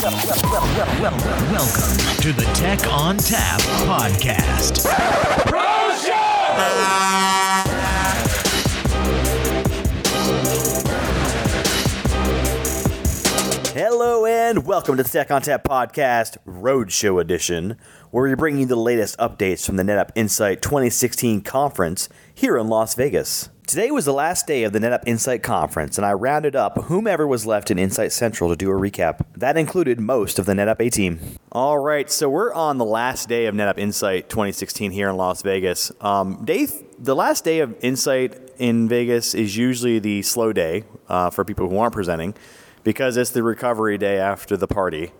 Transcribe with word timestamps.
Welcome 0.00 0.20
to 2.20 2.32
the 2.32 2.48
Tech 2.54 2.86
on 2.86 3.16
Tap 3.16 3.58
podcast. 3.88 4.86
Hello 13.74 14.24
and 14.24 14.64
welcome 14.64 14.96
to 14.96 15.02
the 15.02 15.08
Tech 15.08 15.32
on 15.32 15.42
Tap 15.42 15.64
podcast 15.64 16.36
Roadshow 16.46 17.20
edition, 17.20 17.76
where 18.10 18.28
we 18.28 18.34
bring 18.34 18.58
you 18.58 18.66
the 18.66 18.76
latest 18.76 19.18
updates 19.18 19.66
from 19.66 19.76
the 19.76 19.82
NetApp 19.82 20.10
Insight 20.14 20.62
2016 20.62 21.42
conference 21.42 22.08
here 22.34 22.56
in 22.56 22.68
Las 22.68 22.94
Vegas. 22.94 23.50
Today 23.66 23.90
was 23.90 24.06
the 24.06 24.14
last 24.14 24.46
day 24.46 24.64
of 24.64 24.72
the 24.72 24.78
NetApp 24.78 25.02
Insight 25.04 25.42
conference, 25.42 25.98
and 25.98 26.06
I 26.06 26.14
rounded 26.14 26.56
up 26.56 26.84
whomever 26.84 27.26
was 27.26 27.44
left 27.44 27.70
in 27.70 27.78
Insight 27.78 28.12
Central 28.12 28.48
to 28.48 28.56
do 28.56 28.70
a 28.70 28.74
recap. 28.74 29.20
That 29.36 29.58
included 29.58 30.00
most 30.00 30.38
of 30.38 30.46
the 30.46 30.54
NetApp 30.54 30.80
A 30.86 30.88
team. 30.88 31.20
All 31.52 31.78
right, 31.78 32.10
so 32.10 32.30
we're 32.30 32.54
on 32.54 32.78
the 32.78 32.86
last 32.86 33.28
day 33.28 33.44
of 33.44 33.54
NetApp 33.54 33.78
Insight 33.78 34.30
2016 34.30 34.90
here 34.90 35.10
in 35.10 35.16
Las 35.18 35.42
Vegas. 35.42 35.92
Um, 36.00 36.42
day 36.46 36.64
th- 36.66 36.82
the 36.98 37.14
last 37.14 37.44
day 37.44 37.60
of 37.60 37.76
Insight 37.84 38.38
in 38.58 38.88
Vegas 38.88 39.34
is 39.34 39.54
usually 39.54 39.98
the 39.98 40.22
slow 40.22 40.54
day 40.54 40.84
uh, 41.10 41.28
for 41.28 41.44
people 41.44 41.68
who 41.68 41.76
aren't 41.76 41.92
presenting 41.92 42.34
because 42.84 43.18
it's 43.18 43.30
the 43.30 43.42
recovery 43.42 43.98
day 43.98 44.16
after 44.16 44.56
the 44.56 44.66
party 44.66 45.12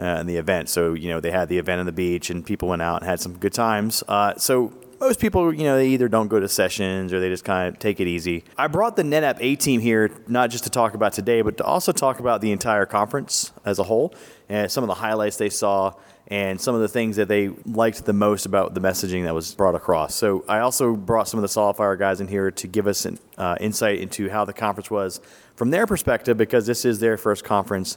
and 0.00 0.28
the 0.28 0.36
event. 0.36 0.68
So, 0.68 0.94
you 0.94 1.08
know, 1.08 1.20
they 1.20 1.30
had 1.30 1.48
the 1.48 1.58
event 1.58 1.80
on 1.80 1.86
the 1.86 1.92
beach 1.92 2.30
and 2.30 2.44
people 2.44 2.68
went 2.68 2.82
out 2.82 3.02
and 3.02 3.08
had 3.08 3.20
some 3.20 3.36
good 3.38 3.52
times. 3.52 4.02
Uh, 4.08 4.34
so, 4.36 4.72
most 5.00 5.18
people, 5.18 5.54
you 5.54 5.64
know, 5.64 5.76
they 5.76 5.88
either 5.88 6.08
don't 6.08 6.28
go 6.28 6.38
to 6.38 6.48
sessions 6.48 7.12
or 7.12 7.20
they 7.20 7.30
just 7.30 7.44
kind 7.44 7.68
of 7.68 7.78
take 7.78 8.00
it 8.00 8.06
easy. 8.06 8.44
I 8.58 8.66
brought 8.66 8.96
the 8.96 9.02
NetApp 9.02 9.38
A 9.40 9.56
team 9.56 9.80
here 9.80 10.10
not 10.28 10.50
just 10.50 10.64
to 10.64 10.70
talk 10.70 10.92
about 10.92 11.14
today, 11.14 11.40
but 11.40 11.56
to 11.56 11.64
also 11.64 11.90
talk 11.90 12.20
about 12.20 12.42
the 12.42 12.52
entire 12.52 12.84
conference 12.84 13.50
as 13.64 13.78
a 13.78 13.84
whole 13.84 14.14
and 14.50 14.70
some 14.70 14.84
of 14.84 14.88
the 14.88 14.94
highlights 14.94 15.38
they 15.38 15.48
saw 15.48 15.94
and 16.26 16.60
some 16.60 16.74
of 16.74 16.82
the 16.82 16.88
things 16.88 17.16
that 17.16 17.28
they 17.28 17.48
liked 17.64 18.04
the 18.04 18.12
most 18.12 18.44
about 18.44 18.74
the 18.74 18.80
messaging 18.80 19.24
that 19.24 19.34
was 19.34 19.54
brought 19.54 19.74
across. 19.74 20.14
So 20.14 20.44
I 20.48 20.60
also 20.60 20.94
brought 20.94 21.28
some 21.28 21.42
of 21.42 21.42
the 21.42 21.60
SolidFire 21.60 21.98
guys 21.98 22.20
in 22.20 22.28
here 22.28 22.50
to 22.50 22.66
give 22.66 22.86
us 22.86 23.06
an 23.06 23.18
uh, 23.38 23.56
insight 23.58 24.00
into 24.00 24.28
how 24.28 24.44
the 24.44 24.52
conference 24.52 24.90
was 24.90 25.20
from 25.56 25.70
their 25.70 25.86
perspective 25.86 26.36
because 26.36 26.66
this 26.66 26.84
is 26.84 27.00
their 27.00 27.16
first 27.16 27.42
conference 27.42 27.96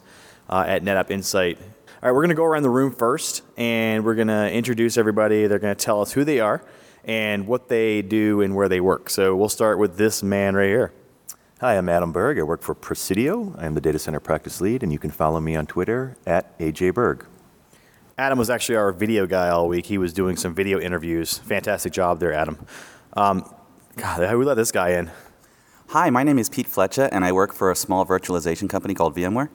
uh, 0.49 0.65
at 0.67 0.83
NetApp 0.83 1.11
Insight. 1.11 1.57
All 2.03 2.09
right, 2.09 2.15
we're 2.15 2.23
going 2.23 2.29
to 2.31 2.35
go 2.35 2.43
around 2.43 2.63
the 2.63 2.69
room 2.69 2.91
first, 2.93 3.43
and 3.55 4.03
we're 4.03 4.15
going 4.15 4.27
to 4.27 4.51
introduce 4.51 4.97
everybody. 4.97 5.47
They're 5.47 5.57
going 5.57 5.73
to 5.73 5.81
tell 5.81 6.01
us 6.01 6.11
who 6.11 6.25
they 6.25 6.41
are 6.41 6.61
and 7.05 7.47
what 7.47 7.69
they 7.69 8.01
do 8.01 8.41
and 8.41 8.57
where 8.57 8.67
they 8.67 8.81
work. 8.81 9.09
So 9.09 9.37
we'll 9.37 9.47
start 9.47 9.79
with 9.79 9.95
this 9.95 10.21
man 10.21 10.53
right 10.53 10.67
here. 10.67 10.91
Hi, 11.61 11.77
I'm 11.77 11.87
Adam 11.87 12.11
Berg. 12.11 12.37
I 12.39 12.43
work 12.43 12.61
for 12.61 12.75
Presidio. 12.75 13.55
I'm 13.57 13.73
the 13.73 13.79
data 13.79 13.99
center 13.99 14.19
practice 14.19 14.59
lead, 14.59 14.83
and 14.83 14.91
you 14.91 14.99
can 14.99 15.11
follow 15.11 15.39
me 15.39 15.55
on 15.55 15.65
Twitter 15.65 16.17
at 16.25 16.59
AJBerg. 16.59 17.25
Adam 18.17 18.37
was 18.37 18.49
actually 18.49 18.75
our 18.75 18.91
video 18.91 19.25
guy 19.25 19.47
all 19.47 19.69
week. 19.69 19.85
He 19.85 19.97
was 19.97 20.11
doing 20.11 20.35
some 20.35 20.53
video 20.53 20.81
interviews. 20.81 21.37
Fantastic 21.37 21.93
job 21.93 22.19
there, 22.19 22.33
Adam. 22.33 22.67
Um, 23.13 23.49
God, 23.95 24.27
how 24.27 24.35
we 24.35 24.43
let 24.43 24.55
this 24.55 24.73
guy 24.73 24.89
in? 24.89 25.09
Hi, 25.87 26.09
my 26.09 26.23
name 26.23 26.37
is 26.37 26.49
Pete 26.49 26.67
Fletcher, 26.67 27.07
and 27.13 27.23
I 27.23 27.31
work 27.31 27.53
for 27.53 27.71
a 27.71 27.77
small 27.77 28.05
virtualization 28.05 28.67
company 28.67 28.93
called 28.93 29.15
VMware. 29.15 29.47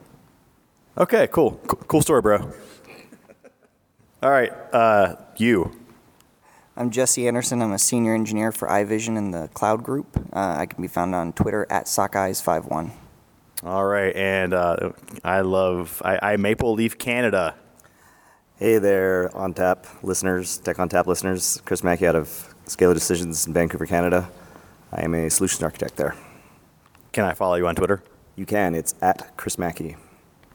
Okay, 0.99 1.27
cool. 1.27 1.51
Cool 1.87 2.01
story, 2.01 2.21
bro. 2.21 2.51
All 4.21 4.31
right, 4.31 4.51
uh, 4.73 5.15
you. 5.37 5.71
I'm 6.75 6.91
Jesse 6.91 7.25
Anderson. 7.25 7.61
I'm 7.61 7.71
a 7.71 7.79
senior 7.79 8.13
engineer 8.13 8.51
for 8.51 8.67
iVision 8.67 9.17
in 9.17 9.31
the 9.31 9.47
cloud 9.53 9.81
group. 9.81 10.17
Uh, 10.33 10.57
I 10.59 10.65
can 10.65 10.81
be 10.81 10.89
found 10.89 11.15
on 11.15 11.31
Twitter 11.31 11.65
at 11.69 11.85
sockeyes51. 11.85 12.91
All 13.63 13.85
right, 13.85 14.13
and 14.13 14.53
uh, 14.53 14.91
I 15.23 15.39
love 15.39 16.01
I, 16.03 16.33
I 16.33 16.37
Maple 16.37 16.73
Leaf 16.73 16.97
Canada. 16.97 17.55
Hey 18.57 18.77
there, 18.77 19.33
on 19.33 19.53
tap 19.53 19.87
listeners, 20.03 20.57
Tech 20.57 20.79
on 20.79 20.89
Tap 20.89 21.07
listeners. 21.07 21.61
Chris 21.63 21.79
Maki 21.79 22.07
out 22.07 22.15
of 22.15 22.53
Scalar 22.65 22.93
Decisions 22.93 23.47
in 23.47 23.53
Vancouver, 23.53 23.85
Canada. 23.85 24.29
I 24.91 25.05
am 25.05 25.15
a 25.15 25.29
solutions 25.29 25.63
architect 25.63 25.95
there. 25.95 26.13
Can 27.13 27.23
I 27.23 27.35
follow 27.35 27.55
you 27.55 27.67
on 27.67 27.75
Twitter? 27.75 28.03
You 28.35 28.45
can. 28.45 28.75
It's 28.75 28.95
at 29.01 29.37
Chris 29.37 29.55
Maki. 29.55 29.95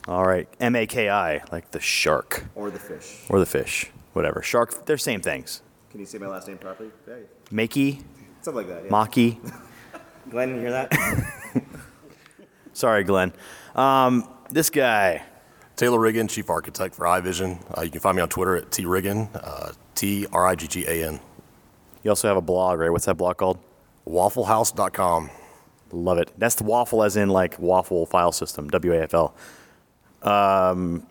All 0.07 0.25
right, 0.27 0.47
M 0.61 0.77
A 0.77 0.87
K 0.87 1.09
I, 1.09 1.43
like 1.51 1.71
the 1.71 1.81
shark 1.81 2.45
Or 2.55 2.71
the 2.71 2.79
fish. 2.79 3.21
or 3.29 3.39
the 3.41 3.47
fish, 3.47 3.91
whatever. 4.13 4.43
Shark, 4.43 4.85
they're 4.87 4.99
same 4.99 5.21
things. 5.21 5.63
Can 5.91 6.01
you 6.01 6.07
say 6.07 6.19
my 6.19 6.27
last 6.27 6.47
name 6.49 6.59
properly? 6.59 6.91
Hey. 7.07 7.23
Makey, 7.51 8.03
Something 8.43 8.67
like 8.67 8.69
that. 8.69 8.85
Yeah. 8.85 8.91
Maki. 8.91 9.39
Glenn, 10.31 10.51
you 10.55 10.61
hear 10.61 10.71
that? 10.73 10.93
Sorry, 12.73 13.05
Glenn. 13.05 13.33
Um, 13.75 14.29
this 14.51 14.69
guy. 14.71 15.23
Taylor 15.77 15.99
Riggan, 15.99 16.29
Chief 16.31 16.49
Architect 16.51 16.95
for 16.95 17.05
iVision. 17.07 17.59
Uh, 17.77 17.83
you 17.83 17.91
can 17.91 18.01
find 18.01 18.17
me 18.17 18.23
on 18.23 18.29
Twitter 18.29 18.57
at 18.57 18.71
triggan, 18.71 19.29
uh, 19.35 19.73
T 19.95 20.27
R 20.33 20.47
I 20.47 20.55
G 20.55 20.67
G 20.69 20.85
A 20.87 21.09
N. 21.09 21.21
You 22.03 22.11
also 22.11 22.29
have 22.29 22.37
a 22.37 22.41
blog, 22.43 22.79
right? 22.79 22.91
What's 22.91 23.07
that 23.07 23.17
blog 23.17 23.39
called? 23.39 23.59
Wafflehouse.com. 24.07 25.31
Love 25.93 26.19
it. 26.19 26.31
That's 26.39 26.55
the 26.57 26.65
waffle, 26.65 27.03
as 27.03 27.17
in 27.17 27.29
like 27.31 27.59
waffle 27.59 28.05
file 28.07 28.33
system, 28.33 28.69
W 28.69 28.93
A 28.93 29.03
F 29.03 29.15
L. 29.15 29.35
Um, 30.25 31.07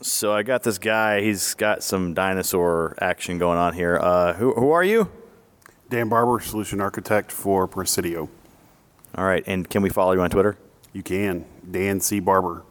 so 0.00 0.32
I 0.32 0.42
got 0.42 0.62
this 0.62 0.78
guy. 0.78 1.20
He's 1.20 1.54
got 1.54 1.82
some 1.82 2.14
dinosaur 2.14 2.96
action 3.00 3.38
going 3.38 3.58
on 3.58 3.74
here. 3.74 3.98
Uh, 4.00 4.32
who, 4.34 4.54
who 4.54 4.70
are 4.70 4.84
you? 4.84 5.10
Dan 5.90 6.08
Barber, 6.08 6.38
Solution 6.40 6.80
Architect 6.80 7.32
for 7.32 7.66
Presidio. 7.66 8.28
All 9.14 9.24
right, 9.24 9.42
and 9.46 9.68
can 9.68 9.82
we 9.82 9.90
follow 9.90 10.12
you 10.12 10.20
on 10.20 10.30
Twitter? 10.30 10.56
You 10.92 11.02
can. 11.02 11.44
Dan 11.70 12.00
C. 12.00 12.20
Barber. 12.20 12.62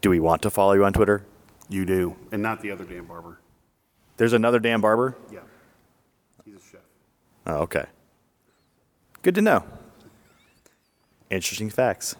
Do 0.00 0.10
we 0.10 0.20
want 0.20 0.42
to 0.42 0.50
follow 0.50 0.74
you 0.74 0.84
on 0.84 0.92
Twitter? 0.92 1.24
You 1.68 1.84
do. 1.84 2.14
And 2.30 2.42
not 2.42 2.60
the 2.60 2.70
other 2.70 2.84
Dan 2.84 3.04
Barber. 3.04 3.40
There's 4.16 4.34
another 4.34 4.58
Dan 4.58 4.80
Barber. 4.80 5.16
Yeah. 5.32 5.40
He's 6.44 6.56
a 6.56 6.60
chef. 6.60 6.80
Oh, 7.46 7.56
okay. 7.62 7.86
Good 9.22 9.34
to 9.36 9.42
know. 9.42 9.64
Interesting 11.30 11.70
facts. 11.70 12.16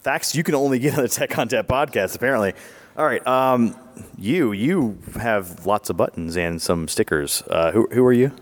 Facts 0.00 0.34
you 0.34 0.42
can 0.42 0.54
only 0.54 0.78
get 0.78 0.96
on 0.96 1.02
the 1.02 1.08
Tech 1.08 1.28
Content 1.28 1.68
podcast, 1.68 2.16
apparently. 2.16 2.54
All 2.96 3.04
right, 3.04 3.24
um, 3.26 3.76
you 4.16 4.52
you 4.52 4.98
have 5.20 5.66
lots 5.66 5.90
of 5.90 5.98
buttons 5.98 6.38
and 6.38 6.60
some 6.60 6.88
stickers. 6.88 7.42
Uh, 7.50 7.70
who 7.72 7.86
who 7.92 8.02
are 8.06 8.12
you? 8.12 8.32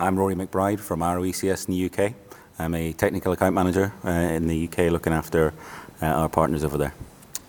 I'm 0.00 0.18
Rory 0.18 0.34
McBride 0.34 0.80
from 0.80 1.00
ROECS 1.00 1.68
in 1.68 1.74
the 1.74 1.84
UK. 2.06 2.14
I'm 2.58 2.74
a 2.74 2.94
technical 2.94 3.32
account 3.32 3.54
manager 3.54 3.92
uh, 4.02 4.08
in 4.08 4.46
the 4.46 4.66
UK 4.66 4.90
looking 4.90 5.12
after 5.12 5.52
uh, 6.00 6.06
our 6.06 6.28
partners 6.30 6.64
over 6.64 6.78
there. 6.78 6.94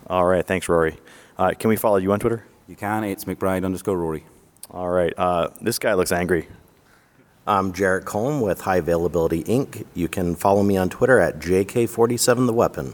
All 0.07 0.25
right, 0.25 0.45
thanks, 0.45 0.67
Rory. 0.67 0.97
Uh, 1.37 1.51
can 1.57 1.69
we 1.69 1.77
follow 1.77 1.97
you 1.97 2.11
on 2.11 2.19
Twitter? 2.19 2.45
You 2.67 2.75
can, 2.75 3.05
it's 3.05 3.23
McBride 3.23 3.63
underscore 3.63 3.97
Rory. 3.97 4.25
All 4.71 4.89
right, 4.89 5.13
uh, 5.17 5.49
this 5.61 5.79
guy 5.79 5.93
looks 5.93 6.11
angry. 6.11 6.49
I'm 7.47 7.71
Jarrett 7.71 8.03
Kulm 8.03 8.41
with 8.43 8.61
High 8.61 8.77
Availability 8.77 9.45
Inc. 9.45 9.85
You 9.93 10.09
can 10.09 10.35
follow 10.35 10.63
me 10.63 10.75
on 10.75 10.89
Twitter 10.89 11.19
at 11.19 11.39
JK47 11.39 12.45
The 12.45 12.53
Weapon. 12.53 12.93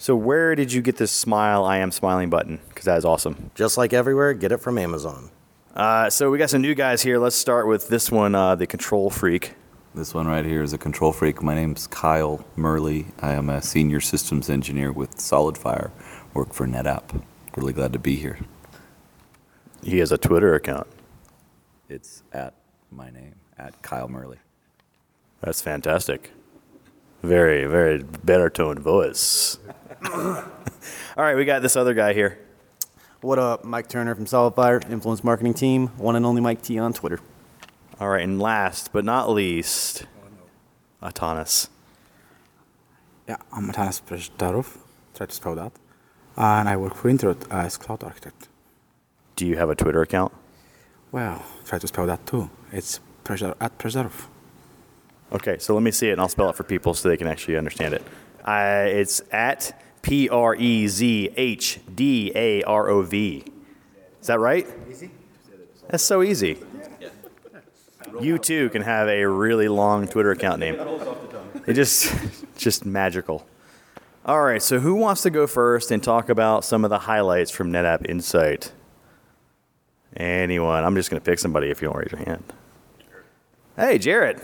So 0.00 0.16
where 0.16 0.54
did 0.54 0.72
you 0.72 0.80
get 0.80 0.96
this 0.96 1.12
smile? 1.12 1.62
I 1.62 1.76
am 1.76 1.90
smiling 1.90 2.30
button 2.30 2.58
because 2.70 2.86
that 2.86 2.96
is 2.96 3.04
awesome. 3.04 3.50
Just 3.54 3.76
like 3.76 3.92
everywhere, 3.92 4.32
get 4.32 4.50
it 4.50 4.56
from 4.56 4.78
Amazon. 4.78 5.30
Uh, 5.74 6.08
so 6.08 6.30
we 6.30 6.38
got 6.38 6.48
some 6.48 6.62
new 6.62 6.74
guys 6.74 7.02
here. 7.02 7.18
Let's 7.18 7.36
start 7.36 7.68
with 7.68 7.88
this 7.88 8.10
one, 8.10 8.34
uh, 8.34 8.54
the 8.54 8.66
Control 8.66 9.10
Freak. 9.10 9.52
This 9.94 10.14
one 10.14 10.26
right 10.26 10.46
here 10.46 10.62
is 10.62 10.72
a 10.72 10.78
control 10.78 11.12
freak. 11.12 11.42
My 11.42 11.54
name's 11.54 11.86
Kyle 11.86 12.46
Murley. 12.56 13.08
I 13.20 13.32
am 13.34 13.50
a 13.50 13.60
senior 13.60 14.00
systems 14.00 14.48
engineer 14.48 14.90
with 14.90 15.16
SolidFire. 15.16 15.90
Work 16.32 16.54
for 16.54 16.66
NetApp. 16.66 17.22
Really 17.56 17.74
glad 17.74 17.92
to 17.92 17.98
be 17.98 18.16
here. 18.16 18.38
He 19.82 19.98
has 19.98 20.12
a 20.12 20.18
Twitter 20.18 20.54
account. 20.54 20.86
It's 21.90 22.22
at 22.32 22.54
my 22.90 23.10
name, 23.10 23.34
at 23.58 23.82
Kyle 23.82 24.08
Murley. 24.08 24.38
That's 25.42 25.60
fantastic. 25.60 26.30
Very, 27.22 27.66
very 27.66 28.02
better 28.02 28.48
toned 28.48 28.80
voice. 28.80 29.58
All 30.12 30.44
right, 31.16 31.36
we 31.36 31.44
got 31.44 31.60
this 31.60 31.76
other 31.76 31.92
guy 31.92 32.14
here. 32.14 32.38
What 33.20 33.38
up? 33.38 33.62
Mike 33.62 33.88
Turner 33.88 34.14
from 34.14 34.24
SolidFire, 34.24 34.90
Influence 34.90 35.22
Marketing 35.22 35.52
Team, 35.52 35.88
one 35.98 36.16
and 36.16 36.24
only 36.24 36.40
Mike 36.40 36.62
T 36.62 36.78
on 36.78 36.94
Twitter. 36.94 37.20
All 38.00 38.08
right, 38.08 38.22
and 38.22 38.40
last 38.40 38.90
but 38.94 39.04
not 39.04 39.28
least, 39.28 40.06
Atanas. 41.02 41.68
Yeah, 43.28 43.36
I'm 43.52 43.70
Atanas 43.70 44.00
Prezhdarov, 44.00 44.78
try 45.14 45.26
to 45.26 45.32
spell 45.32 45.54
that. 45.56 45.72
And 46.38 46.70
I 46.70 46.78
work 46.78 46.94
for 46.94 47.10
Introt 47.10 47.46
as 47.50 47.76
cloud 47.76 48.02
architect. 48.02 48.48
Do 49.36 49.46
you 49.46 49.58
have 49.58 49.68
a 49.68 49.74
Twitter 49.74 50.00
account? 50.00 50.32
Well, 51.12 51.44
try 51.66 51.78
to 51.78 51.86
spell 51.86 52.06
that 52.06 52.24
too. 52.24 52.48
It's 52.72 53.00
Preshar 53.24 53.54
at 53.60 53.76
Prezhdarov. 53.76 54.28
Okay, 55.32 55.58
so 55.58 55.74
let 55.74 55.82
me 55.82 55.90
see 55.90 56.08
it 56.08 56.12
and 56.12 56.20
I'll 56.20 56.28
spell 56.28 56.50
it 56.50 56.56
for 56.56 56.64
people 56.64 56.94
so 56.94 57.08
they 57.08 57.16
can 57.16 57.26
actually 57.26 57.56
understand 57.56 57.94
it. 57.94 58.02
Uh, 58.44 58.84
it's 58.86 59.22
at 59.30 59.80
P 60.02 60.28
R 60.28 60.54
E 60.56 60.88
Z 60.88 61.30
H 61.36 61.80
D 61.94 62.32
A 62.34 62.62
R 62.62 62.88
O 62.88 63.02
V. 63.02 63.44
Is 64.20 64.26
that 64.26 64.40
right? 64.40 64.66
Easy. 64.90 65.10
That's 65.88 66.02
so 66.02 66.22
easy. 66.22 66.58
You 68.20 68.38
too 68.38 68.70
can 68.70 68.82
have 68.82 69.08
a 69.08 69.24
really 69.24 69.68
long 69.68 70.08
Twitter 70.08 70.32
account 70.32 70.58
name. 70.60 70.76
It 71.66 71.74
just, 71.74 72.12
just 72.56 72.84
magical. 72.84 73.46
All 74.26 74.42
right, 74.42 74.62
so 74.62 74.80
who 74.80 74.94
wants 74.94 75.22
to 75.22 75.30
go 75.30 75.46
first 75.46 75.90
and 75.90 76.02
talk 76.02 76.28
about 76.28 76.64
some 76.64 76.84
of 76.84 76.90
the 76.90 76.98
highlights 77.00 77.50
from 77.50 77.72
NetApp 77.72 78.08
Insight? 78.08 78.72
Anyone? 80.16 80.84
I'm 80.84 80.94
just 80.94 81.10
going 81.10 81.20
to 81.20 81.24
pick 81.24 81.38
somebody 81.38 81.70
if 81.70 81.80
you 81.80 81.88
don't 81.88 81.96
raise 81.96 82.12
your 82.12 82.24
hand. 82.24 82.44
Hey, 83.76 83.98
Jared. 83.98 84.40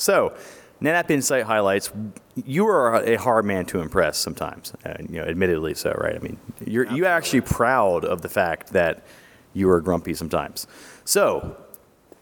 So, 0.00 0.32
NetApp 0.80 1.10
Insight 1.10 1.44
highlights. 1.44 1.92
You 2.34 2.66
are 2.68 3.04
a 3.04 3.16
hard 3.16 3.44
man 3.44 3.66
to 3.66 3.80
impress 3.80 4.16
sometimes, 4.16 4.72
uh, 4.86 4.94
you 4.98 5.20
know, 5.20 5.26
admittedly 5.26 5.74
so, 5.74 5.92
right? 5.92 6.16
I 6.16 6.18
mean, 6.20 6.38
you're 6.64 6.86
you 6.86 7.04
actually 7.04 7.42
proud 7.42 8.06
of 8.06 8.22
the 8.22 8.30
fact 8.30 8.72
that 8.72 9.04
you 9.52 9.68
are 9.68 9.78
grumpy 9.82 10.14
sometimes. 10.14 10.66
So, 11.04 11.54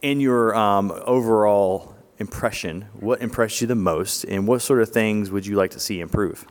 in 0.03 0.21
your 0.21 0.57
um, 0.57 0.91
overall 1.05 1.95
impression, 2.19 2.87
what 2.99 3.21
impressed 3.23 3.61
you 3.61 3.69
the 3.69 3.77
most, 3.77 4.25
and 4.25 4.49
what 4.49 4.61
sort 4.61 4.83
of 4.83 4.89
things 4.89 5.31
would 5.31 5.47
you 5.47 5.55
like 5.55 5.71
to 5.71 5.81
see 5.81 6.01
improve? 6.01 6.47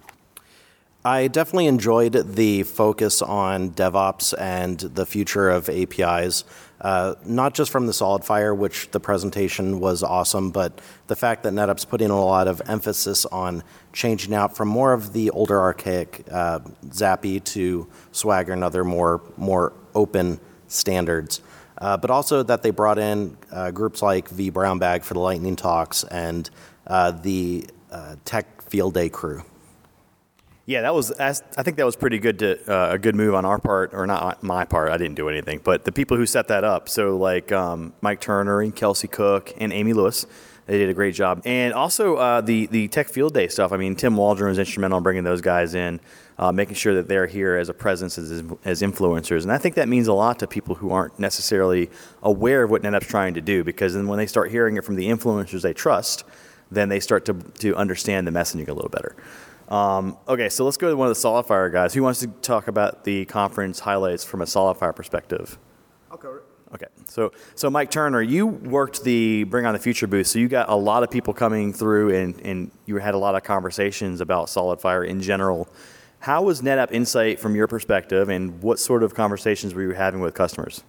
I 1.04 1.28
definitely 1.28 1.68
enjoyed 1.68 2.14
the 2.14 2.64
focus 2.64 3.22
on 3.22 3.72
DevOps 3.72 4.34
and 4.40 4.80
the 4.80 5.06
future 5.06 5.50
of 5.50 5.70
APIs, 5.70 6.46
uh, 6.82 7.16
not 7.26 7.54
just 7.54 7.72
from 7.72 7.88
the 7.88 7.92
SolidFire, 7.92 8.56
which 8.56 8.92
the 8.92 9.00
presentation 9.00 9.80
was 9.80 10.04
awesome, 10.04 10.52
but 10.52 10.80
the 11.08 11.16
fact 11.16 11.44
that 11.44 11.54
NetApp's 11.54 11.86
putting 11.86 12.10
a 12.10 12.24
lot 12.24 12.48
of 12.48 12.62
emphasis 12.68 13.26
on 13.26 13.64
changing 13.94 14.34
out 14.34 14.56
from 14.56 14.68
more 14.68 14.94
of 14.94 15.14
the 15.14 15.30
older 15.32 15.60
archaic 15.60 16.24
uh, 16.32 16.60
ZAPI 16.86 17.44
to 17.46 17.88
Swagger 18.12 18.54
and 18.54 18.64
other 18.64 18.84
more 18.84 19.22
more 19.38 19.74
open 19.96 20.40
standards. 20.68 21.42
Uh, 21.80 21.96
but 21.96 22.10
also 22.10 22.44
that 22.44 22.64
they 22.64 22.72
brought 22.72 22.98
in 22.98 23.38
uh, 23.52 23.72
groups 23.72 24.02
like 24.02 24.30
vBrownBag 24.30 25.04
for 25.04 25.14
the 25.14 25.20
Lightning 25.20 25.56
Talks 25.56 26.04
and 26.06 26.50
uh, 26.88 27.12
the 27.12 27.68
uh, 27.92 28.16
Tech 28.26 28.62
Field 28.64 28.94
Day 28.94 29.10
crew. 29.10 29.44
Yeah, 30.68 30.81
that 30.81 30.94
was. 30.94 31.14
I 31.18 31.31
think 31.31 31.78
that 31.78 31.86
was 31.86 31.96
pretty 31.96 32.19
good. 32.19 32.40
To, 32.40 32.72
uh, 32.72 32.94
a 32.96 33.00
good 33.00 33.16
move 33.16 33.34
on 33.34 33.46
our 33.46 33.58
part, 33.58 33.94
or 33.94 34.06
not 34.06 34.44
my 34.44 34.66
part. 34.66 34.92
I 34.92 34.98
didn't 34.98 35.16
do 35.16 35.30
anything, 35.30 35.62
but 35.64 35.86
the 35.86 35.94
people 35.94 36.18
who 36.18 36.25
set 36.25 36.50
that 36.50 36.66
up. 36.66 36.90
So 36.90 37.16
like 37.16 37.54
um, 37.54 37.94
Mike 38.02 38.19
Turner 38.19 38.60
and 38.60 38.75
Kelsey 38.75 39.08
Cook 39.08 39.54
and 39.60 39.72
Amy 39.72 39.94
Lewis, 39.94 40.25
they 40.66 40.78
did 40.78 40.90
a 40.90 40.94
great 40.94 41.16
job. 41.16 41.42
And 41.46 41.74
also 41.74 42.18
uh, 42.18 42.42
the 42.42 42.66
the 42.66 42.90
Tech 42.90 43.08
Field 43.08 43.34
Day 43.34 43.48
stuff. 43.48 43.72
I 43.72 43.78
mean, 43.78 43.96
Tim 43.96 44.18
Waldron 44.18 44.50
was 44.50 44.60
instrumental 44.60 44.98
in 44.98 45.04
bringing 45.06 45.24
those 45.24 45.40
guys 45.40 45.74
in, 45.74 46.02
uh, 46.38 46.52
making 46.52 46.75
sure 46.75 46.96
that 46.96 47.08
they're 47.08 47.28
here 47.28 47.56
as 47.56 47.69
a 47.69 47.74
presence 47.74 48.18
as 48.18 48.44
as 48.66 48.81
influencers. 48.81 49.44
And 49.44 49.54
I 49.54 49.58
think 49.58 49.75
that 49.75 49.88
means 49.88 50.10
a 50.10 50.14
lot 50.14 50.38
to 50.40 50.48
people 50.48 50.75
who 50.75 50.92
aren't 50.92 51.18
necessarily 51.18 51.90
aware 52.22 52.64
of 52.64 52.72
what 52.72 52.81
NetApp's 52.81 53.08
trying 53.08 53.36
to 53.36 53.42
do, 53.42 53.64
because 53.64 53.94
then 53.94 54.06
when 54.06 54.18
they 54.18 54.28
start 54.28 54.52
hearing 54.52 54.75
it 54.75 54.84
from 54.84 54.96
the 54.98 55.08
influencers 55.08 55.62
they 55.62 55.74
trust, 55.74 56.25
then 56.69 56.90
they 56.90 57.00
start 57.00 57.24
to 57.24 57.36
to 57.60 57.74
understand 57.78 58.28
the 58.28 58.31
messaging 58.31 58.68
a 58.68 58.74
little 58.74 58.90
better. 58.90 59.16
Um, 59.68 60.18
okay, 60.28 60.50
so 60.50 60.64
let's 60.64 60.78
go 60.78 60.90
to 60.90 60.96
one 60.96 61.10
of 61.10 61.16
the 61.16 61.28
SolidFire 61.28 61.72
guys. 61.72 61.94
Who 61.94 62.04
wants 62.04 62.19
to 62.22 62.28
talk 62.28 62.68
about 62.68 63.04
the 63.04 63.25
conference 63.25 63.80
highlights 63.80 64.24
from 64.24 64.42
a 64.42 64.46
SolidFire 64.46 64.96
perspective? 64.96 65.58
I'll 66.10 66.18
cover 66.18 66.38
it. 66.40 66.44
Okay, 66.74 66.88
so 67.06 67.31
so 67.56 67.69
Mike 67.69 67.90
Turner, 67.90 68.22
you 68.22 68.46
worked 68.46 69.04
the 69.04 69.46
Bring 69.46 69.66
on 69.66 69.74
the 69.74 69.80
Future 69.80 70.06
booth, 70.06 70.28
so 70.28 70.38
you 70.38 70.50
got 70.50 70.68
a 70.68 70.75
lot 70.75 71.02
of 71.02 71.10
people 71.10 71.34
coming 71.34 71.72
through, 71.72 72.14
and 72.14 72.40
and 72.42 72.72
you 72.86 72.98
had 72.98 73.14
a 73.14 73.18
lot 73.18 73.36
of 73.36 73.44
conversations 73.44 74.19
about 74.19 74.48
SolidFire 74.48 75.08
in 75.08 75.22
general. 75.22 75.69
How 76.19 76.42
was 76.42 76.62
NetApp 76.62 76.92
Insight 76.92 77.40
from 77.40 77.56
your 77.56 77.68
perspective, 77.68 78.28
and 78.28 78.62
what 78.62 78.80
sort 78.80 79.04
of 79.04 79.14
conversations 79.16 79.74
were 79.74 79.81
you 79.81 79.92
having 79.92 80.19
with 80.19 80.34
customers? 80.34 80.84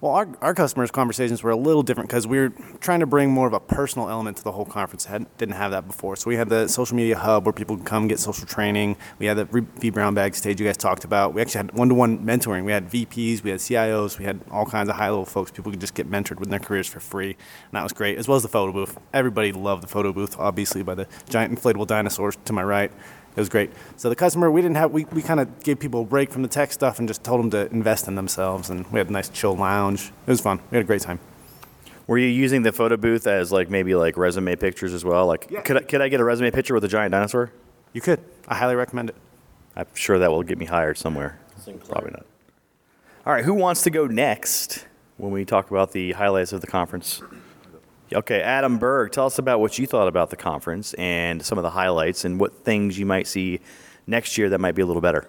Well, 0.00 0.12
our, 0.12 0.28
our 0.40 0.54
customers' 0.54 0.90
conversations 0.90 1.42
were 1.42 1.50
a 1.50 1.56
little 1.56 1.82
different 1.82 2.08
because 2.08 2.26
we 2.26 2.38
were 2.38 2.48
trying 2.80 3.00
to 3.00 3.06
bring 3.06 3.30
more 3.30 3.46
of 3.46 3.52
a 3.52 3.60
personal 3.60 4.08
element 4.08 4.38
to 4.38 4.44
the 4.44 4.52
whole 4.52 4.64
conference. 4.64 5.04
Had, 5.04 5.26
didn't 5.36 5.56
have 5.56 5.72
that 5.72 5.86
before. 5.86 6.16
So 6.16 6.30
we 6.30 6.36
had 6.36 6.48
the 6.48 6.68
social 6.68 6.96
media 6.96 7.18
hub 7.18 7.44
where 7.44 7.52
people 7.52 7.76
could 7.76 7.84
come 7.84 8.08
get 8.08 8.18
social 8.18 8.46
training. 8.46 8.96
We 9.18 9.26
had 9.26 9.36
the 9.36 9.44
vBrownBag 9.44 10.34
stage 10.34 10.58
you 10.58 10.66
guys 10.66 10.78
talked 10.78 11.04
about. 11.04 11.34
We 11.34 11.42
actually 11.42 11.58
had 11.58 11.72
one-to-one 11.74 12.20
mentoring. 12.20 12.64
We 12.64 12.72
had 12.72 12.88
VPs, 12.88 13.42
we 13.42 13.50
had 13.50 13.60
CIOs, 13.60 14.18
we 14.18 14.24
had 14.24 14.40
all 14.50 14.64
kinds 14.64 14.88
of 14.88 14.96
high-level 14.96 15.26
folks. 15.26 15.50
People 15.50 15.70
could 15.70 15.82
just 15.82 15.94
get 15.94 16.10
mentored 16.10 16.40
with 16.40 16.48
their 16.48 16.60
careers 16.60 16.86
for 16.86 17.00
free, 17.00 17.32
and 17.32 17.72
that 17.72 17.82
was 17.82 17.92
great. 17.92 18.16
As 18.16 18.26
well 18.26 18.36
as 18.36 18.42
the 18.42 18.48
photo 18.48 18.72
booth. 18.72 18.98
Everybody 19.12 19.52
loved 19.52 19.82
the 19.82 19.88
photo 19.88 20.14
booth, 20.14 20.34
obviously, 20.38 20.82
by 20.82 20.94
the 20.94 21.08
giant 21.28 21.54
inflatable 21.54 21.86
dinosaurs 21.86 22.38
to 22.46 22.54
my 22.54 22.64
right. 22.64 22.90
It 23.40 23.48
was 23.48 23.48
great. 23.48 23.70
So 23.96 24.10
the 24.10 24.16
customer, 24.16 24.50
we 24.50 24.60
didn't 24.60 24.76
have, 24.76 24.90
we, 24.92 25.06
we 25.06 25.22
kind 25.22 25.40
of 25.40 25.60
gave 25.64 25.80
people 25.80 26.02
a 26.02 26.04
break 26.04 26.30
from 26.30 26.42
the 26.42 26.48
tech 26.48 26.72
stuff 26.72 26.98
and 26.98 27.08
just 27.08 27.24
told 27.24 27.40
them 27.40 27.50
to 27.52 27.72
invest 27.74 28.06
in 28.06 28.14
themselves. 28.14 28.68
And 28.68 28.86
we 28.92 28.98
had 28.98 29.08
a 29.08 29.12
nice 29.12 29.30
chill 29.30 29.56
lounge. 29.56 30.12
It 30.26 30.30
was 30.30 30.42
fun. 30.42 30.60
We 30.70 30.76
had 30.76 30.84
a 30.84 30.86
great 30.86 31.00
time. 31.00 31.20
Were 32.06 32.18
you 32.18 32.26
using 32.28 32.64
the 32.64 32.70
photo 32.70 32.98
booth 32.98 33.26
as 33.26 33.50
like 33.50 33.70
maybe 33.70 33.94
like 33.94 34.18
resume 34.18 34.54
pictures 34.56 34.92
as 34.92 35.06
well? 35.06 35.24
Like, 35.26 35.46
Yeah. 35.48 35.62
could 35.62 35.78
I, 35.78 35.80
could 35.84 36.02
I 36.02 36.08
get 36.08 36.20
a 36.20 36.24
resume 36.24 36.50
picture 36.50 36.74
with 36.74 36.84
a 36.84 36.88
giant 36.88 37.12
dinosaur? 37.12 37.50
You 37.94 38.02
could. 38.02 38.20
I 38.46 38.56
highly 38.56 38.74
recommend 38.74 39.08
it. 39.08 39.16
I'm 39.74 39.86
sure 39.94 40.18
that 40.18 40.30
will 40.30 40.42
get 40.42 40.58
me 40.58 40.66
hired 40.66 40.98
somewhere. 40.98 41.40
Probably 41.88 42.10
not. 42.10 42.26
All 43.24 43.32
right, 43.32 43.44
who 43.44 43.54
wants 43.54 43.80
to 43.84 43.90
go 43.90 44.06
next 44.06 44.84
when 45.16 45.32
we 45.32 45.46
talk 45.46 45.70
about 45.70 45.92
the 45.92 46.12
highlights 46.12 46.52
of 46.52 46.60
the 46.60 46.66
conference? 46.66 47.22
Okay, 48.12 48.42
Adam 48.42 48.78
Berg, 48.78 49.12
tell 49.12 49.26
us 49.26 49.38
about 49.38 49.60
what 49.60 49.78
you 49.78 49.86
thought 49.86 50.08
about 50.08 50.30
the 50.30 50.36
conference 50.36 50.94
and 50.94 51.44
some 51.44 51.58
of 51.58 51.62
the 51.62 51.70
highlights 51.70 52.24
and 52.24 52.40
what 52.40 52.64
things 52.64 52.98
you 52.98 53.06
might 53.06 53.28
see 53.28 53.60
next 54.04 54.36
year 54.36 54.48
that 54.48 54.58
might 54.58 54.74
be 54.74 54.82
a 54.82 54.86
little 54.86 55.00
better. 55.00 55.28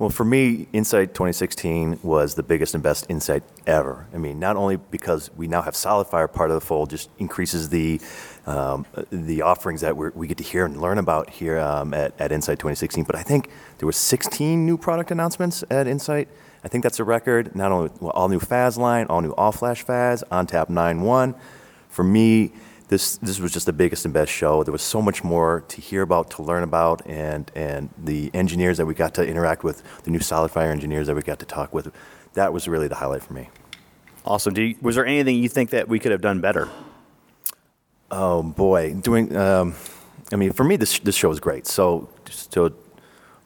Well, 0.00 0.10
for 0.10 0.24
me, 0.24 0.66
Insight 0.72 1.14
2016 1.14 2.00
was 2.02 2.34
the 2.34 2.42
biggest 2.42 2.74
and 2.74 2.82
best 2.82 3.06
Insight 3.08 3.44
ever. 3.68 4.08
I 4.12 4.18
mean, 4.18 4.40
not 4.40 4.56
only 4.56 4.76
because 4.76 5.30
we 5.36 5.46
now 5.46 5.62
have 5.62 5.74
SolidFire 5.74 6.32
part 6.32 6.50
of 6.50 6.54
the 6.54 6.60
fold, 6.60 6.90
just 6.90 7.08
increases 7.18 7.68
the 7.68 8.00
um, 8.46 8.86
the 9.10 9.42
offerings 9.42 9.82
that 9.82 9.96
we 9.96 10.26
get 10.26 10.38
to 10.38 10.44
hear 10.44 10.64
and 10.64 10.80
learn 10.80 10.98
about 10.98 11.30
here 11.30 11.58
um, 11.58 11.94
at, 11.94 12.18
at 12.18 12.32
Insight 12.32 12.58
2016, 12.58 13.04
but 13.04 13.14
I 13.14 13.22
think 13.22 13.50
there 13.78 13.86
were 13.86 13.92
16 13.92 14.64
new 14.64 14.78
product 14.78 15.10
announcements 15.10 15.62
at 15.70 15.86
Insight. 15.86 16.28
I 16.64 16.68
think 16.68 16.82
that's 16.82 16.98
a 16.98 17.04
record. 17.04 17.54
Not 17.54 17.70
only 17.70 17.90
well, 18.00 18.10
all 18.10 18.28
new 18.28 18.40
FAS 18.40 18.76
line, 18.76 19.06
all 19.06 19.20
new 19.20 19.32
all 19.32 19.52
flash 19.52 19.82
FAS, 19.82 20.24
ONTAP 20.32 20.68
9.1. 20.68 21.34
For 21.98 22.04
me, 22.04 22.52
this 22.86 23.16
this 23.16 23.40
was 23.40 23.50
just 23.50 23.66
the 23.66 23.72
biggest 23.72 24.04
and 24.04 24.14
best 24.14 24.30
show. 24.30 24.62
There 24.62 24.70
was 24.70 24.82
so 24.82 25.02
much 25.02 25.24
more 25.24 25.64
to 25.66 25.80
hear 25.80 26.02
about, 26.02 26.30
to 26.30 26.44
learn 26.44 26.62
about, 26.62 27.04
and 27.08 27.50
and 27.56 27.90
the 27.98 28.30
engineers 28.34 28.76
that 28.76 28.86
we 28.86 28.94
got 28.94 29.14
to 29.14 29.26
interact 29.26 29.64
with, 29.64 29.82
the 30.04 30.12
new 30.12 30.20
SolidFire 30.20 30.70
engineers 30.70 31.08
that 31.08 31.16
we 31.16 31.22
got 31.22 31.40
to 31.40 31.44
talk 31.44 31.74
with. 31.74 31.92
That 32.34 32.52
was 32.52 32.68
really 32.68 32.86
the 32.86 32.94
highlight 32.94 33.24
for 33.24 33.32
me. 33.32 33.48
Awesome. 34.24 34.54
Do 34.54 34.62
you, 34.62 34.76
was 34.80 34.94
there 34.94 35.06
anything 35.06 35.42
you 35.42 35.48
think 35.48 35.70
that 35.70 35.88
we 35.88 35.98
could 35.98 36.12
have 36.12 36.20
done 36.20 36.40
better? 36.40 36.68
Oh 38.12 38.44
boy, 38.44 38.94
doing. 38.94 39.34
Um, 39.34 39.74
I 40.32 40.36
mean, 40.36 40.52
for 40.52 40.62
me, 40.62 40.76
this 40.76 41.00
this 41.00 41.16
show 41.16 41.32
is 41.32 41.40
great. 41.40 41.66
So, 41.66 42.08
so 42.30 42.72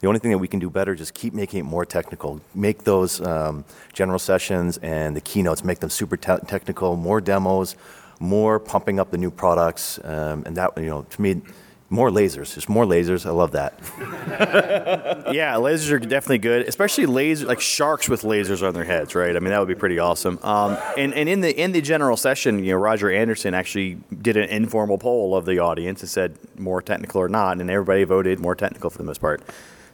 the 0.02 0.08
only 0.08 0.20
thing 0.20 0.32
that 0.32 0.38
we 0.38 0.48
can 0.48 0.60
do 0.60 0.68
better 0.68 0.92
is 0.92 0.98
just 0.98 1.14
keep 1.14 1.32
making 1.32 1.60
it 1.60 1.62
more 1.62 1.86
technical. 1.86 2.42
Make 2.54 2.84
those 2.84 3.18
um, 3.22 3.64
general 3.94 4.18
sessions 4.18 4.76
and 4.82 5.16
the 5.16 5.22
keynotes, 5.22 5.64
make 5.64 5.78
them 5.78 5.88
super 5.88 6.18
te- 6.18 6.44
technical. 6.46 6.96
More 6.96 7.22
demos, 7.22 7.76
more 8.22 8.60
pumping 8.60 9.00
up 9.00 9.10
the 9.10 9.18
new 9.18 9.30
products, 9.30 9.98
um, 10.04 10.44
and 10.46 10.56
that 10.56 10.70
you 10.76 10.86
know, 10.86 11.02
to 11.02 11.20
me, 11.20 11.42
more 11.90 12.08
lasers. 12.08 12.54
Just 12.54 12.68
more 12.68 12.86
lasers. 12.86 13.26
I 13.26 13.30
love 13.30 13.50
that. 13.52 13.74
yeah, 15.34 15.56
lasers 15.56 15.90
are 15.90 15.98
definitely 15.98 16.38
good, 16.38 16.66
especially 16.68 17.04
lasers 17.06 17.46
like 17.46 17.60
sharks 17.60 18.08
with 18.08 18.22
lasers 18.22 18.66
on 18.66 18.74
their 18.74 18.84
heads, 18.84 19.14
right? 19.14 19.36
I 19.36 19.40
mean, 19.40 19.50
that 19.50 19.58
would 19.58 19.68
be 19.68 19.74
pretty 19.74 19.98
awesome. 19.98 20.38
Um, 20.42 20.78
and 20.96 21.12
and 21.14 21.28
in 21.28 21.40
the 21.40 21.60
in 21.60 21.72
the 21.72 21.80
general 21.80 22.16
session, 22.16 22.64
you 22.64 22.70
know, 22.70 22.78
Roger 22.78 23.10
Anderson 23.10 23.54
actually 23.54 23.98
did 24.22 24.36
an 24.36 24.48
informal 24.48 24.98
poll 24.98 25.36
of 25.36 25.44
the 25.44 25.58
audience 25.58 26.00
and 26.00 26.08
said 26.08 26.38
more 26.56 26.80
technical 26.80 27.20
or 27.20 27.28
not, 27.28 27.60
and 27.60 27.68
everybody 27.68 28.04
voted 28.04 28.38
more 28.38 28.54
technical 28.54 28.88
for 28.88 28.98
the 28.98 29.04
most 29.04 29.20
part. 29.20 29.42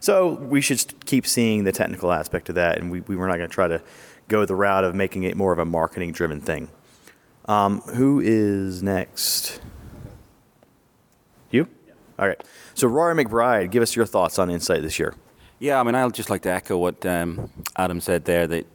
So 0.01 0.35
we 0.35 0.61
should 0.61 1.05
keep 1.07 1.27
seeing 1.27 1.65
the 1.65 1.73
technical 1.73 2.13
aspect 2.13 2.51
of 2.51 2.55
that, 2.55 2.79
and 2.79 2.91
we, 2.91 3.01
we 3.01 3.17
were 3.17 3.27
not 3.27 3.39
going 3.39 3.49
to 3.49 3.55
try 3.55 3.67
to 3.67 3.83
go 4.29 4.45
the 4.45 4.55
route 4.55 4.85
of 4.85 4.95
making 4.95 5.25
it 5.25 5.37
more 5.37 5.53
of 5.53 5.59
a 5.59 5.65
marketing 5.65 6.13
driven 6.13 6.41
thing. 6.41 6.69
Um, 7.49 7.81
who 7.81 8.21
is 8.21 8.83
next? 8.83 9.61
You? 11.51 11.67
All 12.19 12.29
right. 12.29 12.43
So 12.75 12.87
Rory 12.87 13.25
McBride, 13.25 13.71
give 13.71 13.83
us 13.83 13.97
your 13.97 14.05
thoughts 14.05 14.39
on 14.39 14.51
Insight 14.51 14.83
this 14.83 14.99
year. 14.99 15.15
Yeah, 15.59 15.81
I 15.81 15.83
mean, 15.83 15.95
I'll 15.95 16.11
just 16.11 16.29
like 16.31 16.43
to 16.43 16.53
echo 16.53 16.77
what 16.77 17.05
um, 17.07 17.51
Adam 17.77 18.01
said 18.01 18.27
there 18.27 18.47
that 18.47 18.67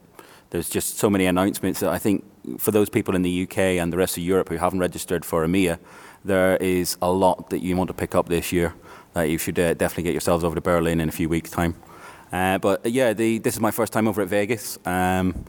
there's 0.50 0.70
just 0.70 0.98
so 0.98 1.10
many 1.10 1.28
announcements 1.28 1.80
that 1.82 1.92
I 1.92 2.00
think 2.00 2.26
for 2.60 2.72
those 2.72 2.90
people 2.90 3.16
in 3.16 3.22
the 3.22 3.44
UK 3.44 3.58
and 3.58 3.94
the 3.94 3.98
rest 3.98 4.18
of 4.18 4.24
Europe 4.24 4.50
who 4.50 4.58
haven't 4.58 4.80
registered 4.80 5.24
for 5.24 5.46
EMEA, 5.46 5.78
there 6.26 6.58
is 6.58 6.98
a 7.02 7.12
lot 7.12 7.52
that 7.52 7.60
you 7.60 7.78
want 7.78 7.90
to 7.90 7.94
pick 7.94 8.16
up 8.16 8.28
this 8.28 8.52
year 8.52 8.74
that 9.14 9.30
you 9.30 9.38
should 9.38 9.60
uh, 9.60 9.76
definitely 9.76 10.04
get 10.04 10.14
yourselves 10.14 10.44
over 10.44 10.56
to 10.56 10.62
Berlin 10.62 11.00
in 11.00 11.10
a 11.10 11.12
few 11.12 11.30
weeks' 11.30 11.52
time. 11.52 11.76
Uh, 12.34 12.58
but 12.58 12.84
uh, 12.84 12.90
yeah, 12.90 13.14
the, 13.14 13.38
this 13.38 13.54
is 13.54 13.60
my 13.60 13.70
first 13.70 13.94
time 13.94 14.08
over 14.08 14.22
at 14.24 14.28
Vegas. 14.28 14.80
Um, 14.86 15.46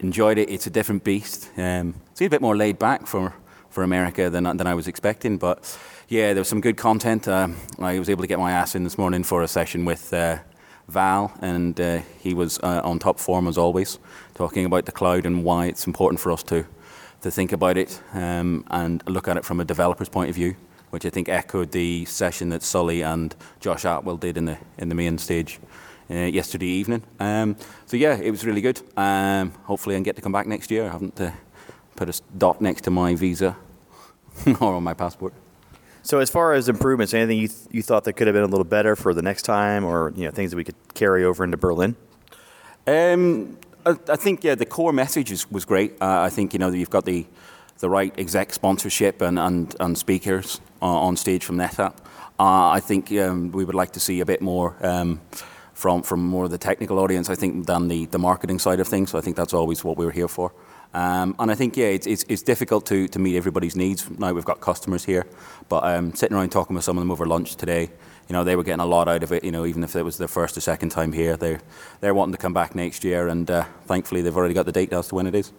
enjoyed 0.00 0.38
it. 0.38 0.48
It's 0.50 0.66
a 0.66 0.70
different 0.70 1.04
beast. 1.04 1.50
Um, 1.56 1.94
it's 2.10 2.20
a 2.20 2.28
bit 2.28 2.40
more 2.40 2.56
laid 2.56 2.78
back 2.78 3.06
for, 3.06 3.34
for 3.70 3.82
America 3.82 4.30
than, 4.30 4.44
than 4.44 4.66
I 4.66 4.74
was 4.74 4.88
expecting. 4.88 5.38
But 5.38 5.78
yeah, 6.08 6.32
there 6.32 6.40
was 6.40 6.48
some 6.48 6.60
good 6.60 6.76
content. 6.76 7.28
Um, 7.28 7.56
I 7.78 7.98
was 7.98 8.08
able 8.08 8.22
to 8.22 8.28
get 8.28 8.38
my 8.38 8.52
ass 8.52 8.74
in 8.74 8.84
this 8.84 8.98
morning 8.98 9.24
for 9.24 9.42
a 9.42 9.48
session 9.48 9.84
with 9.84 10.12
uh, 10.12 10.38
Val, 10.88 11.32
and 11.40 11.80
uh, 11.80 12.00
he 12.20 12.34
was 12.34 12.58
uh, 12.60 12.80
on 12.84 12.98
top 12.98 13.18
form 13.18 13.46
as 13.46 13.58
always, 13.58 13.98
talking 14.34 14.64
about 14.64 14.86
the 14.86 14.92
cloud 14.92 15.26
and 15.26 15.44
why 15.44 15.66
it's 15.66 15.86
important 15.86 16.20
for 16.20 16.32
us 16.32 16.42
to, 16.44 16.64
to 17.20 17.30
think 17.30 17.52
about 17.52 17.76
it 17.76 18.00
um, 18.14 18.64
and 18.70 19.06
look 19.06 19.28
at 19.28 19.36
it 19.36 19.44
from 19.44 19.60
a 19.60 19.64
developer's 19.64 20.08
point 20.08 20.30
of 20.30 20.34
view 20.34 20.56
which 20.90 21.04
I 21.04 21.10
think 21.10 21.28
echoed 21.28 21.72
the 21.72 22.06
session 22.06 22.48
that 22.48 22.62
Sully 22.62 23.02
and 23.02 23.34
Josh 23.60 23.84
Atwell 23.84 24.16
did 24.16 24.38
in 24.38 24.46
the 24.46 24.58
in 24.78 24.88
the 24.88 24.94
main 24.94 25.18
stage 25.18 25.58
uh, 26.10 26.14
yesterday 26.14 26.66
evening. 26.66 27.02
Um, 27.20 27.56
so 27.86 27.96
yeah, 27.96 28.16
it 28.16 28.30
was 28.30 28.44
really 28.44 28.60
good. 28.60 28.80
Um, 28.96 29.52
hopefully, 29.64 29.94
I 29.94 29.98
can 29.98 30.04
get 30.04 30.16
to 30.16 30.22
come 30.22 30.32
back 30.32 30.46
next 30.46 30.70
year. 30.70 30.86
I 30.86 30.92
haven't 30.92 31.20
uh, 31.20 31.32
put 31.96 32.08
a 32.08 32.20
dot 32.36 32.60
next 32.60 32.82
to 32.82 32.90
my 32.90 33.14
visa 33.14 33.56
or 34.60 34.74
on 34.74 34.82
my 34.82 34.94
passport. 34.94 35.34
So 36.02 36.20
as 36.20 36.30
far 36.30 36.54
as 36.54 36.68
improvements, 36.68 37.12
anything 37.12 37.38
you, 37.38 37.48
th- 37.48 37.68
you 37.70 37.82
thought 37.82 38.04
that 38.04 38.14
could 38.14 38.26
have 38.28 38.34
been 38.34 38.44
a 38.44 38.48
little 38.48 38.64
better 38.64 38.96
for 38.96 39.12
the 39.12 39.20
next 39.20 39.42
time, 39.42 39.84
or 39.84 40.12
you 40.16 40.24
know 40.24 40.30
things 40.30 40.50
that 40.52 40.56
we 40.56 40.64
could 40.64 40.76
carry 40.94 41.24
over 41.24 41.44
into 41.44 41.56
Berlin? 41.56 41.96
Um, 42.86 43.58
I, 43.84 43.96
I 44.08 44.16
think 44.16 44.42
yeah, 44.44 44.54
the 44.54 44.64
core 44.64 44.92
message 44.92 45.30
is, 45.30 45.50
was 45.50 45.64
great. 45.64 45.92
Uh, 46.00 46.20
I 46.22 46.30
think 46.30 46.52
you 46.52 46.58
know 46.58 46.70
you've 46.70 46.90
got 46.90 47.04
the 47.04 47.26
the 47.80 47.90
right 47.90 48.12
exec 48.18 48.52
sponsorship 48.52 49.20
and 49.20 49.38
and, 49.38 49.74
and 49.80 49.98
speakers 49.98 50.60
uh, 50.80 50.86
on 50.86 51.16
stage 51.16 51.44
from 51.44 51.58
NetApp. 51.58 51.96
Uh, 52.40 52.70
I 52.70 52.80
think 52.80 53.12
um, 53.12 53.50
we 53.50 53.64
would 53.64 53.74
like 53.74 53.92
to 53.92 54.00
see 54.00 54.20
a 54.20 54.24
bit 54.24 54.40
more 54.40 54.76
um, 54.80 55.20
from 55.78 56.02
from 56.02 56.20
more 56.26 56.44
of 56.44 56.50
the 56.50 56.58
technical 56.58 56.98
audience. 56.98 57.30
I 57.30 57.36
think 57.36 57.66
than 57.66 57.88
the 57.88 58.06
the 58.06 58.18
marketing 58.18 58.58
side 58.58 58.80
of 58.80 58.88
things. 58.88 59.10
So 59.10 59.18
I 59.18 59.22
think 59.22 59.36
that's 59.36 59.54
always 59.54 59.84
what 59.84 59.96
we 59.96 60.04
were 60.04 60.16
here 60.20 60.28
for. 60.28 60.52
Um, 60.94 61.36
and 61.38 61.50
I 61.50 61.54
think 61.54 61.76
yeah, 61.76 61.92
it's, 61.96 62.06
it's 62.06 62.24
it's 62.28 62.42
difficult 62.42 62.86
to 62.86 63.08
to 63.08 63.18
meet 63.18 63.36
everybody's 63.36 63.76
needs. 63.76 64.10
Now 64.10 64.32
we've 64.32 64.50
got 64.52 64.60
customers 64.60 65.04
here, 65.04 65.24
but 65.68 65.84
um, 65.84 66.14
sitting 66.14 66.36
around 66.36 66.50
talking 66.50 66.74
with 66.76 66.84
some 66.84 66.98
of 66.98 67.02
them 67.02 67.10
over 67.10 67.26
lunch 67.26 67.56
today 67.56 67.90
you 68.28 68.34
know, 68.34 68.44
they 68.44 68.56
were 68.56 68.62
getting 68.62 68.80
a 68.80 68.86
lot 68.86 69.08
out 69.08 69.22
of 69.22 69.32
it, 69.32 69.42
you 69.42 69.50
know, 69.50 69.64
even 69.64 69.82
if 69.82 69.96
it 69.96 70.02
was 70.02 70.18
their 70.18 70.28
first 70.28 70.56
or 70.56 70.60
second 70.60 70.90
time 70.90 71.12
here. 71.12 71.36
They're, 71.36 71.60
they're 72.00 72.12
wanting 72.12 72.32
to 72.32 72.38
come 72.38 72.52
back 72.52 72.74
next 72.74 73.02
year, 73.02 73.26
and 73.26 73.50
uh, 73.50 73.64
thankfully 73.86 74.20
they've 74.20 74.36
already 74.36 74.52
got 74.52 74.66
the 74.66 74.72
date 74.72 74.92
as 74.92 75.08
to 75.08 75.14
when 75.14 75.26
it 75.26 75.34
is. 75.34 75.52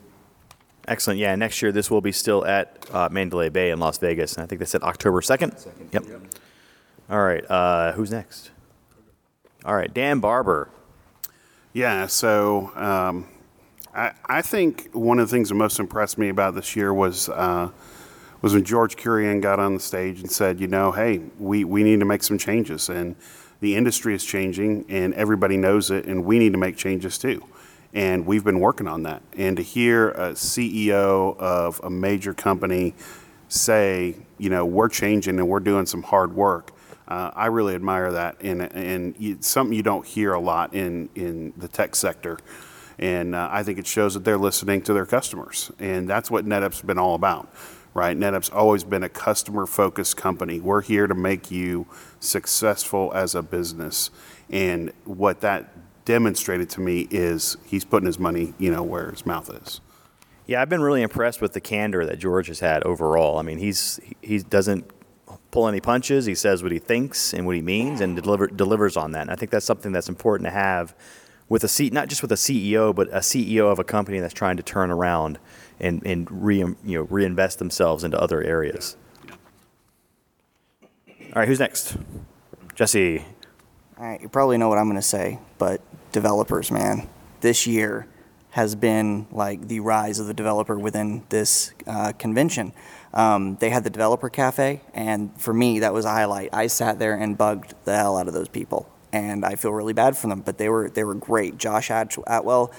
Excellent. 0.87 1.19
Yeah, 1.19 1.35
next 1.35 1.61
year 1.61 1.71
this 1.71 1.89
will 1.89 2.01
be 2.01 2.11
still 2.11 2.45
at 2.45 2.85
uh, 2.93 3.09
Mandalay 3.11 3.49
Bay 3.49 3.71
in 3.71 3.79
Las 3.79 3.97
Vegas, 3.97 4.35
and 4.35 4.43
I 4.43 4.47
think 4.47 4.59
they 4.59 4.65
said 4.65 4.83
October 4.83 5.21
second. 5.21 5.55
Yep. 5.91 6.05
All 7.09 7.21
right. 7.21 7.43
Uh, 7.49 7.91
who's 7.93 8.11
next? 8.11 8.51
All 9.65 9.75
right, 9.75 9.93
Dan 9.93 10.19
Barber. 10.19 10.69
Yeah, 11.73 12.07
so 12.07 12.71
um, 12.75 13.27
I, 13.93 14.13
I 14.25 14.41
think 14.41 14.89
one 14.93 15.19
of 15.19 15.27
the 15.27 15.35
things 15.35 15.49
that 15.49 15.55
most 15.55 15.79
impressed 15.79 16.17
me 16.17 16.29
about 16.29 16.55
this 16.55 16.77
year 16.77 16.93
was 16.93 17.27
uh, 17.27 17.69
was 18.41 18.53
when 18.53 18.63
George 18.63 18.95
Kurian 18.95 19.41
got 19.41 19.59
on 19.59 19.73
the 19.73 19.79
stage 19.81 20.21
and 20.21 20.31
said, 20.31 20.61
you 20.61 20.67
know, 20.67 20.93
hey, 20.93 21.19
we, 21.37 21.65
we 21.65 21.83
need 21.83 21.99
to 21.99 22.05
make 22.05 22.23
some 22.23 22.37
changes, 22.37 22.87
and 22.87 23.17
the 23.59 23.75
industry 23.75 24.15
is 24.15 24.23
changing, 24.23 24.85
and 24.87 25.13
everybody 25.15 25.57
knows 25.57 25.91
it, 25.91 26.05
and 26.05 26.23
we 26.23 26.39
need 26.39 26.53
to 26.53 26.57
make 26.57 26.77
changes 26.77 27.17
too. 27.17 27.43
And 27.93 28.25
we've 28.25 28.45
been 28.45 28.61
working 28.61 28.87
on 28.87 29.03
that. 29.03 29.21
And 29.35 29.57
to 29.57 29.63
hear 29.63 30.11
a 30.11 30.31
CEO 30.31 31.37
of 31.37 31.81
a 31.83 31.89
major 31.89 32.33
company 32.33 32.93
say, 33.49 34.15
you 34.37 34.49
know, 34.49 34.65
we're 34.65 34.89
changing 34.89 35.37
and 35.37 35.49
we're 35.49 35.59
doing 35.59 35.85
some 35.85 36.03
hard 36.03 36.33
work, 36.33 36.71
uh, 37.09 37.31
I 37.35 37.47
really 37.47 37.75
admire 37.75 38.11
that, 38.11 38.37
and 38.41 38.61
and 38.61 39.43
something 39.43 39.75
you 39.75 39.83
don't 39.83 40.05
hear 40.05 40.31
a 40.33 40.39
lot 40.39 40.73
in 40.73 41.09
in 41.15 41.53
the 41.57 41.67
tech 41.67 41.95
sector. 41.95 42.39
And 42.99 43.33
uh, 43.33 43.47
I 43.51 43.63
think 43.63 43.79
it 43.79 43.87
shows 43.87 44.13
that 44.13 44.25
they're 44.25 44.37
listening 44.37 44.81
to 44.83 44.93
their 44.93 45.05
customers, 45.05 45.71
and 45.79 46.07
that's 46.07 46.29
what 46.29 46.45
NetApp's 46.45 46.81
been 46.81 46.97
all 46.97 47.15
about, 47.15 47.49
right? 47.93 48.17
NetApp's 48.17 48.49
always 48.49 48.83
been 48.83 49.03
a 49.03 49.09
customer-focused 49.09 50.17
company. 50.17 50.59
We're 50.59 50.81
here 50.81 51.07
to 51.07 51.15
make 51.15 51.49
you 51.49 51.87
successful 52.19 53.11
as 53.15 53.35
a 53.35 53.41
business, 53.41 54.11
and 54.49 54.91
what 55.05 55.39
that 55.41 55.71
demonstrated 56.03 56.69
to 56.71 56.81
me 56.81 57.07
is 57.09 57.55
he's 57.65 57.85
putting 57.85 58.07
his 58.07 58.19
money, 58.19 58.53
you 58.57 58.69
know, 58.69 58.83
where 58.83 59.11
his 59.11 59.25
mouth 59.25 59.49
is. 59.63 59.79
Yeah, 60.45 60.61
I've 60.61 60.69
been 60.69 60.81
really 60.81 61.03
impressed 61.03 61.39
with 61.39 61.53
the 61.53 61.61
candor 61.61 62.05
that 62.05 62.19
George 62.19 62.47
has 62.47 62.59
had 62.59 62.83
overall. 62.83 63.37
I 63.37 63.43
mean, 63.43 63.59
he's 63.59 63.99
he 64.21 64.39
doesn't 64.39 64.89
pull 65.51 65.67
any 65.67 65.79
punches. 65.79 66.25
He 66.25 66.35
says 66.35 66.63
what 66.63 66.71
he 66.71 66.79
thinks 66.79 67.33
and 67.33 67.45
what 67.45 67.55
he 67.55 67.61
means, 67.61 68.01
and 68.01 68.15
deliver, 68.15 68.47
delivers 68.47 68.97
on 68.97 69.11
that. 69.13 69.23
And 69.23 69.31
I 69.31 69.35
think 69.35 69.51
that's 69.51 69.65
something 69.65 69.91
that's 69.91 70.09
important 70.09 70.47
to 70.47 70.51
have 70.51 70.95
with 71.47 71.63
a 71.63 71.67
seat, 71.67 71.91
not 71.91 72.07
just 72.07 72.21
with 72.21 72.31
a 72.31 72.35
CEO, 72.35 72.93
but 72.93 73.07
a 73.09 73.19
CEO 73.19 73.71
of 73.71 73.79
a 73.79 73.83
company 73.83 74.19
that's 74.19 74.33
trying 74.33 74.57
to 74.57 74.63
turn 74.63 74.91
around 74.91 75.39
and 75.79 76.05
and 76.05 76.27
re, 76.29 76.57
you 76.57 76.77
know 76.83 77.01
reinvest 77.09 77.59
themselves 77.59 78.03
into 78.03 78.19
other 78.19 78.43
areas. 78.43 78.95
All 80.81 81.35
right, 81.35 81.47
who's 81.47 81.59
next? 81.59 81.97
Jesse. 82.75 83.25
All 83.97 84.05
right, 84.05 84.21
you 84.21 84.29
probably 84.29 84.57
know 84.57 84.69
what 84.69 84.77
I'm 84.77 84.85
going 84.85 84.95
to 84.95 85.01
say, 85.01 85.39
but 85.57 85.81
developers, 86.11 86.71
man, 86.71 87.09
this 87.41 87.67
year 87.67 88.07
has 88.51 88.75
been 88.75 89.27
like 89.31 89.67
the 89.67 89.79
rise 89.79 90.19
of 90.19 90.27
the 90.27 90.33
developer 90.33 90.77
within 90.79 91.23
this 91.29 91.73
uh, 91.85 92.13
convention. 92.13 92.73
Um, 93.13 93.55
they 93.55 93.69
had 93.69 93.83
the 93.83 93.89
developer 93.89 94.29
cafe, 94.29 94.81
and 94.93 95.35
for 95.41 95.53
me, 95.53 95.79
that 95.79 95.93
was 95.93 96.05
a 96.05 96.09
highlight. 96.09 96.49
I 96.53 96.67
sat 96.67 96.99
there 96.99 97.15
and 97.15 97.37
bugged 97.37 97.73
the 97.85 97.95
hell 97.95 98.17
out 98.17 98.27
of 98.27 98.33
those 98.33 98.49
people, 98.49 98.87
and 99.11 99.43
I 99.43 99.55
feel 99.55 99.71
really 99.71 99.93
bad 99.93 100.15
for 100.15 100.27
them, 100.27 100.41
but 100.41 100.57
they 100.57 100.69
were 100.69 100.89
they 100.89 101.03
were 101.03 101.15
great. 101.15 101.57
Josh 101.57 101.89
At- 101.89 102.15
Atwell 102.27 102.71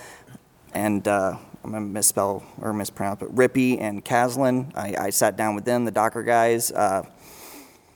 and 0.73 1.07
uh, 1.07 1.37
I'm 1.65 1.73
gonna 1.73 1.85
misspell 1.85 2.45
or 2.61 2.73
mispronounce, 2.73 3.21
but 3.21 3.35
Rippy 3.35 3.81
and 3.81 4.05
Caslin. 4.05 4.75
I, 4.77 5.07
I 5.07 5.11
sat 5.11 5.37
down 5.37 5.55
with 5.55 5.65
them, 5.65 5.85
the 5.85 5.91
Docker 5.91 6.23
guys. 6.23 6.71
Uh, 6.71 7.03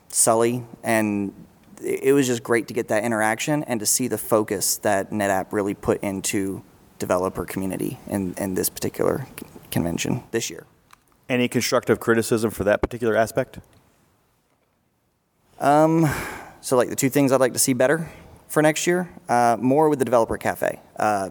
Sully, 0.09 0.63
and 0.83 1.33
it 1.81 2.03
it 2.03 2.13
was 2.13 2.27
just 2.27 2.41
great 2.43 2.67
to 2.69 2.73
get 2.73 2.87
that 2.87 3.03
interaction 3.03 3.63
and 3.63 3.79
to 3.79 3.85
see 3.85 4.07
the 4.07 4.17
focus 4.17 4.77
that 4.77 5.11
NetApp 5.11 5.51
really 5.51 5.73
put 5.73 6.01
into 6.01 6.63
developer 6.99 7.43
community 7.43 7.99
in, 8.07 8.33
in 8.35 8.53
this 8.53 8.69
particular 8.69 9.27
convention 9.71 10.23
this 10.31 10.49
year. 10.49 10.65
Any 11.27 11.47
constructive 11.47 11.99
criticism 11.99 12.51
for 12.51 12.63
that 12.65 12.81
particular 12.81 13.15
aspect? 13.15 13.59
Um, 15.59 16.07
so, 16.61 16.77
like 16.77 16.89
the 16.89 16.95
two 16.95 17.09
things 17.09 17.31
I'd 17.31 17.39
like 17.39 17.53
to 17.53 17.59
see 17.59 17.73
better 17.73 18.09
for 18.47 18.61
next 18.61 18.85
year, 18.85 19.09
uh, 19.27 19.57
more 19.59 19.89
with 19.89 19.99
the 19.99 20.05
developer 20.05 20.37
cafe. 20.37 20.79
Uh, 20.97 21.29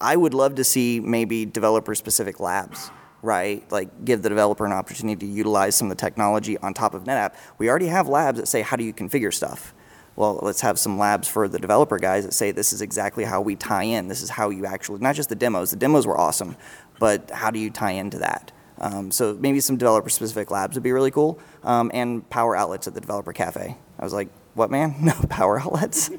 I 0.00 0.16
would 0.16 0.34
love 0.34 0.56
to 0.56 0.64
see 0.64 1.00
maybe 1.00 1.44
developer 1.44 1.94
specific 1.94 2.40
labs, 2.40 2.90
right? 3.22 3.64
Like 3.70 4.04
give 4.04 4.22
the 4.22 4.28
developer 4.28 4.66
an 4.66 4.72
opportunity 4.72 5.26
to 5.26 5.32
utilize 5.32 5.76
some 5.76 5.90
of 5.90 5.96
the 5.96 6.00
technology 6.00 6.58
on 6.58 6.74
top 6.74 6.94
of 6.94 7.04
NetApp. 7.04 7.34
We 7.58 7.68
already 7.68 7.86
have 7.86 8.08
labs 8.08 8.38
that 8.38 8.46
say, 8.46 8.62
how 8.62 8.76
do 8.76 8.84
you 8.84 8.92
configure 8.92 9.32
stuff? 9.32 9.74
Well, 10.16 10.40
let's 10.42 10.60
have 10.60 10.78
some 10.78 10.98
labs 10.98 11.28
for 11.28 11.48
the 11.48 11.58
developer 11.58 11.98
guys 11.98 12.24
that 12.24 12.34
say 12.34 12.50
this 12.50 12.72
is 12.72 12.82
exactly 12.82 13.24
how 13.24 13.40
we 13.40 13.56
tie 13.56 13.84
in. 13.84 14.08
This 14.08 14.22
is 14.22 14.30
how 14.30 14.50
you 14.50 14.66
actually, 14.66 15.00
not 15.00 15.14
just 15.14 15.28
the 15.28 15.34
demos, 15.34 15.70
the 15.70 15.76
demos 15.76 16.06
were 16.06 16.18
awesome, 16.18 16.56
but 16.98 17.30
how 17.30 17.50
do 17.50 17.58
you 17.58 17.70
tie 17.70 17.92
into 17.92 18.18
that? 18.18 18.52
Um, 18.82 19.10
so 19.12 19.34
maybe 19.38 19.60
some 19.60 19.76
developer 19.76 20.10
specific 20.10 20.50
labs 20.50 20.74
would 20.74 20.82
be 20.82 20.92
really 20.92 21.10
cool. 21.12 21.38
Um, 21.62 21.90
and 21.94 22.28
power 22.30 22.56
outlets 22.56 22.86
at 22.88 22.94
the 22.94 23.00
developer 23.00 23.32
cafe. 23.32 23.76
I 23.98 24.04
was 24.04 24.12
like, 24.12 24.28
what 24.54 24.70
man? 24.70 24.96
No 25.00 25.12
power 25.30 25.60
outlets? 25.60 26.10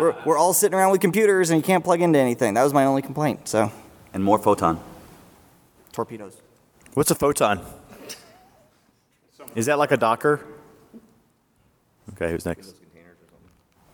we're, 0.00 0.14
we're 0.26 0.36
all 0.36 0.52
sitting 0.52 0.76
around 0.76 0.90
with 0.90 1.00
computers 1.00 1.50
and 1.50 1.58
you 1.58 1.62
can't 1.64 1.84
plug 1.84 2.00
into 2.00 2.18
anything. 2.18 2.54
That 2.54 2.64
was 2.64 2.74
my 2.74 2.84
only 2.84 3.02
complaint. 3.02 3.48
So 3.48 3.70
And 4.12 4.22
more 4.24 4.38
photon. 4.38 4.80
torpedoes. 5.92 6.36
What's 6.94 7.10
a 7.10 7.14
photon? 7.14 7.60
Is 9.54 9.66
that 9.66 9.78
like 9.78 9.92
a 9.92 9.96
Docker? 9.96 10.40
Okay, 12.14 12.30
who's 12.30 12.44
next? 12.44 12.74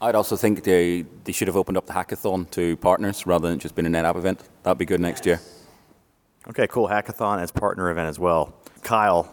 I'd 0.01 0.15
also 0.15 0.37
think 0.37 0.63
they, 0.63 1.03
they 1.25 1.33
should 1.33 1.49
have 1.49 1.57
opened 1.57 1.77
up 1.77 1.87
the 1.87 1.93
hackathon 1.93 2.49
to 2.53 2.77
partners 2.77 3.27
rather 3.27 3.49
than 3.51 3.59
just 3.59 3.75
being 3.75 3.87
a 3.87 3.91
NetApp 3.91 4.17
event. 4.17 4.43
That'd 4.63 4.79
be 4.79 4.85
good 4.85 5.01
next 5.01 5.27
year. 5.27 5.41
Okay, 6.51 6.67
cool. 6.67 6.89
Hackathon 6.89 7.41
as 7.41 7.51
partner 7.51 7.91
event 7.91 8.09
as 8.09 8.19
well. 8.19 8.55
Kyle, 8.83 9.25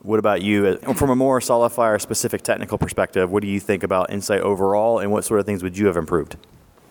what 0.00 0.18
about 0.18 0.42
you? 0.42 0.78
Uh, 0.82 0.94
From 0.94 1.10
a 1.10 1.16
more 1.16 1.38
SolidFire 1.40 2.00
specific 2.00 2.42
technical 2.42 2.78
perspective, 2.78 3.30
what 3.30 3.42
do 3.42 3.48
you 3.48 3.60
think 3.60 3.82
about 3.82 4.10
Insight 4.10 4.40
overall, 4.40 4.98
and 4.98 5.12
what 5.12 5.24
sort 5.24 5.40
of 5.40 5.46
things 5.46 5.62
would 5.62 5.76
you 5.76 5.86
have 5.86 5.96
improved? 5.96 6.36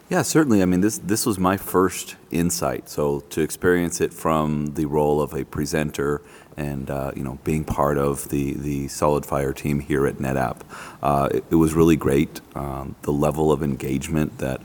Yeah, 0.07 0.23
certainly. 0.23 0.61
I 0.61 0.65
mean, 0.65 0.81
this 0.81 0.97
this 0.97 1.25
was 1.25 1.39
my 1.39 1.55
first 1.55 2.17
insight, 2.31 2.89
so 2.89 3.21
to 3.29 3.41
experience 3.41 4.01
it 4.01 4.13
from 4.13 4.73
the 4.75 4.85
role 4.85 5.21
of 5.21 5.33
a 5.33 5.45
presenter 5.45 6.21
and 6.57 6.89
uh, 6.89 7.11
you 7.15 7.23
know 7.23 7.39
being 7.45 7.63
part 7.63 7.97
of 7.97 8.27
the 8.27 8.53
the 8.53 8.88
SolidFire 8.88 9.55
team 9.55 9.79
here 9.79 10.05
at 10.05 10.17
NetApp, 10.17 10.57
uh, 11.01 11.29
it, 11.31 11.45
it 11.51 11.55
was 11.55 11.73
really 11.73 11.95
great. 11.95 12.41
Um, 12.55 12.95
the 13.03 13.13
level 13.13 13.53
of 13.53 13.63
engagement 13.63 14.38
that 14.39 14.61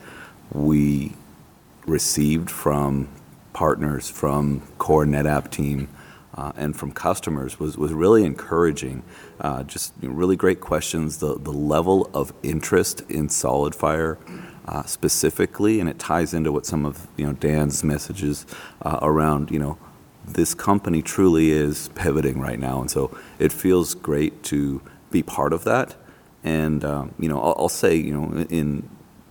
we 0.52 1.12
received 1.86 2.50
from 2.50 3.08
partners, 3.56 4.10
from 4.10 4.60
core 4.76 5.06
NetApp 5.06 5.50
team, 5.50 5.88
uh, 6.34 6.52
and 6.56 6.76
from 6.76 6.92
customers 6.92 7.58
was, 7.58 7.78
was 7.78 7.90
really 7.90 8.22
encouraging. 8.22 9.02
Uh, 9.40 9.62
just 9.62 9.94
you 10.02 10.08
know, 10.10 10.14
really 10.14 10.36
great 10.36 10.60
questions. 10.60 11.16
The, 11.20 11.38
the 11.38 11.54
level 11.54 12.10
of 12.12 12.34
interest 12.42 13.00
in 13.08 13.28
SolidFire 13.28 14.18
uh, 14.68 14.82
specifically, 14.82 15.80
and 15.80 15.88
it 15.88 15.98
ties 15.98 16.34
into 16.34 16.52
what 16.52 16.66
some 16.66 16.84
of 16.84 17.06
you 17.16 17.24
know 17.24 17.32
Dan's 17.32 17.82
messages 17.82 18.44
uh, 18.82 18.98
around 19.00 19.50
you 19.50 19.58
know 19.58 19.78
this 20.26 20.52
company 20.54 21.00
truly 21.00 21.50
is 21.50 21.88
pivoting 21.94 22.38
right 22.38 22.58
now, 22.58 22.82
and 22.82 22.90
so 22.90 23.16
it 23.38 23.52
feels 23.52 23.94
great 23.94 24.42
to 24.44 24.82
be 25.10 25.22
part 25.22 25.54
of 25.54 25.64
that. 25.64 25.96
And 26.44 26.84
um, 26.84 27.14
you 27.18 27.30
know, 27.30 27.40
I'll, 27.40 27.56
I'll 27.60 27.68
say 27.70 27.96
you 27.96 28.12
know 28.12 28.44
in 28.50 28.86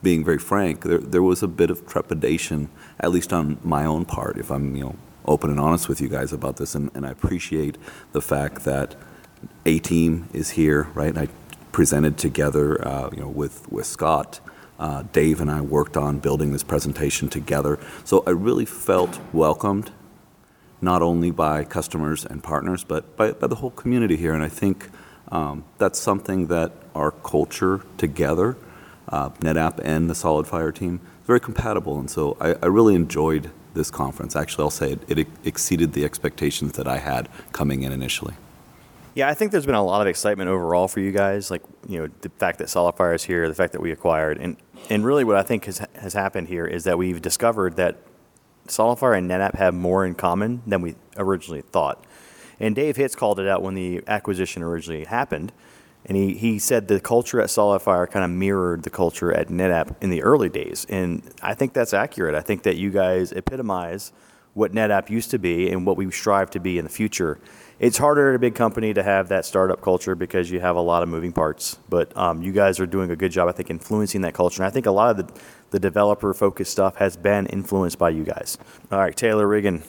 being 0.10 0.24
very 0.32 0.42
frank, 0.52 0.76
there, 0.90 1.04
there 1.14 1.26
was 1.32 1.44
a 1.44 1.48
bit 1.62 1.70
of 1.74 1.78
trepidation, 1.94 2.60
at 3.06 3.10
least 3.16 3.32
on 3.34 3.58
my 3.64 3.84
own 3.94 4.06
part, 4.06 4.38
if 4.44 4.50
I'm, 4.56 4.66
you 4.78 4.84
know, 4.86 4.96
open 5.26 5.50
and 5.50 5.60
honest 5.60 5.90
with 5.90 6.00
you 6.04 6.10
guys 6.18 6.32
about 6.34 6.56
this, 6.58 6.76
and, 6.76 6.92
and 6.96 7.04
I 7.10 7.12
appreciate 7.18 7.76
the 8.12 8.22
fact 8.22 8.58
that 8.64 8.96
A 9.66 9.80
team 9.80 10.12
is 10.34 10.52
here, 10.52 10.82
right? 10.94 11.18
I 11.24 11.28
presented 11.72 12.18
together, 12.18 12.68
uh, 12.88 13.10
you 13.14 13.22
know, 13.24 13.34
with 13.42 13.56
with 13.72 13.88
Scott. 13.88 14.40
Uh, 14.78 15.04
Dave 15.14 15.42
and 15.44 15.50
I 15.50 15.62
worked 15.62 15.98
on 15.98 16.20
building 16.20 16.52
this 16.52 16.64
presentation 16.64 17.30
together. 17.30 17.80
So 18.04 18.24
I 18.28 18.32
really 18.32 18.66
felt 18.66 19.20
welcomed, 19.34 19.92
not 20.82 21.02
only 21.02 21.32
by 21.32 21.64
customers 21.64 22.26
and 22.26 22.44
partners, 22.44 22.84
but 22.84 23.04
by, 23.16 23.32
by 23.42 23.48
the 23.48 23.56
whole 23.56 23.72
community 23.72 24.18
here. 24.18 24.34
And 24.38 24.44
I 24.44 24.50
think 24.62 24.90
um, 25.32 25.64
that's 25.78 26.00
something 26.00 26.48
that 26.48 26.72
our 26.94 27.12
culture 27.12 27.82
together, 27.98 28.56
uh, 29.10 29.30
NetApp 29.42 29.80
and 29.84 30.10
the 30.10 30.14
SolidFire 30.14 30.74
team, 30.74 31.02
very 31.26 31.40
compatible. 31.40 32.00
And 32.00 32.10
so 32.10 32.38
I, 32.40 32.56
I 32.62 32.68
really 32.68 32.96
enjoyed 32.96 33.52
this 33.74 33.92
conference. 33.92 34.36
Actually, 34.36 34.64
I'll 34.64 34.70
say 34.70 34.94
it, 34.94 35.20
it 35.20 35.28
exceeded 35.44 35.94
the 35.94 36.06
expectations 36.06 36.74
that 36.74 36.88
I 36.88 36.98
had 36.98 37.30
coming 37.52 37.84
in 37.84 37.92
initially. 37.92 38.36
Yeah, 39.16 39.30
I 39.30 39.34
think 39.34 39.52
there's 39.52 39.66
been 39.66 39.76
a 39.76 39.84
lot 39.84 40.02
of 40.02 40.08
excitement 40.08 40.50
overall 40.50 40.90
for 40.90 41.00
you 41.00 41.12
guys. 41.12 41.50
Like, 41.50 41.62
you 41.88 42.00
know, 42.00 42.10
the 42.22 42.30
fact 42.30 42.58
that 42.60 42.68
SolidFire 42.68 43.16
is 43.16 43.24
here, 43.24 43.48
the 43.48 43.56
fact 43.56 43.72
that 43.72 43.82
we 43.82 43.92
acquired, 43.92 44.38
and 44.38 44.58
and 44.90 45.06
really 45.06 45.24
what 45.24 45.38
I 45.38 45.44
think 45.44 45.66
has 45.66 45.82
has 45.96 46.14
happened 46.14 46.50
here 46.50 46.66
is 46.66 46.84
that 46.84 46.98
we've 46.98 47.22
discovered 47.22 47.78
that 47.78 47.98
SolidFire 48.68 49.18
and 49.18 49.30
NetApp 49.30 49.56
have 49.56 49.74
more 49.74 50.06
in 50.06 50.16
common 50.16 50.62
than 50.68 50.82
we 50.82 50.96
originally 51.18 51.62
thought. 51.62 52.04
And 52.60 52.76
Dave 52.76 52.98
Hitz 52.98 53.16
called 53.16 53.40
it 53.40 53.48
out 53.48 53.62
when 53.62 53.74
the 53.74 54.04
acquisition 54.08 54.64
originally 54.64 55.06
happened. 55.06 55.52
And 56.06 56.16
he, 56.16 56.36
he 56.36 56.60
said 56.60 56.88
the 56.88 57.00
culture 57.00 57.42
at 57.42 57.48
SolidFire 57.48 58.10
kind 58.10 58.24
of 58.24 58.32
mirrored 58.32 58.84
the 58.84 58.90
culture 58.90 59.34
at 59.34 59.48
NetApp 59.48 59.96
in 60.02 60.10
the 60.10 60.22
early 60.22 60.50
days. 60.50 60.86
And 60.90 61.24
I 61.42 61.56
think 61.56 61.74
that's 61.74 61.94
accurate. 61.94 62.36
I 62.36 62.42
think 62.42 62.64
that 62.64 62.76
you 62.76 62.92
guys 62.92 63.32
epitomize 63.32 64.12
what 64.54 64.72
NetApp 64.72 65.10
used 65.10 65.32
to 65.32 65.40
be 65.40 65.70
and 65.70 65.86
what 65.86 65.98
we 65.98 66.10
strive 66.12 66.50
to 66.52 66.60
be 66.60 66.78
in 66.78 66.86
the 66.86 66.92
future. 66.92 67.40
It's 67.78 67.98
harder 67.98 68.30
at 68.30 68.36
a 68.36 68.40
big 68.40 68.56
company 68.56 68.94
to 68.94 69.04
have 69.04 69.28
that 69.28 69.46
startup 69.46 69.82
culture 69.82 70.16
because 70.16 70.50
you 70.50 70.62
have 70.62 70.78
a 70.78 70.82
lot 70.82 71.04
of 71.04 71.10
moving 71.10 71.34
parts. 71.34 71.78
But 71.90 72.16
um, 72.16 72.42
you 72.42 72.54
guys 72.54 72.80
are 72.80 72.86
doing 72.86 73.12
a 73.12 73.18
good 73.18 73.32
job, 73.32 73.50
I 73.50 73.52
think, 73.52 73.70
influencing 73.70 74.22
that 74.22 74.34
culture. 74.34 74.64
And 74.64 74.68
I 74.68 74.72
think 74.72 74.86
a 74.86 74.92
lot 74.92 75.20
of 75.20 75.28
the, 75.28 75.42
the 75.72 75.80
developer 75.80 76.34
focused 76.34 76.72
stuff 76.72 76.96
has 76.98 77.18
been 77.18 77.48
influenced 77.48 78.00
by 78.00 78.12
you 78.12 78.24
guys. 78.24 78.58
All 78.92 79.00
right, 79.00 79.16
Taylor 79.16 79.46
Riggan. 79.46 79.84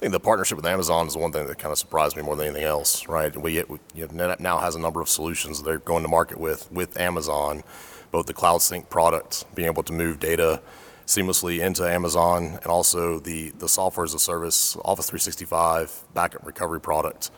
I 0.00 0.04
think 0.04 0.12
the 0.12 0.20
partnership 0.20 0.56
with 0.56 0.64
Amazon 0.64 1.08
is 1.08 1.14
one 1.14 1.30
thing 1.30 1.46
that 1.46 1.58
kind 1.58 1.72
of 1.72 1.76
surprised 1.78 2.16
me 2.16 2.22
more 2.22 2.34
than 2.34 2.46
anything 2.46 2.64
else, 2.64 3.06
right? 3.06 3.36
We, 3.36 3.62
we 3.64 3.78
you 3.94 4.06
know, 4.06 4.08
NetApp 4.08 4.40
now 4.40 4.56
has 4.56 4.74
a 4.74 4.78
number 4.78 5.02
of 5.02 5.10
solutions 5.10 5.62
they're 5.62 5.76
going 5.76 6.02
to 6.04 6.08
market 6.08 6.40
with 6.40 6.72
with 6.72 6.98
Amazon, 6.98 7.62
both 8.10 8.24
the 8.24 8.32
Cloud 8.32 8.62
Sync 8.62 8.88
product, 8.88 9.44
being 9.54 9.68
able 9.68 9.82
to 9.82 9.92
move 9.92 10.18
data 10.18 10.62
seamlessly 11.06 11.60
into 11.60 11.86
Amazon, 11.86 12.58
and 12.62 12.66
also 12.68 13.18
the, 13.18 13.50
the 13.58 13.68
software 13.68 14.04
as 14.04 14.14
a 14.14 14.18
service, 14.18 14.74
Office 14.86 15.10
365 15.10 16.04
backup 16.14 16.46
recovery 16.46 16.80
product. 16.80 17.30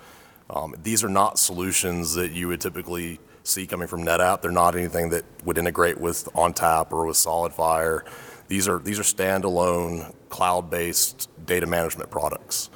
Um, 0.48 0.76
these 0.80 1.02
are 1.02 1.08
not 1.08 1.40
solutions 1.40 2.14
that 2.14 2.30
you 2.30 2.46
would 2.46 2.60
typically 2.60 3.18
see 3.42 3.66
coming 3.66 3.88
from 3.88 4.04
NetApp. 4.04 4.40
They're 4.40 4.52
not 4.52 4.76
anything 4.76 5.10
that 5.10 5.24
would 5.44 5.58
integrate 5.58 5.98
with 5.98 6.28
ONTAP 6.32 6.92
or 6.92 7.06
with 7.06 7.16
SolidFire. 7.16 8.06
These 8.48 8.68
are 8.68 8.78
these 8.78 8.98
are 8.98 9.02
standalone 9.02 10.14
cloud-based 10.28 11.28
data 11.46 11.66
management 11.66 12.10
products. 12.10 12.70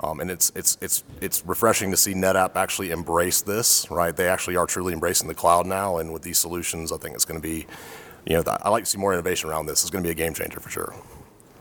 Um, 0.00 0.20
and 0.20 0.30
it's 0.30 0.50
it's 0.54 0.78
it's 0.80 1.04
it's 1.20 1.46
refreshing 1.46 1.90
to 1.92 1.96
see 1.96 2.14
NetApp 2.14 2.56
actually 2.56 2.90
embrace 2.90 3.42
this, 3.42 3.90
right? 3.90 4.14
They 4.14 4.28
actually 4.28 4.56
are 4.56 4.66
truly 4.66 4.92
embracing 4.92 5.28
the 5.28 5.34
cloud 5.34 5.66
now, 5.66 5.98
and 5.98 6.12
with 6.12 6.22
these 6.22 6.38
solutions, 6.38 6.90
I 6.90 6.96
think 6.96 7.14
it's 7.14 7.24
going 7.24 7.40
to 7.40 7.46
be 7.46 7.66
you 8.26 8.36
know, 8.36 8.58
I 8.62 8.68
like 8.68 8.84
to 8.84 8.90
see 8.90 8.98
more 8.98 9.12
innovation 9.12 9.50
around 9.50 9.66
this. 9.66 9.82
It's 9.82 9.90
going 9.90 10.02
to 10.02 10.06
be 10.06 10.12
a 10.12 10.14
game 10.14 10.34
changer 10.34 10.60
for 10.60 10.70
sure. 10.70 10.94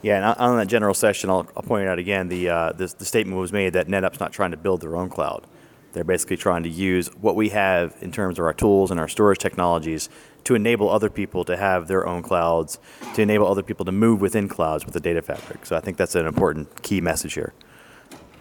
Yeah, 0.02 0.18
and 0.18 0.40
on 0.40 0.58
that 0.58 0.68
general 0.68 0.94
session, 0.94 1.30
I'll, 1.30 1.48
I'll 1.56 1.64
point 1.64 1.88
out 1.88 2.00
again. 2.00 2.28
The, 2.28 2.50
uh, 2.50 2.72
the 2.72 2.94
the 2.98 3.06
statement 3.06 3.40
was 3.40 3.54
made 3.54 3.74
that 3.74 3.88
NetApp's 3.88 4.20
not 4.20 4.34
trying 4.34 4.52
to 4.52 4.58
build 4.58 4.82
their 4.82 4.96
own 4.96 5.10
cloud. 5.10 5.46
They're 5.94 6.04
basically 6.04 6.38
trying 6.38 6.64
to 6.64 6.70
use 6.70 7.08
what 7.16 7.36
we 7.36 7.50
have 7.50 7.96
in 8.02 8.12
terms 8.12 8.40
of 8.40 8.46
our 8.46 8.54
tools 8.54 8.92
and 8.92 9.00
our 9.00 9.08
storage 9.08 9.40
technologies 9.40 10.10
to 10.46 10.56
enable 10.56 10.90
other 10.90 11.10
people 11.10 11.44
to 11.46 11.58
have 11.58 11.88
their 11.88 12.08
own 12.08 12.22
clouds, 12.24 12.80
to 13.14 13.22
enable 13.22 13.48
other 13.48 13.64
people 13.64 13.86
to 13.86 13.92
move 13.92 14.22
within 14.22 14.48
clouds 14.48 14.86
with 14.86 14.94
the 14.94 15.00
data 15.00 15.22
fabric. 15.22 15.66
So 15.66 15.76
I 15.76 15.80
think 15.80 15.98
that's 15.98 16.16
an 16.16 16.26
important 16.26 16.82
key 16.82 17.02
message 17.02 17.34
here. 17.34 17.54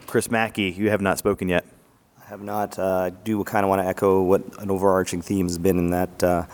Chris 0.06 0.30
Mackey, 0.30 0.70
you 0.70 0.90
have 0.90 1.00
not 1.00 1.18
spoken 1.18 1.48
yet. 1.48 1.64
I 2.24 2.28
have 2.28 2.42
not. 2.42 2.78
Uh, 2.78 2.98
I 2.98 3.10
do 3.10 3.42
kind 3.44 3.64
of 3.64 3.70
want 3.70 3.82
to 3.82 3.86
echo 3.86 4.22
what 4.22 4.42
an 4.58 4.70
overarching 4.70 5.22
theme 5.22 5.46
has 5.46 5.58
been 5.58 5.78
in 5.78 5.90
that 5.90 6.22
uh, 6.22 6.46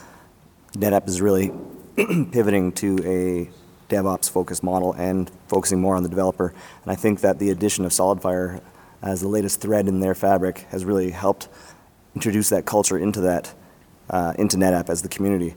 NetApp 0.73 1.09
is 1.09 1.21
really 1.21 1.53
pivoting 1.97 2.73
to 2.73 2.99
a 3.05 3.51
DevOps 3.93 4.31
focused 4.31 4.63
model 4.63 4.93
and 4.95 5.31
focusing 5.49 5.81
more 5.81 5.97
on 5.97 6.03
the 6.03 6.09
developer. 6.09 6.53
And 6.83 6.93
I 6.93 6.97
think 6.97 7.21
that 7.21 7.39
the 7.39 7.51
addition 7.51 7.85
of 7.85 7.93
SolidFire 7.93 8.61
as 9.07 9.21
the 9.21 9.29
latest 9.29 9.61
thread 9.61 9.89
in 9.89 10.01
their 10.01 10.15
fabric 10.15 10.67
has 10.71 10.85
really 10.85 11.11
helped 11.11 11.49
introduce 12.15 12.49
that 12.49 12.67
culture 12.67 12.99
into 12.99 13.21
that, 13.21 13.55
uh, 14.11 14.35
into 14.39 14.57
NetApp 14.57 14.89
as 14.89 15.03
the 15.03 15.09
community. 15.09 15.55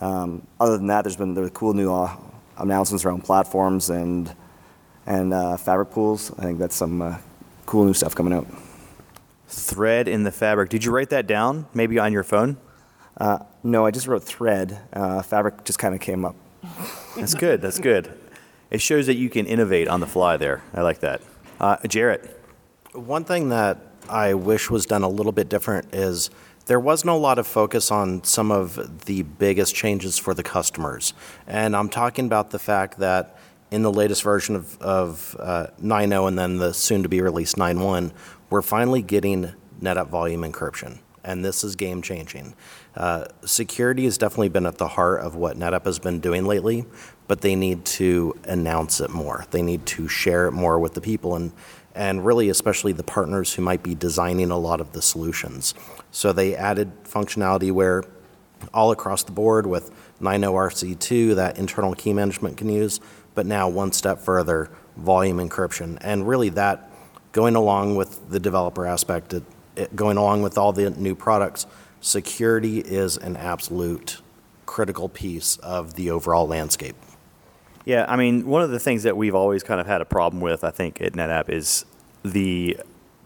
Um, 0.00 0.46
other 0.58 0.76
than 0.76 0.88
that, 0.88 1.04
there's 1.04 1.16
been 1.16 1.34
the 1.34 1.50
cool 1.50 1.74
new 1.74 1.92
uh, 1.92 2.16
announcements 2.56 3.04
around 3.04 3.22
platforms 3.22 3.90
and 3.90 4.34
and 5.06 5.32
uh, 5.32 5.56
fabric 5.56 5.90
pools. 5.90 6.30
I 6.38 6.42
think 6.42 6.58
that's 6.58 6.76
some 6.76 7.02
uh, 7.02 7.18
cool 7.66 7.84
new 7.84 7.94
stuff 7.94 8.14
coming 8.14 8.32
out. 8.32 8.46
Thread 9.48 10.06
in 10.08 10.22
the 10.24 10.30
fabric. 10.30 10.70
Did 10.70 10.84
you 10.84 10.92
write 10.92 11.10
that 11.10 11.26
down? 11.26 11.66
Maybe 11.74 11.98
on 11.98 12.12
your 12.12 12.22
phone? 12.22 12.58
Uh, 13.16 13.40
no, 13.62 13.86
I 13.86 13.90
just 13.90 14.06
wrote 14.06 14.22
thread. 14.22 14.78
Uh, 14.92 15.22
fabric 15.22 15.64
just 15.64 15.78
kind 15.78 15.94
of 15.94 16.00
came 16.00 16.24
up. 16.24 16.36
That's 17.16 17.34
good. 17.34 17.60
That's 17.60 17.78
good. 17.78 18.12
It 18.70 18.80
shows 18.80 19.06
that 19.06 19.16
you 19.16 19.28
can 19.28 19.46
innovate 19.46 19.88
on 19.88 20.00
the 20.00 20.06
fly 20.06 20.36
there. 20.36 20.62
I 20.72 20.82
like 20.82 21.00
that. 21.00 21.22
Uh, 21.58 21.76
Jarrett. 21.88 22.39
One 22.92 23.22
thing 23.22 23.50
that 23.50 23.78
I 24.08 24.34
wish 24.34 24.68
was 24.68 24.84
done 24.84 25.02
a 25.02 25.08
little 25.08 25.30
bit 25.30 25.48
different 25.48 25.94
is 25.94 26.28
there 26.66 26.80
wasn't 26.80 27.10
a 27.10 27.14
lot 27.14 27.38
of 27.38 27.46
focus 27.46 27.92
on 27.92 28.24
some 28.24 28.50
of 28.50 29.04
the 29.04 29.22
biggest 29.22 29.76
changes 29.76 30.18
for 30.18 30.34
the 30.34 30.42
customers. 30.42 31.14
And 31.46 31.76
I'm 31.76 31.88
talking 31.88 32.26
about 32.26 32.50
the 32.50 32.58
fact 32.58 32.98
that 32.98 33.38
in 33.70 33.82
the 33.82 33.92
latest 33.92 34.24
version 34.24 34.56
of, 34.56 34.76
of 34.82 35.36
uh, 35.38 35.68
9.0 35.80 36.28
and 36.28 36.38
then 36.38 36.56
the 36.56 36.74
soon 36.74 37.04
to 37.04 37.08
be 37.08 37.20
released 37.20 37.54
9.1, 37.54 38.10
we're 38.50 38.62
finally 38.62 39.02
getting 39.02 39.52
NetApp 39.80 40.08
volume 40.08 40.42
encryption. 40.42 40.98
And 41.22 41.44
this 41.44 41.62
is 41.62 41.76
game 41.76 42.02
changing. 42.02 42.54
Uh, 42.96 43.26
security 43.44 44.04
has 44.04 44.18
definitely 44.18 44.48
been 44.48 44.66
at 44.66 44.78
the 44.78 44.88
heart 44.88 45.20
of 45.20 45.36
what 45.36 45.56
NetApp 45.56 45.84
has 45.84 46.00
been 46.00 46.18
doing 46.18 46.44
lately, 46.44 46.86
but 47.28 47.42
they 47.42 47.54
need 47.54 47.84
to 47.84 48.34
announce 48.44 49.00
it 49.00 49.10
more. 49.10 49.44
They 49.50 49.62
need 49.62 49.86
to 49.86 50.08
share 50.08 50.48
it 50.48 50.52
more 50.52 50.80
with 50.80 50.94
the 50.94 51.00
people 51.00 51.36
and, 51.36 51.52
and 51.94 52.24
really, 52.24 52.48
especially 52.48 52.92
the 52.92 53.02
partners 53.02 53.54
who 53.54 53.62
might 53.62 53.82
be 53.82 53.94
designing 53.94 54.50
a 54.50 54.58
lot 54.58 54.80
of 54.80 54.92
the 54.92 55.02
solutions. 55.02 55.74
So 56.10 56.32
they 56.32 56.54
added 56.54 56.92
functionality 57.04 57.72
where 57.72 58.04
all 58.72 58.90
across 58.90 59.22
the 59.22 59.32
board 59.32 59.66
with 59.66 59.90
9.0 60.20 60.52
RC2 60.52 61.34
that 61.36 61.58
internal 61.58 61.94
key 61.94 62.12
management 62.12 62.56
can 62.56 62.68
use, 62.68 63.00
but 63.34 63.46
now 63.46 63.68
one 63.68 63.92
step 63.92 64.18
further, 64.20 64.70
volume 64.96 65.38
encryption. 65.38 65.98
And 66.00 66.28
really 66.28 66.50
that 66.50 66.90
going 67.32 67.56
along 67.56 67.96
with 67.96 68.28
the 68.30 68.40
developer 68.40 68.86
aspect, 68.86 69.32
it, 69.32 69.44
it, 69.76 69.96
going 69.96 70.16
along 70.16 70.42
with 70.42 70.58
all 70.58 70.72
the 70.72 70.90
new 70.90 71.14
products, 71.14 71.66
security 72.00 72.78
is 72.78 73.16
an 73.16 73.36
absolute 73.36 74.20
critical 74.66 75.08
piece 75.08 75.56
of 75.58 75.94
the 75.94 76.10
overall 76.10 76.46
landscape. 76.46 76.96
Yeah, 77.84 78.04
I 78.08 78.16
mean, 78.16 78.46
one 78.46 78.62
of 78.62 78.70
the 78.70 78.78
things 78.78 79.04
that 79.04 79.16
we've 79.16 79.34
always 79.34 79.62
kind 79.62 79.80
of 79.80 79.86
had 79.86 80.00
a 80.00 80.04
problem 80.04 80.40
with, 80.40 80.64
I 80.64 80.70
think, 80.70 81.00
at 81.00 81.14
NetApp 81.14 81.48
is 81.48 81.84
the 82.22 82.78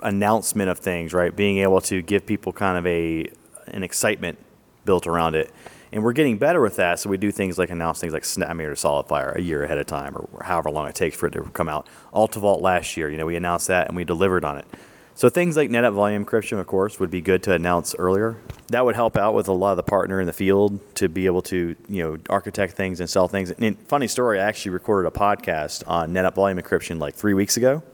announcement 0.03 0.71
of 0.71 0.79
things, 0.79 1.13
right? 1.13 1.35
Being 1.35 1.59
able 1.59 1.81
to 1.83 2.03
give 2.03 2.25
people 2.27 2.53
kind 2.53 2.79
of 2.79 2.87
a 2.87 3.29
an 3.69 3.83
excitement 3.83 4.39
built 4.85 5.07
around 5.07 5.35
it. 5.35 5.51
And 5.91 6.03
we're 6.03 6.13
getting 6.13 6.39
better 6.39 6.61
with 6.61 6.77
that, 6.77 6.99
so 6.99 7.09
we 7.09 7.17
do 7.17 7.31
things 7.31 7.57
like 7.57 7.71
announce 7.71 8.01
things 8.01 8.13
like 8.13 8.25
SnapMirror 8.25 8.79
to 8.79 8.87
SolidFire 8.87 9.37
a 9.37 9.41
year 9.41 9.63
ahead 9.65 9.79
of 9.79 9.87
time, 9.87 10.17
or 10.17 10.43
however 10.45 10.71
long 10.71 10.89
it 10.89 10.95
takes 10.95 11.17
for 11.17 11.27
it 11.29 11.33
to 11.33 11.43
come 11.53 11.69
out. 11.69 11.87
AltaVault 12.13 12.61
last 12.61 12.97
year, 12.97 13.09
you 13.09 13.17
know, 13.17 13.27
we 13.27 13.37
announced 13.37 13.69
that 13.69 13.89
and 13.89 13.97
we 13.97 14.05
delivered 14.05 14.45
on 14.45 14.59
it. 14.59 14.67
So 15.17 15.29
things 15.29 15.57
like 15.57 15.71
NetApp 15.71 15.95
volume 15.95 16.25
encryption, 16.25 16.59
of 16.59 16.67
course, 16.67 16.99
would 16.99 17.11
be 17.11 17.21
good 17.21 17.43
to 17.45 17.53
announce 17.53 17.95
earlier. 17.95 18.37
That 18.69 18.85
would 18.85 18.97
help 18.97 19.17
out 19.17 19.35
with 19.35 19.47
a 19.47 19.53
lot 19.53 19.71
of 19.71 19.77
the 19.77 19.85
partner 19.85 20.21
in 20.21 20.27
the 20.27 20.33
field 20.33 20.81
to 20.97 21.09
be 21.09 21.27
able 21.27 21.43
to, 21.43 21.77
you 21.89 22.03
know, 22.03 22.19
architect 22.29 22.75
things 22.75 22.99
and 22.99 23.09
sell 23.09 23.29
things. 23.29 23.53
And 23.53 23.79
funny 23.87 24.09
story, 24.09 24.41
I 24.41 24.45
actually 24.45 24.73
recorded 24.73 25.07
a 25.07 25.13
podcast 25.13 25.85
on 25.87 26.13
NetApp 26.13 26.35
volume 26.35 26.59
encryption 26.59 26.99
like 26.99 27.15
three 27.15 27.35
weeks 27.35 27.57
ago. 27.57 27.85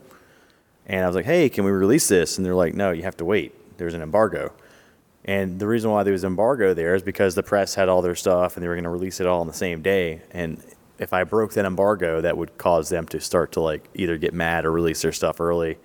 And 0.87 1.03
I 1.03 1.07
was 1.07 1.15
like, 1.15 1.25
hey, 1.25 1.47
can 1.47 1.63
we 1.63 1.69
release 1.69 2.07
this? 2.07 2.37
And 2.37 2.45
they're 2.45 2.55
like, 2.55 2.73
no, 2.73 2.89
you 2.89 3.03
have 3.03 3.17
to 3.17 3.25
wait. 3.25 3.77
There's 3.77 3.93
an 3.93 4.01
embargo. 4.01 4.51
And 5.23 5.59
the 5.59 5.67
reason 5.67 5.91
why 5.91 6.01
there 6.01 6.13
was 6.13 6.23
embargo 6.23 6.73
there 6.73 6.95
is 6.95 7.03
because 7.03 7.35
the 7.35 7.43
press 7.43 7.75
had 7.75 7.87
all 7.87 8.01
their 8.01 8.15
stuff 8.15 8.57
and 8.57 8.63
they 8.63 8.67
were 8.67 8.73
going 8.73 8.83
to 8.85 8.89
release 8.89 9.19
it 9.19 9.27
all 9.27 9.41
on 9.41 9.47
the 9.47 9.53
same 9.53 9.83
day. 9.83 10.23
And 10.31 10.63
if 10.97 11.13
I 11.13 11.23
broke 11.23 11.53
that 11.53 11.65
embargo, 11.65 12.21
that 12.21 12.35
would 12.35 12.57
cause 12.57 12.89
them 12.89 13.05
to 13.09 13.19
start 13.19 13.51
to 13.51 13.61
like 13.61 13.87
either 13.93 14.17
get 14.17 14.33
mad 14.33 14.65
or 14.65 14.71
release 14.71 15.03
their 15.03 15.11
stuff 15.11 15.39
early. 15.39 15.77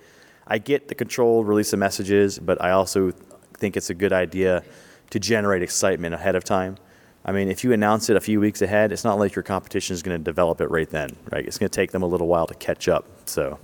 I 0.47 0.57
get 0.57 0.87
the 0.87 0.95
controlled 0.95 1.47
release 1.47 1.73
of 1.73 1.79
messages, 1.79 2.39
but 2.39 2.61
I 2.61 2.71
also 2.71 3.11
think 3.53 3.77
it's 3.77 3.89
a 3.89 3.93
good 3.93 4.13
idea 4.13 4.63
to 5.09 5.19
generate 5.19 5.61
excitement 5.61 6.15
ahead 6.15 6.35
of 6.35 6.43
time. 6.43 6.77
I 7.25 7.33
mean, 7.33 7.49
if 7.49 7.63
you 7.63 7.73
announce 7.73 8.09
it 8.09 8.15
a 8.15 8.21
few 8.21 8.39
weeks 8.39 8.61
ahead, 8.61 8.93
it's 8.93 9.03
not 9.03 9.19
like 9.19 9.35
your 9.35 9.43
competition 9.43 9.93
is 9.93 10.01
going 10.01 10.17
to 10.17 10.23
develop 10.23 10.61
it 10.61 10.71
right 10.71 10.89
then, 10.89 11.15
right? 11.31 11.45
It's 11.45 11.57
going 11.57 11.69
to 11.69 11.75
take 11.75 11.91
them 11.91 12.01
a 12.01 12.07
little 12.07 12.27
while 12.27 12.47
to 12.47 12.55
catch 12.55 12.87
up. 12.87 13.05
So, 13.25 13.59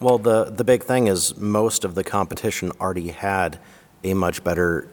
well, 0.00 0.16
the 0.18 0.44
the 0.44 0.64
big 0.64 0.82
thing 0.82 1.06
is 1.06 1.36
most 1.36 1.84
of 1.84 1.94
the 1.94 2.04
competition 2.04 2.72
already 2.80 3.08
had 3.08 3.58
a 4.02 4.14
much 4.14 4.42
better 4.42 4.88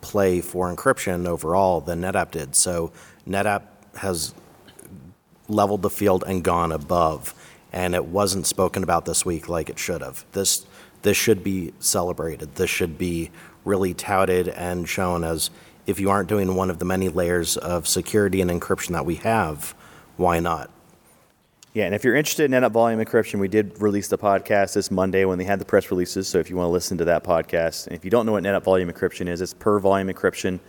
play 0.00 0.40
for 0.40 0.74
encryption 0.74 1.26
overall 1.26 1.80
than 1.80 2.00
NetApp 2.02 2.30
did. 2.30 2.54
So 2.54 2.92
NetApp 3.26 3.62
has 3.96 4.34
leveled 5.48 5.82
the 5.82 5.90
field 5.90 6.24
and 6.26 6.42
gone 6.44 6.72
above, 6.72 7.34
and 7.74 7.96
it 7.96 8.06
wasn't 8.06 8.46
spoken 8.46 8.84
about 8.84 9.04
this 9.04 9.26
week 9.26 9.48
like 9.48 9.68
it 9.68 9.78
should 9.78 10.00
have. 10.00 10.24
This 10.32 10.64
this 11.02 11.16
should 11.18 11.44
be 11.44 11.74
celebrated. 11.80 12.54
This 12.54 12.70
should 12.70 12.96
be 12.96 13.30
really 13.64 13.92
touted 13.92 14.48
and 14.48 14.88
shown 14.88 15.22
as 15.22 15.50
if 15.86 16.00
you 16.00 16.08
aren't 16.08 16.30
doing 16.30 16.54
one 16.54 16.70
of 16.70 16.78
the 16.78 16.86
many 16.86 17.10
layers 17.10 17.58
of 17.58 17.86
security 17.86 18.40
and 18.40 18.50
encryption 18.50 18.92
that 18.92 19.04
we 19.04 19.16
have, 19.16 19.74
why 20.16 20.40
not? 20.40 20.70
Yeah, 21.74 21.84
and 21.84 21.94
if 21.94 22.04
you're 22.04 22.14
interested 22.14 22.50
in 22.50 22.52
NetApp 22.52 22.70
volume 22.70 23.00
encryption, 23.00 23.38
we 23.38 23.48
did 23.48 23.82
release 23.82 24.08
the 24.08 24.16
podcast 24.16 24.74
this 24.74 24.90
Monday 24.90 25.26
when 25.26 25.36
they 25.36 25.44
had 25.44 25.58
the 25.58 25.64
press 25.66 25.90
releases. 25.90 26.26
So 26.28 26.38
if 26.38 26.48
you 26.48 26.56
want 26.56 26.68
to 26.68 26.72
listen 26.72 26.96
to 26.98 27.04
that 27.06 27.24
podcast, 27.24 27.88
and 27.88 27.96
if 27.96 28.04
you 28.04 28.10
don't 28.10 28.24
know 28.24 28.32
what 28.32 28.44
NetApp 28.44 28.62
volume 28.62 28.90
encryption 28.90 29.28
is, 29.28 29.42
it's 29.42 29.52
per 29.52 29.78
volume 29.80 30.08
encryption, 30.08 30.60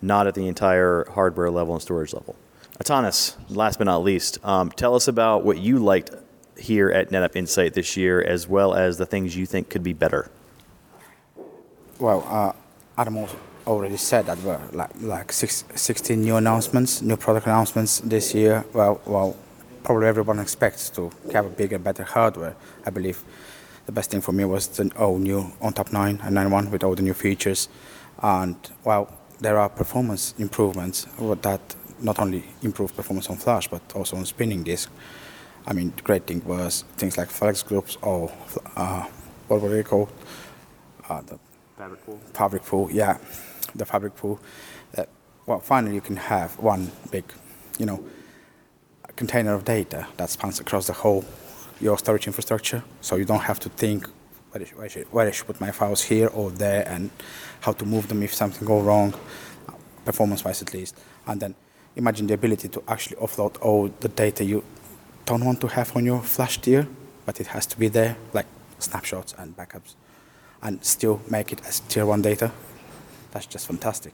not 0.00 0.26
at 0.26 0.34
the 0.34 0.48
entire 0.48 1.04
hardware 1.10 1.50
level 1.50 1.74
and 1.74 1.82
storage 1.82 2.14
level. 2.14 2.34
Atanas, 2.80 3.36
last 3.50 3.76
but 3.76 3.84
not 3.84 4.02
least, 4.02 4.38
um, 4.42 4.70
tell 4.70 4.96
us 4.96 5.06
about 5.06 5.44
what 5.44 5.58
you 5.58 5.78
liked 5.78 6.10
here 6.58 6.90
at 6.90 7.10
NetApp 7.10 7.36
Insight 7.36 7.74
this 7.74 7.96
year, 7.96 8.22
as 8.22 8.48
well 8.48 8.74
as 8.74 8.98
the 8.98 9.06
things 9.06 9.36
you 9.36 9.46
think 9.46 9.70
could 9.70 9.82
be 9.82 9.92
better. 9.92 10.30
Well, 11.98 12.26
uh, 12.28 12.52
Adam 13.00 13.26
already 13.66 13.96
said 13.96 14.26
that 14.26 14.42
were 14.42 14.60
like 14.72 14.90
like 15.00 15.32
six, 15.32 15.64
16 15.74 16.20
new 16.20 16.36
announcements, 16.36 17.02
new 17.02 17.16
product 17.16 17.46
announcements 17.46 18.00
this 18.00 18.34
year. 18.34 18.64
Well, 18.72 19.00
well, 19.06 19.36
probably 19.82 20.06
everyone 20.06 20.38
expects 20.38 20.90
to 20.90 21.10
have 21.32 21.46
a 21.46 21.50
bigger, 21.50 21.78
better 21.78 22.04
hardware. 22.04 22.56
I 22.86 22.90
believe 22.90 23.22
the 23.86 23.92
best 23.92 24.10
thing 24.10 24.20
for 24.20 24.32
me 24.32 24.44
was 24.44 24.68
the 24.68 24.90
oh 24.96 25.18
new 25.18 25.52
ONTAP 25.60 25.92
9 25.92 26.20
and 26.22 26.36
9.1 26.36 26.70
with 26.70 26.84
all 26.84 26.94
the 26.94 27.02
new 27.02 27.14
features, 27.14 27.68
and 28.22 28.56
well, 28.84 29.12
there 29.40 29.58
are 29.58 29.68
performance 29.68 30.34
improvements 30.38 31.06
that 31.42 31.60
not 32.00 32.18
only 32.18 32.44
improve 32.62 32.94
performance 32.96 33.28
on 33.30 33.36
flash 33.36 33.68
but 33.68 33.82
also 33.94 34.16
on 34.16 34.24
spinning 34.24 34.62
disk. 34.62 34.90
I 35.66 35.72
mean, 35.72 35.92
the 35.96 36.02
great 36.02 36.26
thing 36.26 36.44
was 36.44 36.84
things 36.96 37.16
like 37.16 37.30
flex 37.30 37.62
groups 37.62 37.96
or 38.02 38.30
uh, 38.76 39.06
what 39.48 39.60
were 39.60 39.70
they 39.70 39.82
called? 39.82 40.12
Uh, 41.08 41.22
the 41.22 41.38
Fabric 41.76 42.06
pool. 42.06 42.20
fabric 42.32 42.64
pool, 42.64 42.88
yeah, 42.92 43.18
the 43.74 43.84
fabric 43.84 44.14
pool. 44.14 44.38
That 44.92 45.08
well, 45.46 45.60
finally 45.60 45.94
you 45.94 46.00
can 46.00 46.16
have 46.16 46.58
one 46.58 46.92
big, 47.10 47.24
you 47.78 47.86
know, 47.86 48.04
container 49.16 49.54
of 49.54 49.64
data 49.64 50.06
that 50.16 50.30
spans 50.30 50.60
across 50.60 50.86
the 50.86 50.92
whole 50.92 51.24
your 51.80 51.98
storage 51.98 52.26
infrastructure. 52.26 52.82
So 53.00 53.16
you 53.16 53.24
don't 53.24 53.42
have 53.42 53.58
to 53.60 53.68
think 53.68 54.06
where 54.50 54.62
I 54.62 54.64
should, 54.64 54.76
where 54.76 54.84
I 54.84 54.88
should, 54.88 55.06
where 55.12 55.26
I 55.26 55.30
should 55.32 55.46
put 55.46 55.60
my 55.60 55.70
files 55.72 56.02
here 56.02 56.28
or 56.28 56.50
there 56.50 56.86
and 56.88 57.10
how 57.60 57.72
to 57.72 57.84
move 57.84 58.08
them 58.08 58.22
if 58.22 58.32
something 58.32 58.66
go 58.66 58.80
wrong, 58.80 59.14
performance-wise 60.04 60.62
at 60.62 60.72
least. 60.72 60.96
And 61.26 61.40
then 61.40 61.54
imagine 61.96 62.26
the 62.26 62.34
ability 62.34 62.68
to 62.68 62.82
actually 62.86 63.16
offload 63.16 63.60
all 63.60 63.88
the 64.00 64.08
data 64.08 64.44
you 64.44 64.62
don't 65.26 65.44
want 65.44 65.60
to 65.60 65.68
have 65.68 65.96
on 65.96 66.04
your 66.04 66.20
flash 66.20 66.58
tier, 66.58 66.86
but 67.26 67.40
it 67.40 67.48
has 67.48 67.66
to 67.66 67.78
be 67.78 67.88
there, 67.88 68.16
like 68.32 68.46
snapshots 68.78 69.34
and 69.38 69.56
backups, 69.56 69.94
and 70.62 70.84
still 70.84 71.20
make 71.30 71.52
it 71.52 71.60
as 71.66 71.80
tier 71.80 72.06
one 72.06 72.22
data. 72.22 72.52
That's 73.32 73.46
just 73.46 73.66
fantastic. 73.66 74.12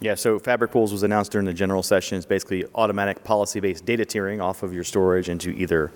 Yeah, 0.00 0.14
so 0.14 0.38
Fabric 0.38 0.72
Pools 0.72 0.92
was 0.92 1.02
announced 1.02 1.32
during 1.32 1.46
the 1.46 1.54
general 1.54 1.82
session. 1.82 2.18
It's 2.18 2.26
basically 2.26 2.64
automatic 2.74 3.24
policy-based 3.24 3.84
data 3.84 4.04
tiering 4.04 4.42
off 4.42 4.62
of 4.62 4.74
your 4.74 4.84
storage 4.84 5.28
into 5.28 5.50
either 5.50 5.90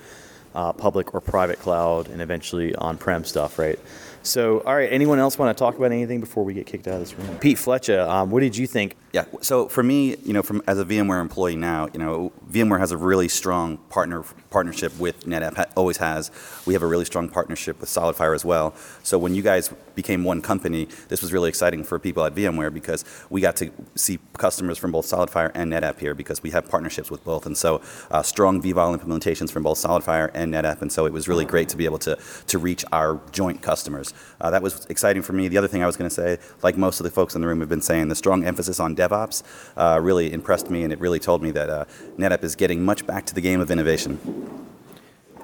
uh, 0.55 0.73
public 0.73 1.15
or 1.15 1.21
private 1.21 1.59
cloud, 1.61 2.09
and 2.09 2.21
eventually 2.23 2.75
on-prem 2.75 3.25
stuff, 3.25 3.59
right? 3.59 3.79
So, 4.23 4.61
all 4.61 4.75
right, 4.75 4.93
anyone 4.93 5.19
else 5.19 5.39
want 5.39 5.57
to 5.57 5.59
talk 5.59 5.77
about 5.77 5.93
anything 5.93 6.21
before 6.21 6.45
we 6.45 6.53
get 6.53 6.67
kicked 6.67 6.87
out 6.87 6.95
of 6.95 7.01
this 7.01 7.15
room? 7.15 7.39
Pete 7.39 7.59
Fletcher, 7.59 8.01
um, 8.03 8.31
what 8.31 8.41
did 8.41 8.57
you 8.57 8.67
think? 8.67 8.97
Yeah. 9.13 9.25
So 9.41 9.69
for 9.69 9.83
me, 9.83 10.17
you 10.25 10.33
know, 10.33 10.43
from 10.43 10.63
as 10.69 10.79
a 10.79 10.85
VMware 10.85 11.21
employee 11.21 11.57
now, 11.57 11.89
you 11.93 11.99
know, 11.99 12.33
VMware 12.51 12.79
has 12.79 12.93
a 12.93 12.97
really 12.97 13.29
strong 13.29 13.79
partner 13.89 14.23
partnership 14.51 14.97
with 14.99 15.25
NetApp. 15.25 15.57
Ha, 15.57 15.65
always 15.77 15.97
has. 15.97 16.31
We 16.67 16.75
have 16.75 16.83
a 16.83 16.87
really 16.87 17.05
strong 17.05 17.29
partnership 17.29 17.81
with 17.81 17.89
SolidFire 17.89 18.35
as 18.35 18.45
well. 18.45 18.75
So 19.03 19.19
when 19.19 19.35
you 19.35 19.43
guys 19.43 19.73
became 19.95 20.23
one 20.23 20.43
company, 20.43 20.89
this 21.09 21.23
was 21.23 21.33
really 21.33 21.49
exciting 21.49 21.83
for 21.83 21.99
people 21.99 22.25
at 22.25 22.35
VMware 22.35 22.73
because 22.73 23.05
we 23.31 23.41
got 23.41 23.57
to 23.57 23.71
see 23.97 24.19
customers 24.39 24.79
from 24.79 24.93
both 24.93 25.07
SolidFire 25.07 25.51
and 25.55 25.73
NetApp 25.73 25.99
here 25.99 26.15
because 26.15 26.43
we 26.43 26.51
have 26.51 26.69
partnerships 26.69 27.11
with 27.11 27.25
both, 27.25 27.47
and 27.47 27.57
so 27.57 27.81
uh, 28.11 28.23
strong 28.23 28.63
vVol 28.63 28.97
implementations 28.97 29.51
from 29.51 29.65
both 29.65 29.79
SolidFire 29.79 30.31
and 30.35 30.55
NetApp, 30.55 30.83
and 30.83 30.93
so 30.93 31.07
it 31.07 31.13
was 31.13 31.27
really 31.27 31.45
great 31.45 31.69
to 31.71 31.77
be 31.77 31.85
able 31.85 31.99
to 31.99 32.17
to 32.47 32.59
reach 32.59 32.85
our 32.93 33.21
joint 33.33 33.61
customers. 33.61 34.10
Uh, 34.41 34.51
that 34.51 34.63
was 34.63 34.87
exciting 34.87 35.23
for 35.23 35.33
me. 35.33 35.49
The 35.49 35.59
other 35.59 35.69
thing 35.69 35.83
I 35.83 35.87
was 35.87 35.97
going 35.97 36.09
to 36.09 36.15
say, 36.15 36.39
like 36.63 36.77
most 36.77 37.01
of 37.01 37.05
the 37.05 37.11
folks 37.11 37.35
in 37.35 37.41
the 37.41 37.47
room 37.47 37.61
have 37.61 37.69
been 37.69 37.81
saying, 37.81 38.09
the 38.09 38.15
strong 38.15 38.45
emphasis 38.45 38.81
on 38.81 38.97
DevOps 38.97 39.43
uh, 39.77 40.01
really 40.01 40.33
impressed 40.33 40.71
me, 40.71 40.83
and 40.83 40.93
it 40.93 41.01
really 41.01 41.19
told 41.19 41.43
me 41.43 41.51
that 41.53 41.71
uh, 41.71 41.85
NetApp 42.19 42.45
is 42.45 42.57
getting 42.57 42.85
much 42.85 43.07
back 43.07 43.27
to 43.27 43.35
the 43.35 43.41
game 43.41 43.61
of 43.61 43.71
innovation. 43.71 44.19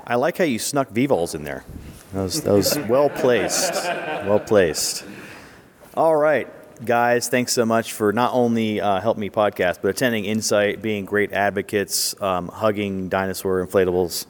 I 0.07 0.15
like 0.15 0.39
how 0.39 0.45
you 0.45 0.59
snuck 0.59 0.91
vVols 0.91 1.35
in 1.35 1.45
there. 1.45 1.65
That 2.13 2.23
was, 2.23 2.43
that 2.43 2.53
was 2.53 2.79
well 2.89 3.11
placed. 3.11 3.75
Well 3.85 4.41
placed. 4.41 5.05
All 5.95 6.15
right, 6.15 6.49
guys, 6.85 7.29
thanks 7.29 7.53
so 7.53 7.67
much 7.67 7.93
for 7.93 8.13
not 8.13 8.33
only 8.33 8.81
uh, 8.81 9.01
helping 9.01 9.23
me 9.23 9.31
podcast, 9.31 9.79
but 9.83 9.89
attending 9.89 10.25
Insight, 10.25 10.81
being 10.81 11.05
great 11.05 11.33
advocates, 11.33 12.15
um, 12.23 12.49
hugging 12.49 13.09
dinosaur 13.09 13.67
inflatables, 13.67 14.27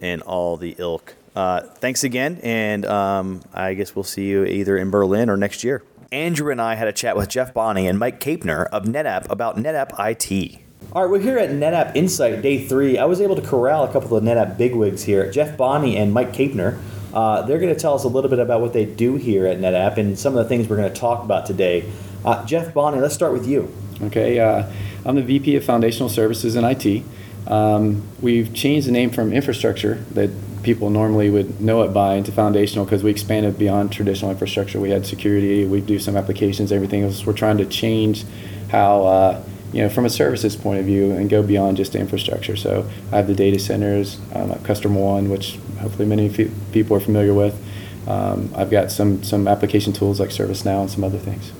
and 0.00 0.22
all 0.22 0.56
the 0.56 0.74
ilk. 0.78 1.14
Uh, 1.38 1.60
thanks 1.60 2.02
again, 2.02 2.40
and 2.42 2.84
um, 2.84 3.40
I 3.54 3.74
guess 3.74 3.94
we'll 3.94 4.02
see 4.02 4.26
you 4.26 4.44
either 4.44 4.76
in 4.76 4.90
Berlin 4.90 5.30
or 5.30 5.36
next 5.36 5.62
year. 5.62 5.84
Andrew 6.10 6.50
and 6.50 6.60
I 6.60 6.74
had 6.74 6.88
a 6.88 6.92
chat 6.92 7.16
with 7.16 7.28
Jeff 7.28 7.54
Bonney 7.54 7.86
and 7.86 7.96
Mike 7.96 8.18
Kapner 8.18 8.66
of 8.70 8.86
NetApp 8.86 9.30
about 9.30 9.56
NetApp 9.56 9.92
IT. 10.00 10.58
All 10.92 11.02
right, 11.02 11.08
we're 11.08 11.20
here 11.20 11.38
at 11.38 11.50
NetApp 11.50 11.94
Insight 11.94 12.42
Day 12.42 12.66
3. 12.66 12.98
I 12.98 13.04
was 13.04 13.20
able 13.20 13.36
to 13.36 13.42
corral 13.42 13.84
a 13.84 13.92
couple 13.92 14.16
of 14.16 14.24
NetApp 14.24 14.58
bigwigs 14.58 15.04
here, 15.04 15.30
Jeff 15.30 15.56
Bonney 15.56 15.96
and 15.96 16.12
Mike 16.12 16.32
Kapner. 16.32 16.76
Uh, 17.14 17.42
they're 17.42 17.60
going 17.60 17.72
to 17.72 17.80
tell 17.80 17.94
us 17.94 18.02
a 18.02 18.08
little 18.08 18.30
bit 18.30 18.40
about 18.40 18.60
what 18.60 18.72
they 18.72 18.84
do 18.84 19.14
here 19.14 19.46
at 19.46 19.60
NetApp 19.60 19.96
and 19.96 20.18
some 20.18 20.36
of 20.36 20.42
the 20.42 20.48
things 20.48 20.68
we're 20.68 20.76
going 20.76 20.92
to 20.92 21.00
talk 21.00 21.22
about 21.22 21.46
today. 21.46 21.88
Uh, 22.24 22.44
Jeff 22.46 22.74
Bonney, 22.74 22.98
let's 22.98 23.14
start 23.14 23.32
with 23.32 23.46
you. 23.46 23.72
Okay, 24.02 24.40
uh, 24.40 24.68
I'm 25.06 25.14
the 25.14 25.22
VP 25.22 25.54
of 25.54 25.64
Foundational 25.64 26.08
Services 26.08 26.56
in 26.56 26.64
IT. 26.64 27.04
Um, 27.46 28.02
we've 28.20 28.52
changed 28.52 28.88
the 28.88 28.92
name 28.92 29.10
from 29.10 29.32
infrastructure 29.32 30.04
that 30.14 30.30
people 30.68 30.90
normally 30.90 31.30
would 31.30 31.62
know 31.62 31.80
it 31.80 31.94
by 31.94 32.16
into 32.16 32.30
foundational 32.30 32.84
because 32.84 33.02
we 33.02 33.10
expanded 33.10 33.56
beyond 33.58 33.90
traditional 33.90 34.30
infrastructure. 34.30 34.78
We 34.78 34.90
had 34.90 35.06
security, 35.06 35.64
we 35.64 35.80
do 35.80 35.98
some 35.98 36.14
applications, 36.14 36.70
everything 36.72 37.04
else. 37.04 37.24
We're 37.24 37.32
trying 37.32 37.56
to 37.56 37.64
change 37.64 38.26
how, 38.70 39.06
uh, 39.06 39.42
you 39.72 39.80
know, 39.80 39.88
from 39.88 40.04
a 40.04 40.10
services 40.10 40.56
point 40.56 40.78
of 40.78 40.84
view 40.84 41.12
and 41.12 41.30
go 41.30 41.42
beyond 41.42 41.78
just 41.78 41.94
infrastructure. 41.94 42.54
So 42.54 42.86
I 43.10 43.16
have 43.16 43.28
the 43.28 43.34
data 43.34 43.58
centers, 43.58 44.20
um, 44.34 44.52
Customer 44.62 45.00
One, 45.00 45.30
which 45.30 45.56
hopefully 45.80 46.06
many 46.06 46.28
fe- 46.28 46.50
people 46.70 46.94
are 46.98 47.00
familiar 47.00 47.32
with. 47.32 47.58
Um, 48.06 48.52
I've 48.54 48.70
got 48.70 48.90
some, 48.92 49.22
some 49.22 49.48
application 49.48 49.94
tools 49.94 50.20
like 50.20 50.28
ServiceNow 50.28 50.82
and 50.82 50.90
some 50.90 51.02
other 51.02 51.18
things. 51.18 51.50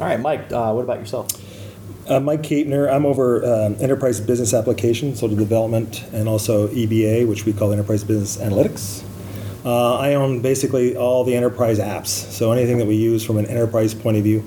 All 0.00 0.06
right, 0.06 0.18
Mike, 0.18 0.50
uh, 0.50 0.72
what 0.72 0.82
about 0.82 0.98
yourself? 0.98 1.28
Uh, 2.08 2.18
Mike 2.18 2.40
Kapner, 2.40 2.90
I'm 2.90 3.04
over 3.04 3.44
um, 3.44 3.76
enterprise 3.80 4.18
business 4.18 4.54
applications, 4.54 5.20
so 5.20 5.28
the 5.28 5.36
development, 5.36 6.02
and 6.14 6.26
also 6.26 6.68
EBA, 6.68 7.28
which 7.28 7.44
we 7.44 7.52
call 7.52 7.70
enterprise 7.70 8.02
business 8.02 8.38
analytics. 8.38 9.04
Uh, 9.62 9.96
I 9.96 10.14
own 10.14 10.40
basically 10.40 10.96
all 10.96 11.22
the 11.24 11.36
enterprise 11.36 11.78
apps, 11.78 12.06
so 12.06 12.50
anything 12.50 12.78
that 12.78 12.86
we 12.86 12.94
use 12.94 13.22
from 13.22 13.36
an 13.36 13.44
enterprise 13.44 13.92
point 13.92 14.16
of 14.16 14.22
view 14.22 14.42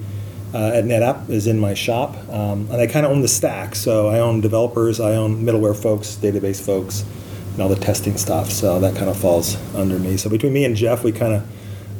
uh, 0.56 0.71
at 0.74 0.86
NetApp 0.86 1.30
is 1.30 1.45
in 1.45 1.60
my 1.60 1.76
shop, 1.76 2.15
um, 2.30 2.67
and 2.71 2.82
I 2.82 2.88
kind 2.88 3.06
of 3.06 3.12
own 3.12 3.21
the 3.21 3.28
stack. 3.28 3.76
So 3.76 4.08
I 4.08 4.17
own 4.17 4.41
developers, 4.41 5.00
I 5.00 5.13
own 5.13 5.45
middleware 5.45 5.80
folks, 5.80 6.15
database 6.15 6.65
folks, 6.65 7.06
and 7.54 7.62
all 7.62 7.69
the 7.69 7.76
testing 7.76 8.17
stuff. 8.17 8.50
So 8.50 8.80
that 8.80 8.95
kind 8.95 9.08
of 9.08 9.17
falls 9.17 9.56
under 9.76 10.00
me. 10.00 10.17
So 10.17 10.32
between 10.32 10.54
me 10.54 10.65
and 10.65 10.76
Jeff, 10.76 11.04
we 11.04 11.12
kind 11.12 11.36
of 11.36 11.47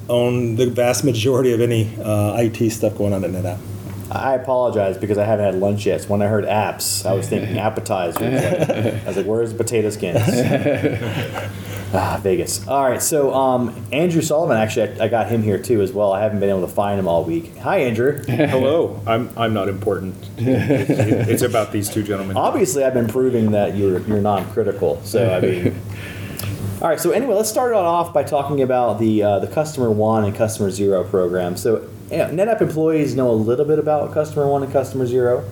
own 0.10 0.56
the 0.56 0.72
vast 0.72 1.04
majority 1.04 1.54
of 1.54 1.62
any 1.62 1.96
uh, 2.02 2.36
IT 2.42 2.72
stuff 2.72 2.98
going 2.98 3.14
on 3.14 3.24
at 3.24 3.30
NetApp. 3.30 3.60
I 4.12 4.36
apologize 4.36 4.98
because 4.98 5.18
I 5.18 5.24
haven't 5.24 5.46
had 5.46 5.56
lunch 5.56 5.86
yet. 5.86 6.02
So 6.02 6.10
when 6.10 6.22
I 6.22 6.28
heard 6.28 6.44
apps, 6.46 7.06
I 7.06 7.14
was 7.14 7.28
thinking 7.30 7.58
appetizer. 7.60 8.24
I 8.24 9.08
was 9.08 9.18
like, 9.18 9.26
where's 9.26 9.52
the 9.52 9.58
potato 9.58 9.90
skins? 9.90 10.20
ah, 11.94 12.20
Vegas. 12.22 12.68
All 12.68 12.90
right, 12.90 13.02
so 13.02 13.34
um, 13.34 13.88
Andrew 13.92 14.22
Sullivan, 14.22 14.58
actually, 14.58 15.00
I, 15.00 15.06
I 15.06 15.08
got 15.08 15.30
him 15.30 15.44
here 15.44 15.58
too 15.58 15.82
as 15.82 15.94
well. 15.94 16.12
I 16.12 16.22
haven't 16.22 16.42
been 16.42 16.50
able 16.50 16.62
to 16.62 16.74
find 16.74 17.00
him 17.00 17.08
all 17.08 17.24
week. 17.24 17.58
Hi, 17.60 17.78
Andrew. 17.80 18.22
Hello. 18.28 19.02
I'm, 19.08 19.32
I'm 19.38 19.54
not 19.54 19.70
important. 19.70 20.16
It's, 20.38 21.30
it's 21.30 21.42
about 21.42 21.72
these 21.72 21.90
two 21.90 22.04
gentlemen. 22.04 22.36
Obviously, 22.36 22.84
I've 22.84 22.94
been 22.94 23.08
proving 23.08 23.52
that 23.52 23.78
you're, 23.78 24.00
you're 24.02 24.22
non-critical. 24.22 25.02
So, 25.04 25.34
I 25.34 25.40
mean... 25.40 25.82
All 26.82 26.90
right, 26.90 27.00
so 27.00 27.12
anyway, 27.12 27.36
let's 27.36 27.50
start 27.50 27.74
it 27.74 27.76
off 27.76 28.12
by 28.12 28.24
talking 28.24 28.64
about 28.64 28.98
the, 28.98 29.22
uh, 29.22 29.38
the 29.38 29.48
Customer 29.48 29.92
One 29.92 30.26
and 30.26 30.36
Customer 30.36 30.72
Zero 30.72 31.04
program. 31.04 31.56
So 31.56 31.88
yeah, 32.01 32.01
NetApp 32.12 32.62
employees 32.62 33.16
know 33.16 33.32
a 33.32 33.34
little 33.34 33.66
bit 33.66 33.80
about 33.80 34.14
Customer 34.14 34.48
One 34.48 34.64
and 34.64 34.72
Customer 34.72 35.06
Zero, 35.08 35.44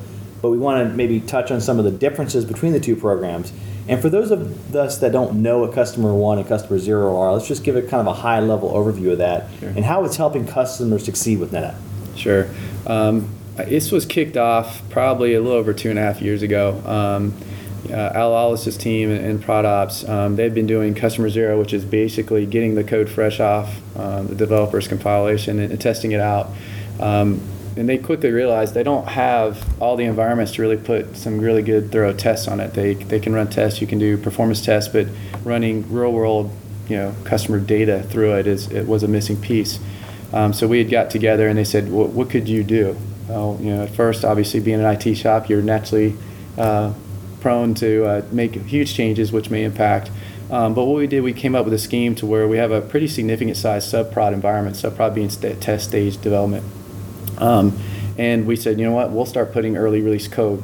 but 0.42 0.50
we 0.50 0.58
want 0.58 0.88
to 0.88 0.96
maybe 0.96 1.20
touch 1.20 1.52
on 1.52 1.62
some 1.62 1.80
of 1.80 1.86
the 1.86 1.92
differences 1.92 2.46
between 2.46 2.74
the 2.74 2.80
two 2.80 2.96
programs. 2.96 3.52
And 3.90 4.00
for 4.00 4.10
those 4.10 4.30
of 4.30 4.76
us 4.76 5.00
that 5.00 5.12
don't 5.12 5.42
know 5.42 5.60
what 5.60 5.74
customer 5.74 6.14
one 6.14 6.38
and 6.38 6.48
customer 6.48 6.78
zero 6.78 7.18
are, 7.18 7.34
let's 7.34 7.48
just 7.48 7.64
give 7.64 7.76
it 7.76 7.90
kind 7.90 8.08
of 8.08 8.08
a 8.08 8.14
high 8.14 8.40
level 8.40 8.72
overview 8.72 9.14
of 9.14 9.18
that 9.18 9.50
and 9.64 9.84
how 9.84 10.06
it's 10.06 10.16
helping 10.16 10.46
customers 10.46 11.04
succeed 11.04 11.40
with 11.40 11.52
NetApp. 11.52 11.76
Sure. 12.16 12.48
Um, 12.86 13.34
this 13.58 13.92
was 13.92 14.06
kicked 14.06 14.38
off 14.38 14.88
probably 14.92 15.34
a 15.34 15.42
little 15.42 15.58
over 15.58 15.74
two 15.74 15.90
and 15.90 15.98
a 15.98 16.04
half 16.04 16.22
years 16.22 16.44
ago. 16.44 16.80
Um, 16.86 17.34
uh, 17.90 18.12
Al 18.14 18.36
Allis's 18.36 18.78
team 18.78 19.10
and, 19.10 19.44
ProdOps, 19.44 20.08
um, 20.08 20.36
they've 20.36 20.54
been 20.54 20.68
doing 20.68 20.94
Customer 20.94 21.30
Zero, 21.30 21.60
which 21.60 21.74
is 21.74 21.86
basically 21.86 22.46
getting 22.46 22.76
the 22.76 22.84
code 22.84 23.10
fresh 23.10 23.40
off 23.40 23.80
um, 23.98 24.28
the 24.28 24.36
developer's 24.36 24.88
compilation 24.88 25.60
and, 25.60 25.72
and 25.72 25.82
testing 25.82 26.12
it 26.12 26.20
out. 26.20 26.50
Um, 27.00 27.42
and 27.78 27.88
they 27.88 27.98
quickly 27.98 28.32
realized 28.32 28.74
they 28.74 28.84
don't 28.84 29.08
have 29.08 29.66
all 29.82 29.96
the 29.96 30.04
environments 30.04 30.54
to 30.54 30.62
really 30.62 30.78
put 30.78 31.16
some 31.16 31.40
really 31.40 31.62
good 31.62 31.92
thorough 31.92 32.14
tests 32.14 32.48
on 32.48 32.60
it. 32.60 32.74
They, 32.74 32.96
they 32.96 33.20
can 33.20 33.34
run 33.34 33.50
tests, 33.50 33.80
you 33.80 33.88
can 33.88 34.00
do 34.00 34.18
performance 34.18 34.64
tests, 34.64 34.92
but 34.92 35.08
running 35.44 35.92
real 35.92 36.12
world, 36.12 36.52
you 36.90 36.98
know, 36.98 37.16
customer 37.24 37.60
data 37.60 38.04
through 38.04 38.36
it 38.36 38.48
is 38.48 38.70
it 38.72 38.88
was 38.88 39.04
a 39.04 39.08
missing 39.08 39.40
piece. 39.40 39.80
Um, 40.34 40.54
so 40.54 40.68
we 40.68 40.80
had 40.80 40.90
got 40.90 41.10
together 41.10 41.48
and 41.48 41.58
they 41.58 41.64
said, 41.64 41.90
what, 41.90 42.10
what 42.10 42.30
could 42.30 42.48
you 42.50 42.64
do? 42.64 42.98
Well, 43.28 43.58
you 43.62 43.76
know, 43.76 43.84
at 43.84 43.92
first, 43.92 44.26
obviously, 44.26 44.60
being 44.60 44.84
an 44.84 44.86
IT 44.86 45.16
shop, 45.16 45.50
you're 45.50 45.62
naturally 45.62 46.16
uh, 46.58 46.94
prone 47.42 47.74
to 47.76 48.06
uh, 48.06 48.26
make 48.32 48.54
huge 48.54 48.94
changes, 48.94 49.32
which 49.32 49.50
may 49.50 49.64
impact. 49.64 50.12
Um, 50.52 50.74
but 50.74 50.86
what 50.86 50.98
we 50.98 51.08
did, 51.08 51.22
we 51.22 51.34
came 51.34 51.56
up 51.56 51.66
with 51.66 51.74
a 51.74 51.80
scheme 51.80 52.16
to 52.16 52.26
where 52.26 52.48
we 52.48 52.58
have 52.58 52.72
a 52.72 52.82
pretty 52.82 53.08
significant 53.08 53.56
size 53.56 53.86
subprod 53.86 54.34
environment, 54.34 54.76
subprod 54.76 55.14
being 55.14 55.30
st- 55.30 55.62
test 55.62 55.88
stage 55.90 56.20
development. 56.20 56.66
Um, 57.38 57.78
and 58.18 58.48
we 58.48 58.56
said, 58.56 58.80
you 58.80 58.86
know 58.86 58.92
what, 58.92 59.12
we'll 59.12 59.28
start 59.28 59.54
putting 59.54 59.78
early 59.78 60.02
release 60.02 60.28
code 60.28 60.64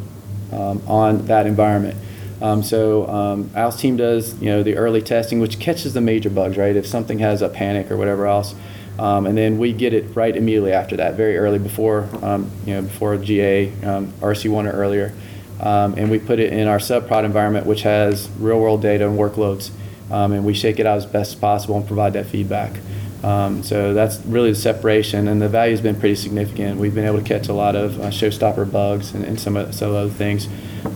um, 0.52 0.82
on 0.88 1.26
that 1.28 1.46
environment. 1.46 1.98
Um, 2.42 2.64
so 2.64 3.08
um, 3.08 3.50
Al's 3.56 3.80
team 3.80 3.96
does, 3.96 4.40
you 4.42 4.50
know, 4.50 4.64
the 4.64 4.76
early 4.76 5.02
testing, 5.02 5.40
which 5.40 5.60
catches 5.60 5.94
the 5.94 6.02
major 6.02 6.30
bugs, 6.30 6.58
right? 6.58 6.76
If 6.76 6.86
something 6.86 7.20
has 7.20 7.42
a 7.42 7.50
panic 7.50 7.90
or 7.92 7.98
whatever 7.98 8.28
else, 8.28 8.56
um, 8.98 9.26
and 9.26 9.38
then 9.38 9.58
we 9.58 9.74
get 9.74 9.94
it 9.94 10.16
right 10.16 10.36
immediately 10.36 10.72
after 10.72 10.98
that, 10.98 11.16
very 11.16 11.38
early 11.38 11.60
before, 11.60 12.10
um, 12.22 12.50
you 12.66 12.74
know, 12.74 12.82
before 12.82 13.18
GA, 13.18 13.72
um, 13.84 14.12
RC1 14.22 14.72
or 14.72 14.72
earlier, 14.72 15.14
um, 15.60 15.94
and 15.98 16.10
we 16.12 16.20
put 16.20 16.40
it 16.40 16.54
in 16.54 16.68
our 16.68 16.80
subprod 16.80 17.24
environment, 17.24 17.66
which 17.66 17.84
has 17.84 18.30
real-world 18.40 18.82
data 18.82 19.08
and 19.08 19.18
workloads, 19.18 19.72
um, 20.12 20.34
and 20.34 20.46
we 20.46 20.54
shake 20.54 20.80
it 20.80 20.86
out 20.86 20.98
as 20.98 21.06
best 21.06 21.34
as 21.34 21.40
possible 21.40 21.78
and 21.78 21.88
provide 21.88 22.14
that 22.14 22.26
feedback. 22.26 22.80
Um, 23.24 23.64
so 23.64 23.94
that's 23.96 24.20
really 24.26 24.52
the 24.52 24.58
separation, 24.58 25.28
and 25.28 25.42
the 25.42 25.50
value 25.50 25.72
has 25.72 25.82
been 25.82 26.00
pretty 26.00 26.16
significant. 26.16 26.80
We've 26.80 26.94
been 26.94 27.06
able 27.06 27.20
to 27.20 27.24
catch 27.24 27.48
a 27.48 27.54
lot 27.54 27.76
of 27.76 28.00
uh, 28.00 28.12
showstopper 28.12 28.72
bugs 28.72 29.16
and, 29.16 29.26
and 29.26 29.40
some, 29.40 29.72
some 29.72 29.96
other 29.96 30.10
things. 30.10 30.48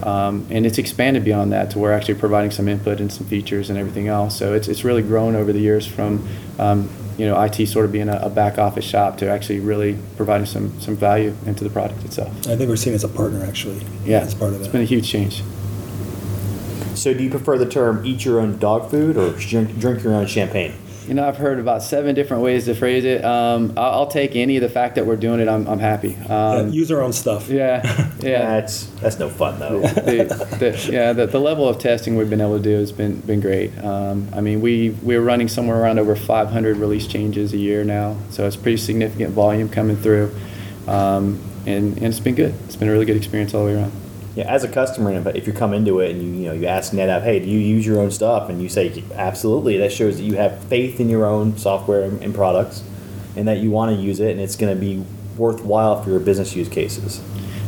Um, 0.03 0.45
and 0.51 0.65
it's 0.65 0.77
expanded 0.77 1.23
beyond 1.23 1.51
that 1.53 1.71
to 1.71 1.79
we're 1.79 1.91
actually 1.91 2.19
providing 2.19 2.51
some 2.51 2.67
input 2.67 2.99
and 2.99 3.11
some 3.11 3.25
features 3.25 3.71
and 3.71 3.79
everything 3.79 4.07
else. 4.07 4.37
So 4.37 4.53
it's, 4.53 4.67
it's 4.67 4.83
really 4.83 5.01
grown 5.01 5.35
over 5.35 5.51
the 5.51 5.59
years 5.59 5.87
from 5.87 6.27
um, 6.59 6.89
you 7.19 7.25
know 7.25 7.39
IT 7.41 7.67
sort 7.67 7.83
of 7.83 7.91
being 7.91 8.07
a, 8.07 8.17
a 8.23 8.29
back 8.29 8.57
office 8.57 8.85
shop 8.85 9.17
to 9.17 9.29
actually 9.29 9.59
really 9.59 9.97
providing 10.15 10.47
some, 10.47 10.79
some 10.79 10.95
value 10.95 11.35
into 11.45 11.65
the 11.65 11.69
product 11.69 12.03
itself. 12.05 12.29
I 12.47 12.55
think 12.55 12.69
we're 12.69 12.77
seen 12.77 12.93
as 12.93 13.03
a 13.03 13.09
partner, 13.09 13.43
actually. 13.43 13.85
Yeah, 14.05 14.19
As 14.19 14.33
part 14.33 14.53
of 14.53 14.61
it. 14.61 14.63
It's 14.63 14.71
been 14.71 14.81
a 14.81 14.85
huge 14.85 15.07
change. 15.07 15.43
So 16.95 17.13
do 17.13 17.21
you 17.21 17.29
prefer 17.29 17.57
the 17.57 17.69
term 17.69 18.05
eat 18.05 18.23
your 18.23 18.39
own 18.39 18.57
dog 18.57 18.89
food 18.89 19.17
or 19.17 19.31
drink, 19.31 19.77
drink 19.77 20.03
your 20.03 20.13
own 20.15 20.27
champagne? 20.27 20.73
You 21.09 21.15
know, 21.15 21.27
I've 21.27 21.37
heard 21.37 21.57
about 21.57 21.81
seven 21.81 22.13
different 22.13 22.43
ways 22.43 22.65
to 22.65 22.75
phrase 22.75 23.03
it. 23.03 23.25
Um, 23.25 23.73
I'll, 23.75 24.01
I'll 24.01 24.07
take 24.07 24.35
any. 24.35 24.57
Of 24.57 24.61
the 24.61 24.69
fact 24.69 24.93
that 24.93 25.07
we're 25.07 25.15
doing 25.15 25.39
it, 25.39 25.47
I'm, 25.47 25.67
I'm 25.67 25.79
happy. 25.79 26.09
Yeah, 26.09 26.49
Um, 26.51 26.69
use 26.69 26.91
our 26.91 27.01
own 27.01 27.13
stuff. 27.13 27.49
yeah, 27.49 27.81
yeah. 28.19 28.59
That's 28.59 28.83
that's 29.01 29.17
no 29.17 29.27
fun 29.27 29.57
though. 29.57 29.79
the, 29.81 30.47
the, 30.59 30.89
yeah, 30.91 31.13
the, 31.13 31.25
the 31.25 31.39
level 31.39 31.67
of 31.67 31.79
testing 31.79 32.15
we've 32.15 32.29
been 32.29 32.41
able 32.41 32.57
to 32.57 32.63
do 32.63 32.77
has 32.77 32.91
been 32.91 33.21
been 33.21 33.41
great. 33.41 33.75
Um, 33.83 34.27
I 34.35 34.41
mean, 34.41 34.61
we 34.61 34.91
we're 35.01 35.21
running 35.21 35.47
somewhere 35.47 35.81
around 35.81 35.97
over 35.97 36.15
500 36.15 36.77
release 36.77 37.07
changes 37.07 37.53
a 37.53 37.57
year 37.57 37.83
now, 37.83 38.15
so 38.29 38.45
it's 38.45 38.55
pretty 38.55 38.77
significant 38.77 39.31
volume 39.33 39.67
coming 39.67 39.97
through, 39.97 40.31
um, 40.87 41.41
and 41.65 41.97
and 41.97 42.05
it's 42.05 42.19
been 42.19 42.35
good. 42.35 42.53
It's 42.65 42.75
been 42.75 42.87
a 42.87 42.91
really 42.91 43.05
good 43.05 43.17
experience 43.17 43.55
all 43.55 43.65
the 43.65 43.71
way 43.71 43.77
around. 43.79 43.91
Yeah, 44.39 44.45
as 44.53 44.63
a 44.63 44.69
customer, 44.69 45.11
if- 45.35 45.47
you 45.47 45.51
come 45.51 45.73
into 45.73 45.99
it 45.99 46.11
and 46.11 46.21
you 46.23 46.29
you 46.29 46.47
know 46.47 46.53
you 46.53 46.65
ask 46.65 46.93
NetApp, 46.93 47.23
hey, 47.23 47.41
do 47.41 47.47
you 47.49 47.59
use 47.59 47.85
your 47.85 47.99
own 47.99 48.09
stuff? 48.09 48.47
And 48.49 48.61
you 48.61 48.69
say 48.69 49.03
absolutely. 49.13 49.75
That 49.79 49.91
shows 49.91 50.15
that 50.15 50.23
you 50.23 50.35
have 50.35 50.59
faith 50.69 51.01
in 51.01 51.09
your 51.09 51.25
own 51.25 51.57
software 51.57 52.03
and 52.03 52.33
products, 52.33 52.81
and 53.35 53.49
that 53.49 53.57
you 53.57 53.69
want 53.69 53.93
to 53.93 54.01
use 54.01 54.21
it, 54.21 54.31
and 54.31 54.39
it's 54.39 54.55
going 54.55 54.73
to 54.73 54.79
be 54.79 55.03
worthwhile 55.37 56.01
for 56.01 56.09
your 56.09 56.21
business 56.21 56.55
use 56.55 56.69
cases. 56.69 57.19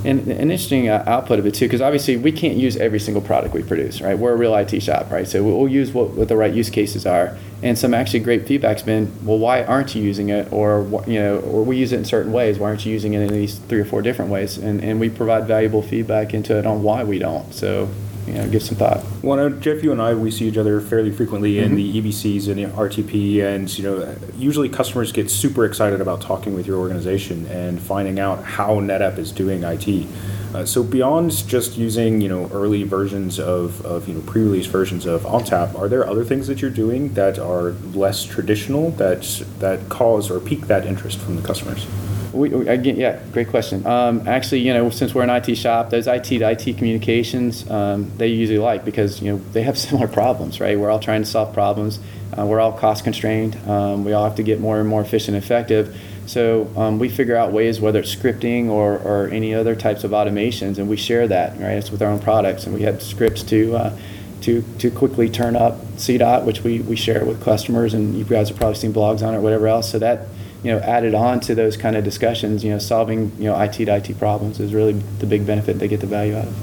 And 0.04 0.28
an 0.28 0.52
interesting 0.52 0.90
uh, 0.90 1.04
output 1.06 1.38
of 1.38 1.46
it 1.46 1.54
too, 1.54 1.66
because 1.66 1.82
obviously 1.82 2.18
we 2.18 2.32
can't 2.32 2.58
use 2.58 2.76
every 2.78 3.00
single 3.00 3.22
product 3.22 3.54
we 3.54 3.62
produce, 3.62 4.02
right? 4.02 4.18
We're 4.18 4.34
a 4.34 4.36
real 4.36 4.56
IT 4.56 4.82
shop, 4.82 5.12
right? 5.12 5.28
So 5.28 5.44
we'll 5.44 5.68
use 5.68 5.92
what, 5.92 6.12
what 6.12 6.28
the 6.28 6.36
right 6.36 6.54
use 6.54 6.70
cases 6.70 7.06
are. 7.06 7.38
And 7.62 7.78
some 7.78 7.94
actually 7.94 8.22
great 8.22 8.48
feedback's 8.48 8.82
been, 8.82 9.12
well, 9.24 9.38
why 9.38 9.64
aren't 9.64 9.94
you 9.94 10.02
using 10.02 10.30
it, 10.30 10.52
or 10.52 11.04
you 11.06 11.20
know, 11.20 11.40
or 11.40 11.64
we 11.64 11.78
use 11.78 11.92
it 11.92 11.98
in 11.98 12.06
certain 12.06 12.32
ways. 12.32 12.58
Why 12.58 12.70
aren't 12.70 12.86
you 12.86 12.92
using 12.92 13.14
it 13.14 13.22
in 13.22 13.30
these 13.30 13.60
three 13.60 13.80
or 13.80 13.86
four 13.86 14.02
different 14.02 14.32
ways? 14.32 14.58
And 14.58 14.84
and 14.84 15.00
we 15.00 15.10
provide 15.10 15.46
valuable 15.46 15.84
feedback 15.84 16.34
into 16.34 16.58
it 16.58 16.66
on 16.66 16.82
why 16.82 17.04
we 17.04 17.20
don't. 17.20 17.54
So 17.54 17.88
you 18.28 18.34
know, 18.34 18.48
give 18.50 18.64
some 18.64 18.78
thought. 18.78 19.04
Well, 19.22 19.50
Jeff, 19.50 19.84
you 19.84 19.92
and 19.92 20.02
I, 20.02 20.14
we 20.14 20.32
see 20.32 20.48
each 20.48 20.58
other 20.58 20.80
fairly 20.82 21.12
frequently 21.12 21.60
in 21.60 21.76
the 21.76 22.02
EBCs 22.02 22.48
and 22.48 22.58
the 22.58 22.66
RTP, 22.66 23.44
and 23.44 23.78
you 23.78 23.84
know, 23.84 24.16
usually 24.38 24.70
customers 24.70 25.12
get 25.12 25.30
super 25.30 25.66
excited 25.66 26.02
about 26.02 26.22
talking 26.22 26.54
with 26.54 26.68
your 26.68 26.78
organization 26.78 27.46
and 27.48 27.82
finding 27.82 28.20
out 28.20 28.44
how 28.44 28.80
NetApp 28.80 29.18
is 29.18 29.32
doing 29.32 29.64
IT. 29.64 30.08
Uh, 30.54 30.66
so 30.66 30.84
beyond 30.84 31.32
just 31.48 31.78
using 31.78 32.20
you 32.20 32.28
know 32.28 32.50
early 32.52 32.84
versions 32.84 33.40
of, 33.40 33.84
of 33.86 34.08
you 34.08 34.14
know 34.14 34.22
pre-release 34.22 34.66
versions 34.66 35.06
of 35.06 35.24
ONTAP, 35.24 35.78
are 35.80 35.88
there 35.88 36.06
other 36.06 36.26
things 36.26 36.48
that 36.48 36.62
you're 36.62 36.70
doing 36.70 37.14
that 37.14 37.40
are 37.40 37.72
less 37.94 38.26
traditional 38.26 38.92
that 38.92 39.22
that 39.60 39.88
cause 39.88 40.30
or 40.30 40.40
pique 40.42 40.68
that 40.68 40.86
interest 40.86 41.20
from 41.20 41.38
the 41.38 41.42
customers? 41.42 41.88
We, 42.34 42.50
we- 42.50 42.68
again, 42.68 42.98
yeah, 42.98 43.20
great 43.32 43.50
question. 43.50 43.86
Um, 43.86 44.28
actually, 44.28 44.60
you 44.60 44.74
know, 44.74 44.90
since 44.90 45.14
we're 45.14 45.24
an 45.24 45.30
IT 45.30 45.56
shop, 45.56 45.90
those 45.90 46.08
IT 46.08 46.24
to 46.26 46.50
IT 46.50 46.78
communications, 46.78 47.70
um, 47.70 48.12
they 48.18 48.28
usually 48.28 48.60
like 48.60 48.86
because, 48.86 49.22
you 49.22 49.32
know, 49.32 49.38
they 49.52 49.64
have 49.64 49.78
similar 49.88 50.08
problems, 50.08 50.60
right? 50.60 50.80
We're 50.80 50.90
all 50.90 51.00
trying 51.00 51.24
to 51.24 51.30
solve 51.30 51.54
problems. 51.54 52.00
Uh, 52.38 52.46
we're 52.46 52.62
all 52.62 52.72
cost 52.72 53.04
constrained. 53.04 53.58
Um, 53.68 54.06
we 54.06 54.14
all 54.14 54.24
have 54.24 54.36
to 54.36 54.44
get 54.44 54.60
more 54.60 54.80
and 54.80 54.88
more 54.88 55.02
efficient 55.02 55.36
and 55.36 55.44
effective. 55.44 56.00
So 56.28 56.70
um, 56.78 57.00
we 57.00 57.10
figure 57.10 57.36
out 57.36 57.52
ways, 57.52 57.82
whether 57.82 58.00
it's 58.00 58.16
scripting 58.16 58.70
or, 58.70 59.00
or 59.00 59.28
any 59.30 59.54
other 59.54 59.76
types 59.76 60.04
of 60.06 60.12
automations, 60.12 60.78
and 60.78 60.88
we 60.88 60.96
share 60.96 61.28
that, 61.28 61.60
right? 61.60 61.72
It's 61.72 61.92
with 61.92 62.02
our 62.02 62.10
own 62.10 62.20
products, 62.20 62.66
and 62.66 62.74
we 62.74 62.84
have 62.84 63.02
scripts 63.04 63.44
to 63.44 63.76
uh, 63.76 63.98
to 64.42 64.64
to 64.80 64.90
quickly 64.92 65.30
turn 65.30 65.56
up 65.58 65.82
CDOT, 65.98 66.46
which 66.46 66.64
we, 66.64 66.80
we 66.82 66.96
share 66.96 67.26
with 67.26 67.44
customers, 67.44 67.94
and 67.94 68.16
you 68.16 68.24
guys 68.24 68.48
have 68.50 68.58
probably 68.58 68.76
seen 68.76 68.94
blogs 68.94 69.28
on 69.28 69.34
it, 69.34 69.38
or 69.38 69.42
whatever 69.42 69.68
else. 69.68 69.92
So 69.92 70.00
that 70.00 70.28
you 70.64 70.72
know, 70.72 70.80
added 70.80 71.16
on 71.16 71.40
to 71.42 71.56
those 71.56 71.78
kind 71.78 71.96
of 71.96 72.04
discussions, 72.04 72.64
you 72.64 72.72
know, 72.72 72.80
solving 72.80 73.32
you 73.38 73.46
know 73.46 73.60
IT 73.60 73.74
to 73.74 73.96
IT 73.96 74.18
problems 74.20 74.60
is 74.60 74.74
really 74.74 74.94
the 74.94 75.26
big 75.26 75.46
benefit 75.46 75.80
they 75.80 75.88
get 75.88 76.02
the 76.02 76.08
value 76.08 76.36
out 76.36 76.48
of. 76.48 76.56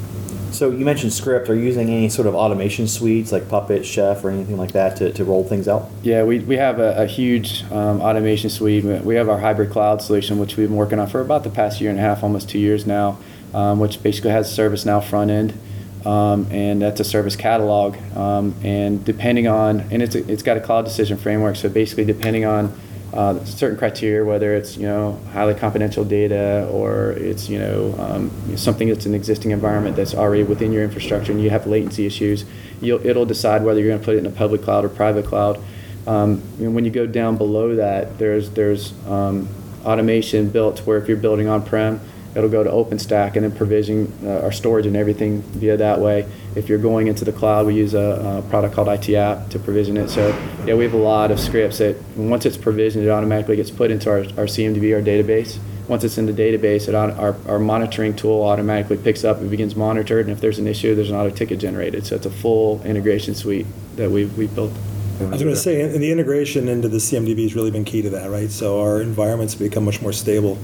So 0.50 0.70
you 0.70 0.84
mentioned 0.84 1.12
script. 1.12 1.50
Are 1.50 1.54
you 1.54 1.62
using 1.62 1.90
any 1.90 2.08
sort 2.08 2.26
of 2.26 2.34
automation 2.34 2.88
suites 2.88 3.32
like 3.32 3.48
Puppet, 3.48 3.84
Chef, 3.84 4.24
or 4.24 4.30
anything 4.30 4.56
like 4.56 4.72
that 4.72 4.96
to, 4.96 5.12
to 5.12 5.24
roll 5.24 5.44
things 5.44 5.68
out? 5.68 5.90
Yeah, 6.02 6.24
we, 6.24 6.38
we 6.40 6.56
have 6.56 6.78
a, 6.78 7.02
a 7.02 7.06
huge 7.06 7.64
um, 7.70 8.00
automation 8.00 8.48
suite. 8.48 8.84
We 8.84 9.14
have 9.16 9.28
our 9.28 9.38
hybrid 9.38 9.70
cloud 9.70 10.00
solution, 10.00 10.38
which 10.38 10.56
we've 10.56 10.68
been 10.68 10.76
working 10.76 10.98
on 10.98 11.06
for 11.06 11.20
about 11.20 11.44
the 11.44 11.50
past 11.50 11.80
year 11.80 11.90
and 11.90 11.98
a 11.98 12.02
half, 12.02 12.22
almost 12.22 12.48
two 12.48 12.58
years 12.58 12.86
now, 12.86 13.18
um, 13.52 13.78
which 13.78 14.02
basically 14.02 14.30
has 14.30 14.50
ServiceNow 14.50 15.04
front 15.04 15.30
end. 15.30 15.58
Um, 16.06 16.46
and 16.50 16.80
that's 16.80 17.00
a 17.00 17.04
service 17.04 17.36
catalog. 17.36 17.96
Um, 18.16 18.54
and 18.62 19.04
depending 19.04 19.48
on, 19.48 19.80
and 19.90 20.02
it's, 20.02 20.14
a, 20.14 20.32
it's 20.32 20.42
got 20.42 20.56
a 20.56 20.60
cloud 20.60 20.86
decision 20.86 21.18
framework. 21.18 21.56
So 21.56 21.68
basically, 21.68 22.06
depending 22.06 22.46
on 22.46 22.78
uh, 23.12 23.42
certain 23.44 23.78
criteria, 23.78 24.24
whether 24.24 24.54
it's 24.54 24.76
you 24.76 24.86
know 24.86 25.18
highly 25.32 25.54
confidential 25.54 26.04
data 26.04 26.68
or 26.70 27.12
it's 27.12 27.48
you 27.48 27.58
know 27.58 27.94
um, 27.98 28.56
something 28.56 28.88
that's 28.88 29.06
an 29.06 29.14
existing 29.14 29.50
environment 29.50 29.96
that's 29.96 30.14
already 30.14 30.42
within 30.42 30.72
your 30.72 30.84
infrastructure 30.84 31.32
and 31.32 31.42
you 31.42 31.50
have 31.50 31.66
latency 31.66 32.06
issues, 32.06 32.44
it'll 32.82 33.26
decide 33.26 33.62
whether 33.62 33.80
you're 33.80 33.88
going 33.88 34.00
to 34.00 34.04
put 34.04 34.14
it 34.14 34.18
in 34.18 34.26
a 34.26 34.30
public 34.30 34.62
cloud 34.62 34.84
or 34.84 34.88
private 34.88 35.24
cloud. 35.24 35.58
Um, 36.06 36.40
when 36.58 36.84
you 36.84 36.90
go 36.90 37.06
down 37.06 37.36
below 37.36 37.76
that, 37.76 38.18
there's 38.18 38.50
there's 38.50 38.92
um, 39.06 39.48
automation 39.84 40.50
built 40.50 40.80
where 40.80 40.98
if 40.98 41.08
you're 41.08 41.16
building 41.16 41.48
on-prem, 41.48 42.00
it'll 42.38 42.50
go 42.50 42.62
to 42.62 42.70
OpenStack 42.70 43.34
and 43.34 43.44
then 43.44 43.52
provision 43.52 44.12
uh, 44.24 44.40
our 44.40 44.52
storage 44.52 44.86
and 44.86 44.96
everything 44.96 45.42
via 45.42 45.76
that 45.76 46.00
way. 46.00 46.28
If 46.54 46.68
you're 46.68 46.78
going 46.78 47.08
into 47.08 47.24
the 47.24 47.32
cloud, 47.32 47.66
we 47.66 47.74
use 47.74 47.94
a, 47.94 48.42
a 48.44 48.48
product 48.48 48.74
called 48.74 48.88
IT 48.88 49.12
App 49.14 49.50
to 49.50 49.58
provision 49.58 49.96
it. 49.96 50.08
So 50.08 50.28
yeah, 50.64 50.74
we 50.74 50.84
have 50.84 50.94
a 50.94 50.98
lot 50.98 51.30
of 51.30 51.40
scripts 51.40 51.78
that 51.78 51.96
once 52.16 52.46
it's 52.46 52.56
provisioned, 52.56 53.04
it 53.04 53.10
automatically 53.10 53.56
gets 53.56 53.70
put 53.70 53.90
into 53.90 54.08
our, 54.08 54.18
our 54.18 54.46
CMDB, 54.46 54.94
our 54.94 55.02
database. 55.02 55.58
Once 55.88 56.04
it's 56.04 56.18
in 56.18 56.26
the 56.26 56.32
database, 56.32 56.88
it, 56.88 56.94
our, 56.94 57.36
our 57.48 57.58
monitoring 57.58 58.14
tool 58.14 58.42
automatically 58.42 58.96
picks 58.96 59.24
up 59.24 59.38
and 59.38 59.50
begins 59.50 59.74
monitored. 59.74 60.26
And 60.26 60.32
if 60.32 60.40
there's 60.40 60.58
an 60.58 60.66
issue, 60.66 60.94
there's 60.94 61.10
an 61.10 61.16
auto 61.16 61.30
ticket 61.30 61.58
generated. 61.58 62.06
So 62.06 62.16
it's 62.16 62.26
a 62.26 62.30
full 62.30 62.82
integration 62.84 63.34
suite 63.34 63.66
that 63.96 64.10
we've, 64.10 64.36
we've 64.36 64.54
built. 64.54 64.72
I 65.20 65.24
was 65.24 65.42
going 65.42 65.54
to 65.54 65.60
say, 65.60 65.80
and 65.80 66.00
the 66.00 66.12
integration 66.12 66.68
into 66.68 66.88
the 66.88 66.98
CMDB 66.98 67.42
has 67.42 67.56
really 67.56 67.72
been 67.72 67.84
key 67.84 68.02
to 68.02 68.10
that, 68.10 68.30
right? 68.30 68.50
So 68.50 68.80
our 68.80 69.02
environments 69.02 69.56
become 69.56 69.84
much 69.84 70.00
more 70.00 70.12
stable. 70.12 70.58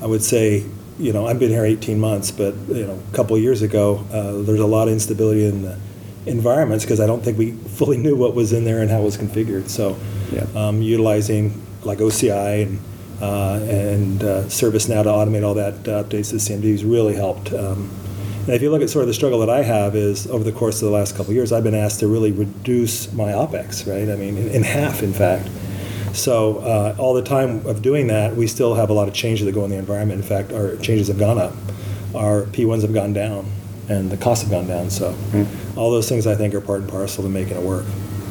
I 0.00 0.06
would 0.06 0.22
say, 0.22 0.64
you 0.98 1.12
know, 1.12 1.26
I've 1.26 1.38
been 1.38 1.50
here 1.50 1.64
18 1.64 1.98
months, 1.98 2.30
but 2.30 2.54
you 2.68 2.86
know, 2.86 3.00
a 3.10 3.14
couple 3.14 3.36
of 3.36 3.42
years 3.42 3.62
ago, 3.62 4.04
uh, 4.12 4.42
there's 4.42 4.60
a 4.60 4.66
lot 4.66 4.88
of 4.88 4.94
instability 4.94 5.46
in 5.46 5.62
the 5.62 5.78
environments 6.26 6.84
because 6.84 7.00
I 7.00 7.06
don't 7.06 7.22
think 7.22 7.38
we 7.38 7.52
fully 7.78 7.96
knew 7.96 8.16
what 8.16 8.34
was 8.34 8.52
in 8.52 8.64
there 8.64 8.80
and 8.80 8.90
how 8.90 9.00
it 9.00 9.04
was 9.04 9.16
configured. 9.16 9.68
So 9.68 9.96
um, 10.54 10.82
utilizing 10.82 11.62
like 11.82 11.98
OCI 11.98 12.62
and, 12.62 12.80
uh, 13.22 13.60
and 13.64 14.22
uh, 14.22 14.42
ServiceNow 14.44 15.04
to 15.04 15.08
automate 15.08 15.44
all 15.44 15.54
that 15.54 15.74
uh, 15.88 16.02
updates 16.04 16.30
to 16.30 16.36
CMDs 16.36 16.88
really 16.88 17.14
helped. 17.14 17.52
Um, 17.52 17.90
and 18.46 18.54
if 18.54 18.62
you 18.62 18.70
look 18.70 18.82
at 18.82 18.88
sort 18.88 19.02
of 19.02 19.08
the 19.08 19.14
struggle 19.14 19.40
that 19.40 19.50
I 19.50 19.62
have 19.62 19.94
is 19.94 20.26
over 20.26 20.42
the 20.42 20.52
course 20.52 20.80
of 20.80 20.88
the 20.88 20.94
last 20.94 21.12
couple 21.12 21.30
of 21.30 21.34
years, 21.34 21.52
I've 21.52 21.64
been 21.64 21.74
asked 21.74 22.00
to 22.00 22.08
really 22.08 22.32
reduce 22.32 23.12
my 23.12 23.32
OPEX, 23.32 23.86
right? 23.86 24.08
I 24.08 24.16
mean, 24.16 24.38
in, 24.38 24.48
in 24.48 24.62
half, 24.62 25.02
in 25.02 25.12
fact. 25.12 25.48
So 26.14 26.58
uh, 26.58 26.96
all 26.98 27.14
the 27.14 27.22
time 27.22 27.66
of 27.66 27.82
doing 27.82 28.08
that, 28.08 28.36
we 28.36 28.46
still 28.46 28.74
have 28.74 28.90
a 28.90 28.92
lot 28.92 29.08
of 29.08 29.14
changes 29.14 29.46
that 29.46 29.52
go 29.52 29.64
in 29.64 29.70
the 29.70 29.76
environment. 29.76 30.20
In 30.20 30.26
fact, 30.26 30.52
our 30.52 30.76
changes 30.76 31.08
have 31.08 31.18
gone 31.18 31.38
up. 31.38 31.52
Our 32.14 32.44
P1s 32.44 32.82
have 32.82 32.94
gone 32.94 33.12
down, 33.12 33.50
and 33.88 34.10
the 34.10 34.16
costs 34.16 34.42
have 34.42 34.50
gone 34.50 34.66
down. 34.66 34.90
So 34.90 35.16
all 35.76 35.90
those 35.90 36.08
things, 36.08 36.26
I 36.26 36.34
think, 36.34 36.54
are 36.54 36.60
part 36.60 36.80
and 36.80 36.88
parcel 36.88 37.22
to 37.24 37.28
making 37.28 37.56
it 37.56 37.62
work. 37.62 37.84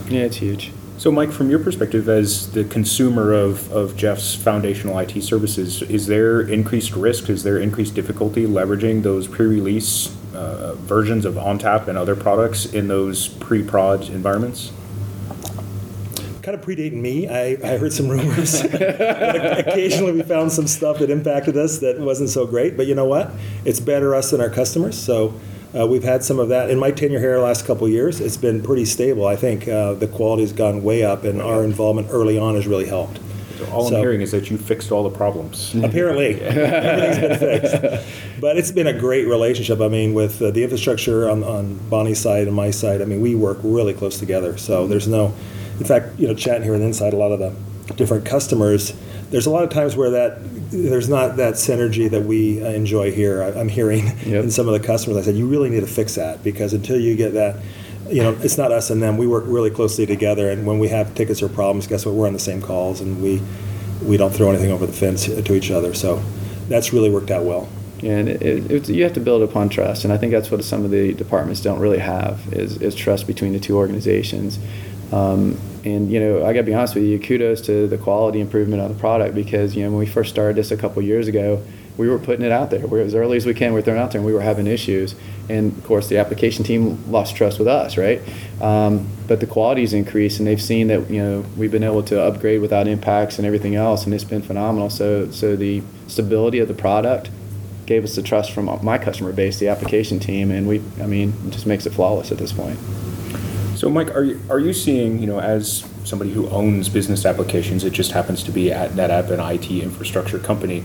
Yeah, 0.09 0.21
it's 0.21 0.37
huge. 0.37 0.71
So, 0.97 1.11
Mike, 1.11 1.31
from 1.31 1.51
your 1.51 1.59
perspective 1.59 2.09
as 2.09 2.51
the 2.53 2.63
consumer 2.63 3.31
of, 3.31 3.71
of 3.71 3.95
Jeff's 3.95 4.33
foundational 4.33 4.97
IT 4.97 5.21
services, 5.21 5.83
is 5.83 6.07
there 6.07 6.41
increased 6.41 6.95
risk? 6.95 7.29
Is 7.29 7.43
there 7.43 7.59
increased 7.59 7.93
difficulty 7.93 8.47
leveraging 8.47 9.03
those 9.03 9.27
pre 9.27 9.45
release 9.45 10.15
uh, 10.33 10.73
versions 10.75 11.23
of 11.23 11.35
ONTAP 11.35 11.87
and 11.87 11.99
other 11.99 12.15
products 12.15 12.65
in 12.65 12.87
those 12.87 13.27
pre 13.27 13.61
prod 13.61 14.09
environments? 14.09 14.71
Kind 16.47 16.57
of 16.57 16.65
predating 16.65 17.01
me. 17.01 17.27
I, 17.27 17.57
I 17.61 17.77
heard 17.77 17.91
some 17.91 18.07
rumors. 18.07 18.61
Occasionally, 18.63 20.13
we 20.13 20.21
found 20.21 20.49
some 20.49 20.65
stuff 20.65 20.99
that 20.99 21.09
impacted 21.09 21.57
us 21.57 21.79
that 21.79 21.99
wasn't 21.99 22.29
so 22.29 22.47
great. 22.47 22.77
But 22.77 22.87
you 22.87 22.95
know 22.95 23.03
what? 23.03 23.31
It's 23.65 23.81
better 23.81 24.15
us 24.15 24.31
than 24.31 24.39
our 24.39 24.49
customers. 24.49 24.97
So 24.97 25.37
uh, 25.77 25.85
we've 25.85 26.05
had 26.05 26.23
some 26.23 26.39
of 26.39 26.47
that 26.47 26.69
in 26.69 26.79
my 26.79 26.91
tenure 26.91 27.19
here. 27.19 27.35
The 27.35 27.41
last 27.41 27.65
couple 27.65 27.89
years, 27.89 28.21
it's 28.21 28.37
been 28.37 28.63
pretty 28.63 28.85
stable. 28.85 29.27
I 29.27 29.35
think 29.35 29.67
uh, 29.67 29.95
the 29.95 30.07
quality's 30.07 30.53
gone 30.53 30.83
way 30.83 31.03
up, 31.03 31.25
and 31.25 31.41
our 31.41 31.65
involvement 31.65 32.07
early 32.11 32.37
on 32.37 32.55
has 32.55 32.65
really 32.65 32.85
helped. 32.85 33.19
So 33.57 33.65
all 33.65 33.87
I'm 33.93 33.95
hearing 33.95 34.21
is 34.21 34.31
that 34.31 34.49
you 34.49 34.57
fixed 34.57 34.89
all 34.89 35.03
the 35.03 35.13
problems. 35.13 35.75
Apparently, 35.75 36.39
everything's 36.41 37.19
been 37.19 37.39
fixed. 37.39 38.39
But 38.39 38.57
it's 38.57 38.71
been 38.71 38.87
a 38.87 38.97
great 38.97 39.27
relationship. 39.27 39.81
I 39.81 39.89
mean, 39.89 40.13
with 40.13 40.41
uh, 40.41 40.51
the 40.51 40.63
infrastructure 40.63 41.29
on, 41.29 41.43
on 41.43 41.75
Boni's 41.89 42.21
side 42.21 42.47
and 42.47 42.55
my 42.55 42.71
side, 42.71 43.01
I 43.01 43.05
mean, 43.05 43.19
we 43.19 43.35
work 43.35 43.57
really 43.63 43.93
close 43.93 44.17
together. 44.17 44.55
So 44.55 44.87
there's 44.87 45.09
no, 45.09 45.33
in 45.79 45.85
fact, 45.85 46.19
you 46.19 46.27
know, 46.27 46.33
chatting 46.33 46.63
here 46.63 46.73
and 46.73 46.83
inside 46.83 47.13
a 47.13 47.17
lot 47.17 47.31
of 47.31 47.39
the 47.39 47.93
different 47.93 48.25
customers, 48.25 48.93
there's 49.29 49.45
a 49.45 49.49
lot 49.49 49.63
of 49.63 49.69
times 49.69 49.95
where 49.95 50.11
that 50.11 50.37
there's 50.71 51.09
not 51.09 51.37
that 51.37 51.55
synergy 51.55 52.09
that 52.09 52.23
we 52.23 52.63
uh, 52.63 52.69
enjoy 52.69 53.11
here. 53.11 53.43
I, 53.43 53.59
I'm 53.59 53.69
hearing 53.69 54.07
in 54.25 54.51
some 54.51 54.67
of 54.67 54.79
the 54.79 54.85
customers. 54.85 55.17
I 55.17 55.21
said, 55.21 55.35
you 55.35 55.47
really 55.47 55.69
need 55.69 55.81
to 55.81 55.87
fix 55.87 56.15
that 56.15 56.43
because 56.43 56.73
until 56.73 56.99
you 56.99 57.15
get 57.15 57.33
that, 57.33 57.61
you 58.09 58.23
know, 58.23 58.37
it's 58.41 58.57
not 58.57 58.71
us 58.71 58.89
and 58.89 59.01
them. 59.01 59.17
We 59.17 59.27
work 59.27 59.43
really 59.47 59.69
closely 59.69 60.05
together, 60.05 60.49
and 60.49 60.65
when 60.65 60.79
we 60.79 60.87
have 60.89 61.13
tickets 61.13 61.41
or 61.41 61.49
problems, 61.49 61.87
guess 61.87 62.05
what? 62.05 62.15
We're 62.15 62.27
on 62.27 62.33
the 62.33 62.39
same 62.39 62.61
calls, 62.61 63.01
and 63.01 63.21
we 63.21 63.41
we 64.03 64.15
don't 64.15 64.31
throw 64.31 64.49
anything 64.49 64.71
over 64.71 64.85
the 64.85 64.93
fence 64.93 65.25
to 65.25 65.53
each 65.53 65.71
other. 65.71 65.93
So 65.93 66.21
that's 66.69 66.93
really 66.93 67.09
worked 67.09 67.31
out 67.31 67.43
well. 67.43 67.67
Yeah, 67.99 68.17
and 68.17 68.29
it, 68.29 68.41
it, 68.41 68.71
it's, 68.71 68.89
you 68.89 69.03
have 69.03 69.13
to 69.13 69.19
build 69.19 69.41
upon 69.41 69.69
trust, 69.69 70.03
and 70.03 70.13
I 70.13 70.17
think 70.17 70.31
that's 70.31 70.51
what 70.51 70.63
some 70.63 70.85
of 70.85 70.91
the 70.91 71.13
departments 71.13 71.61
don't 71.61 71.79
really 71.79 71.97
have 71.97 72.53
is, 72.53 72.77
is 72.77 72.93
trust 72.93 73.25
between 73.25 73.53
the 73.53 73.59
two 73.59 73.75
organizations. 73.75 74.59
Um, 75.11 75.59
and 75.85 76.11
you 76.11 76.19
know, 76.19 76.45
I 76.45 76.53
got 76.53 76.59
to 76.59 76.63
be 76.63 76.73
honest 76.73 76.95
with 76.95 77.03
you, 77.03 77.19
kudos 77.19 77.61
to 77.61 77.87
the 77.87 77.97
quality 77.97 78.41
improvement 78.41 78.81
of 78.81 78.89
the 78.89 78.99
product 78.99 79.35
because 79.35 79.75
you 79.75 79.83
know 79.83 79.89
when 79.89 79.99
we 79.99 80.05
first 80.05 80.29
started 80.29 80.55
this 80.57 80.71
a 80.71 80.77
couple 80.77 81.01
years 81.01 81.27
ago, 81.27 81.63
we 81.97 82.07
were 82.07 82.19
putting 82.19 82.45
it 82.45 82.51
out 82.51 82.69
there. 82.69 82.81
We 82.81 82.99
were, 82.99 82.99
as 82.99 83.15
early 83.15 83.37
as 83.37 83.45
we 83.45 83.53
can, 83.53 83.73
we 83.73 83.79
are 83.79 83.81
throwing 83.83 83.99
out 83.99 84.11
there, 84.11 84.19
and 84.19 84.25
we 84.25 84.33
were 84.33 84.41
having 84.41 84.67
issues. 84.67 85.15
And 85.49 85.75
of 85.75 85.83
course, 85.83 86.07
the 86.07 86.17
application 86.17 86.63
team 86.63 87.11
lost 87.11 87.35
trust 87.35 87.57
with 87.57 87.67
us, 87.67 87.97
right? 87.97 88.21
Um, 88.61 89.07
but 89.27 89.39
the 89.39 89.47
quality's 89.47 89.93
increased, 89.93 90.39
and 90.39 90.47
they've 90.47 90.61
seen 90.61 90.87
that 90.87 91.09
you 91.09 91.21
know 91.21 91.45
we've 91.55 91.71
been 91.71 91.83
able 91.83 92.03
to 92.03 92.21
upgrade 92.21 92.61
without 92.61 92.87
impacts 92.87 93.37
and 93.37 93.47
everything 93.47 93.75
else, 93.75 94.05
and 94.05 94.13
it's 94.13 94.23
been 94.23 94.41
phenomenal. 94.41 94.89
So, 94.89 95.31
so 95.31 95.55
the 95.55 95.81
stability 96.07 96.59
of 96.59 96.67
the 96.67 96.73
product 96.73 97.29
gave 97.85 98.03
us 98.03 98.15
the 98.15 98.21
trust 98.21 98.51
from 98.51 98.65
my 98.83 98.97
customer 98.97 99.31
base, 99.31 99.59
the 99.59 99.69
application 99.69 100.19
team, 100.19 100.51
and 100.51 100.67
we, 100.67 100.81
I 101.01 101.07
mean, 101.07 101.33
it 101.47 101.51
just 101.51 101.65
makes 101.65 101.85
it 101.85 101.93
flawless 101.93 102.31
at 102.31 102.37
this 102.37 102.51
point. 102.51 102.77
So, 103.77 103.91
Mike, 103.91 104.15
are 104.15 104.23
you, 104.23 104.41
are 104.49 104.57
you 104.57 104.73
seeing, 104.73 105.19
you 105.19 105.27
know, 105.27 105.39
as 105.39 105.87
somebody 106.03 106.31
who 106.33 106.49
owns 106.49 106.89
business 106.89 107.27
applications, 107.27 107.83
it 107.83 107.93
just 107.93 108.11
happens 108.11 108.41
to 108.45 108.51
be 108.51 108.71
at 108.71 108.89
NetApp, 108.93 109.29
an 109.29 109.39
IT 109.39 109.69
infrastructure 109.69 110.39
company, 110.39 110.83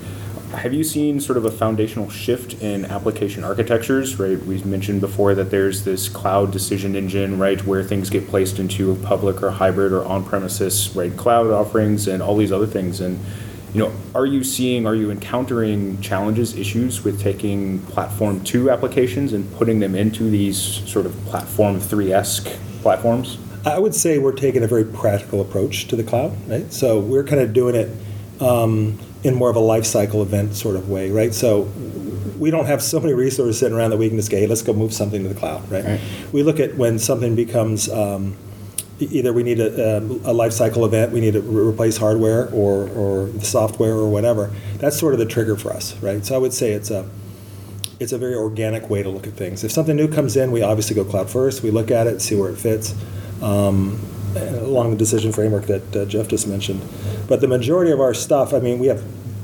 have 0.52 0.74
you 0.74 0.84
seen 0.84 1.18
sort 1.18 1.38
of 1.38 1.46
a 1.46 1.50
foundational 1.50 2.10
shift 2.10 2.60
in 2.60 2.84
application 2.84 3.44
architectures, 3.44 4.18
right? 4.18 4.38
We 4.44 4.62
mentioned 4.64 5.00
before 5.00 5.34
that 5.36 5.50
there's 5.50 5.84
this 5.84 6.10
cloud 6.10 6.52
decision 6.52 6.94
engine, 6.94 7.38
right, 7.38 7.64
where 7.64 7.82
things 7.82 8.10
get 8.10 8.28
placed 8.28 8.58
into 8.58 8.94
public 8.96 9.42
or 9.42 9.50
hybrid 9.50 9.94
or 9.94 10.04
on-premises, 10.04 10.94
right, 10.94 11.16
cloud 11.16 11.46
offerings 11.46 12.08
and 12.08 12.22
all 12.22 12.36
these 12.36 12.52
other 12.52 12.66
things. 12.66 13.00
And, 13.00 13.18
you 13.72 13.80
know, 13.80 13.92
are 14.14 14.26
you 14.26 14.44
seeing, 14.44 14.86
are 14.86 14.94
you 14.94 15.10
encountering 15.10 15.98
challenges, 16.02 16.58
issues 16.58 17.02
with 17.02 17.22
taking 17.22 17.78
platform 17.86 18.44
two 18.44 18.68
applications 18.68 19.32
and 19.32 19.50
putting 19.54 19.80
them 19.80 19.94
into 19.94 20.28
these 20.28 20.58
sort 20.58 21.06
of 21.06 21.16
platform 21.24 21.80
three-esque 21.80 22.54
platforms? 22.82 23.38
I 23.64 23.78
would 23.78 23.94
say 23.94 24.18
we're 24.18 24.32
taking 24.32 24.62
a 24.62 24.66
very 24.66 24.84
practical 24.84 25.40
approach 25.40 25.86
to 25.88 25.96
the 25.96 26.02
cloud, 26.02 26.36
right? 26.48 26.72
So 26.72 26.98
we're 26.98 27.24
kind 27.24 27.40
of 27.40 27.52
doing 27.52 27.74
it 27.74 28.42
um, 28.42 28.98
in 29.22 29.34
more 29.34 29.50
of 29.50 29.56
a 29.56 29.60
life 29.60 29.86
cycle 29.86 30.22
event 30.22 30.54
sort 30.54 30.76
of 30.76 30.88
way, 30.88 31.10
right? 31.10 31.32
So 31.32 31.62
we 32.38 32.50
don't 32.50 32.66
have 32.66 32.82
so 32.82 32.98
many 32.98 33.14
resources 33.14 33.58
sitting 33.58 33.76
around 33.76 33.90
that 33.90 33.98
we 33.98 34.08
can 34.08 34.18
just 34.18 34.30
go, 34.30 34.36
hey, 34.36 34.48
let's 34.48 34.62
go 34.62 34.72
move 34.72 34.92
something 34.92 35.22
to 35.22 35.28
the 35.28 35.34
cloud, 35.34 35.70
right? 35.70 35.84
right. 35.84 36.00
We 36.32 36.42
look 36.42 36.58
at 36.58 36.76
when 36.76 36.98
something 36.98 37.36
becomes 37.36 37.88
um, 37.88 38.36
either 38.98 39.32
we 39.32 39.42
need 39.42 39.60
a, 39.60 39.98
a, 39.98 40.32
life 40.32 40.52
cycle 40.52 40.84
event, 40.84 41.12
we 41.12 41.20
need 41.20 41.34
to 41.34 41.40
re- 41.40 41.68
replace 41.68 41.96
hardware 41.96 42.48
or, 42.52 42.88
or 42.90 43.28
software 43.40 43.94
or 43.94 44.08
whatever. 44.08 44.50
That's 44.78 44.98
sort 44.98 45.12
of 45.12 45.20
the 45.20 45.26
trigger 45.26 45.56
for 45.56 45.72
us, 45.72 45.96
right? 46.02 46.24
So 46.24 46.34
I 46.34 46.38
would 46.38 46.52
say 46.52 46.72
it's 46.72 46.90
a 46.90 47.08
it's 48.02 48.12
a 48.12 48.18
very 48.18 48.34
organic 48.34 48.90
way 48.90 49.02
to 49.02 49.08
look 49.08 49.26
at 49.26 49.34
things. 49.34 49.64
If 49.64 49.72
something 49.72 49.96
new 49.96 50.08
comes 50.08 50.36
in, 50.36 50.52
we 50.52 50.62
obviously 50.62 50.94
go 50.96 51.04
cloud 51.04 51.30
first. 51.30 51.62
We 51.62 51.70
look 51.70 51.90
at 51.90 52.06
it, 52.06 52.20
see 52.20 52.34
where 52.34 52.50
it 52.50 52.56
fits. 52.56 52.94
Um, 53.40 54.00
along 54.34 54.90
the 54.90 54.96
decision 54.96 55.32
framework 55.32 55.66
that 55.66 55.96
uh, 55.96 56.04
Jeff 56.06 56.28
just 56.28 56.46
mentioned. 56.46 56.82
But 57.28 57.40
the 57.40 57.48
majority 57.48 57.90
of 57.92 58.00
our 58.00 58.14
stuff, 58.14 58.54
I 58.54 58.60
mean, 58.60 58.78
we 58.78 58.86
have 58.86 59.02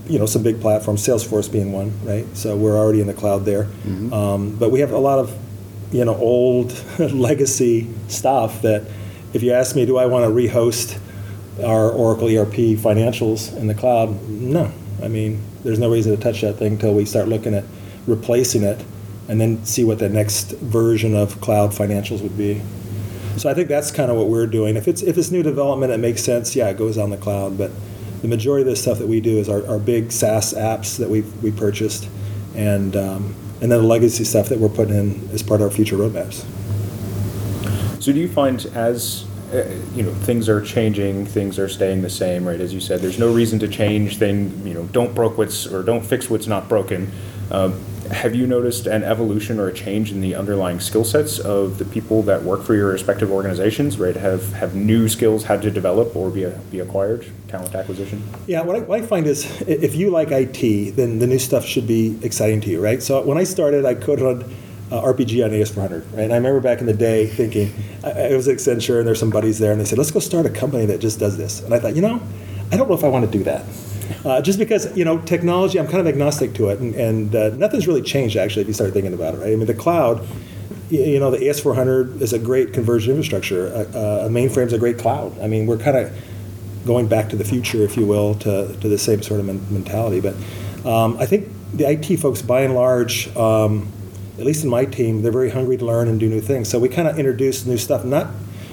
you 0.09 0.19
know 0.19 0.27
some 0.27 0.43
big 0.43 0.61
platforms, 0.61 1.07
Salesforce 1.07 1.51
being 1.51 1.73
one, 1.73 1.93
right? 2.05 2.27
So 2.37 2.57
we're 2.57 2.77
already 2.77 3.01
in 3.01 3.07
the 3.07 3.15
cloud 3.15 3.45
there. 3.45 3.65
Mm-hmm. 3.65 4.13
Um, 4.13 4.57
but 4.57 4.71
we 4.71 4.81
have 4.81 4.93
a 4.93 4.99
lot 4.99 5.19
of 5.19 5.37
you 5.93 6.05
know 6.05 6.17
old 6.17 6.73
legacy 6.99 7.89
stuff 8.09 8.63
that 8.63 8.89
if 9.33 9.43
you 9.43 9.53
ask 9.53 9.77
me, 9.77 9.85
do 9.85 9.99
I 9.99 10.07
want 10.07 10.25
to 10.25 10.31
rehost 10.31 10.99
our 11.63 11.91
Oracle 11.91 12.29
ERP 12.29 12.79
financials 12.79 13.55
in 13.57 13.67
the 13.67 13.75
cloud? 13.75 14.29
No. 14.29 14.73
I 15.03 15.09
mean, 15.09 15.43
there's 15.63 15.79
no 15.79 15.91
reason 15.91 16.17
to 16.17 16.23
touch 16.23 16.41
that 16.41 16.55
thing 16.55 16.73
until 16.75 16.95
we 16.95 17.05
start 17.05 17.29
looking 17.29 17.55
at 17.55 17.65
replacing 18.09 18.63
it 18.63 18.85
and 19.29 19.41
then 19.41 19.65
see 19.65 19.85
what 19.85 19.99
the 19.99 20.09
next 20.09 20.53
version 20.53 21.15
of 21.15 21.41
cloud 21.41 21.71
financials 21.71 22.23
would 22.23 22.37
be. 22.37 22.63
So 23.37 23.49
I 23.49 23.55
think 23.55 23.69
that's 23.69 23.91
kind 23.91 24.11
of 24.11 24.17
what 24.17 24.29
we're 24.29 24.47
doing. 24.47 24.77
If 24.77 24.89
it's 24.89 25.03
if 25.03 25.17
it's 25.17 25.31
new 25.31 25.43
development, 25.43 25.93
it 25.93 25.99
makes 25.99 26.23
sense. 26.25 26.57
Yeah, 26.57 26.69
it 26.71 26.77
goes 26.77 26.99
on 26.99 27.11
the 27.11 27.17
cloud. 27.17 27.57
But 27.57 27.71
the 28.23 28.29
majority 28.29 28.63
of 28.63 28.69
the 28.69 28.75
stuff 28.77 28.99
that 28.99 29.07
we 29.07 29.21
do 29.21 29.39
is 29.39 29.49
our, 29.49 29.65
our 29.69 29.79
big 29.79 30.11
SaaS 30.11 30.55
apps 30.55 30.99
that 30.99 31.09
we 31.09 31.21
we 31.43 31.53
purchased, 31.53 32.09
and 32.57 32.97
um, 32.97 33.35
and 33.61 33.71
then 33.71 33.81
the 33.81 33.87
legacy 33.87 34.25
stuff 34.25 34.49
that 34.49 34.59
we're 34.59 34.69
putting 34.69 34.95
in 34.95 35.29
as 35.33 35.43
part 35.43 35.61
of 35.61 35.69
our 35.69 35.71
future 35.71 35.97
roadmaps. 35.97 36.45
So 38.03 38.13
do 38.13 38.19
you 38.19 38.29
find 38.29 38.65
as 38.75 39.25
uh, 39.53 39.65
you 39.95 40.03
know 40.03 40.15
things 40.15 40.49
are 40.49 40.61
changing, 40.61 41.27
things 41.27 41.61
are 41.61 41.69
staying 41.69 42.03
the 42.03 42.11
same, 42.11 42.47
right? 42.47 42.61
As 42.61 42.75
you 42.75 42.81
said, 42.81 43.01
there's 43.01 43.19
no 43.21 43.33
reason 43.33 43.61
to 43.61 43.69
change. 43.69 44.17
Thing 44.17 44.67
you 44.67 44.75
know, 44.75 44.85
don't 44.87 45.15
broke 45.15 45.39
what's 45.39 45.67
or 45.67 45.85
don't 45.85 46.05
fix 46.05 46.29
what's 46.29 46.49
not 46.49 46.69
broken. 46.69 47.13
Um, 47.51 47.81
have 48.11 48.35
you 48.35 48.47
noticed 48.47 48.87
an 48.87 49.03
evolution 49.05 49.59
or 49.59 49.69
a 49.69 49.73
change 49.73 50.11
in 50.11 50.21
the 50.21 50.35
underlying 50.35 50.81
skill 50.81 51.05
sets 51.05 51.39
of 51.39 51.79
the 51.79 51.85
people 51.85 52.23
that 52.23 52.43
work 52.43 52.63
for 52.63 52.75
your 52.75 52.89
respective 52.89 53.31
organizations? 53.31 53.99
Right, 53.99 54.17
have 54.17 54.53
have 54.53 54.75
new 54.75 55.09
skills 55.09 55.45
had 55.45 55.63
to 55.63 55.71
develop 55.71 56.15
or 56.17 56.31
be 56.31 56.45
a, 56.45 56.51
be 56.71 56.81
acquired? 56.81 57.27
Talent 57.49 57.75
acquisition. 57.75 58.23
Yeah, 58.47 58.63
what 58.63 58.77
I, 58.77 58.81
what 58.81 59.03
I 59.03 59.07
find 59.07 59.27
is 59.27 59.61
if 59.63 59.95
you 59.95 60.11
like 60.11 60.31
IT, 60.31 60.97
then 60.97 61.19
the 61.19 61.27
new 61.27 61.39
stuff 61.39 61.65
should 61.65 61.87
be 61.87 62.19
exciting 62.23 62.61
to 62.63 62.71
you, 62.71 62.83
right? 62.83 63.03
So 63.03 63.23
when 63.23 63.39
I 63.39 63.45
started, 63.45 63.85
I 63.85 63.95
coded 63.95 64.27
on 64.27 64.55
uh, 64.91 65.03
RPG 65.03 65.45
on 65.45 65.51
AS400, 65.51 66.13
right? 66.13 66.25
And 66.25 66.33
I 66.33 66.37
remember 66.37 66.61
back 66.61 66.81
in 66.81 66.87
the 66.87 66.95
day 66.95 67.27
thinking, 67.27 67.73
I, 68.05 68.11
it 68.11 68.37
was 68.37 68.49
Accenture, 68.49 68.99
and 68.99 69.07
there's 69.07 69.21
some 69.21 69.31
buddies 69.31 69.59
there, 69.59 69.73
and 69.73 69.81
they 69.81 69.85
said, 69.85 69.99
let's 69.99 70.11
go 70.11 70.21
start 70.21 70.47
a 70.47 70.51
company 70.51 70.87
that 70.87 71.01
just 71.01 71.19
does 71.19 71.37
this. 71.37 71.61
And 71.61 71.75
I 71.75 71.79
thought, 71.79 71.95
you 71.95 72.03
know, 72.03 72.21
I 72.71 72.77
don't 72.77 72.89
know 72.89 72.95
if 72.95 73.05
I 73.05 73.09
want 73.09 73.31
to 73.31 73.39
do 73.39 73.45
that. 73.45 73.65
Uh, 74.25 74.41
just 74.41 74.59
because 74.59 74.97
you 74.97 75.05
know 75.05 75.19
technology, 75.19 75.79
I'm 75.79 75.87
kind 75.87 76.01
of 76.01 76.07
agnostic 76.07 76.55
to 76.55 76.69
it, 76.69 76.81
and, 76.81 76.95
and 76.95 77.35
uh, 77.35 77.51
nothing's 77.51 77.87
really 77.87 78.03
changed 78.03 78.37
actually 78.37 78.63
if 78.63 78.69
you 78.69 78.75
start 78.75 78.93
thinking 78.93 79.15
about 79.15 79.35
it. 79.35 79.39
Right? 79.39 79.53
I 79.53 79.57
mean, 79.57 79.67
the 79.67 79.75
cloud, 79.75 80.27
you, 80.91 81.19
know, 81.19 81.31
the 81.31 81.39
AS400 81.39 82.21
is 82.21 82.33
a 82.33 82.39
great 82.39 82.73
converged 82.73 83.09
infrastructure. 83.09 83.67
A, 83.69 84.27
a 84.27 84.29
mainframe's 84.29 84.73
a 84.73 84.79
great 84.79 84.99
cloud. 84.99 85.39
I 85.41 85.47
mean, 85.47 85.67
we're 85.67 85.79
kind 85.79 85.97
of 85.97 86.13
going 86.87 87.09
back 87.09 87.29
to 87.31 87.37
the 87.37 87.45
future, 87.45 87.83
if 87.83 87.97
you 87.97 88.07
will, 88.07 88.35
to, 88.37 88.75
to 88.81 88.89
the 88.89 88.99
same 88.99 89.23
sort 89.23 89.41
of 89.41 89.71
mentality. 89.71 90.21
But 90.21 90.35
um, 90.87 91.19
I 91.19 91.27
think 91.27 91.49
the 91.75 91.91
IT 91.91 92.17
folks, 92.19 92.41
by 92.41 92.63
and 92.63 92.75
large, 92.75 93.35
um, 93.37 93.93
at 94.39 94.47
least 94.47 94.65
in 94.65 94.71
my 94.71 94.85
team, 94.85 95.23
they're 95.23 95.33
very 95.33 95.51
hungry 95.51 95.77
to 95.77 95.85
learn 95.85 96.09
and 96.09 96.19
do 96.19 96.29
new 96.29 96.41
things. 96.41 96.69
So 96.69 96.79
we 96.79 96.89
kind 96.89 97.09
of 97.09 97.19
introduce 97.19 97.67
new 97.67 97.77
stuff, 97.77 98.05
not 98.05 98.29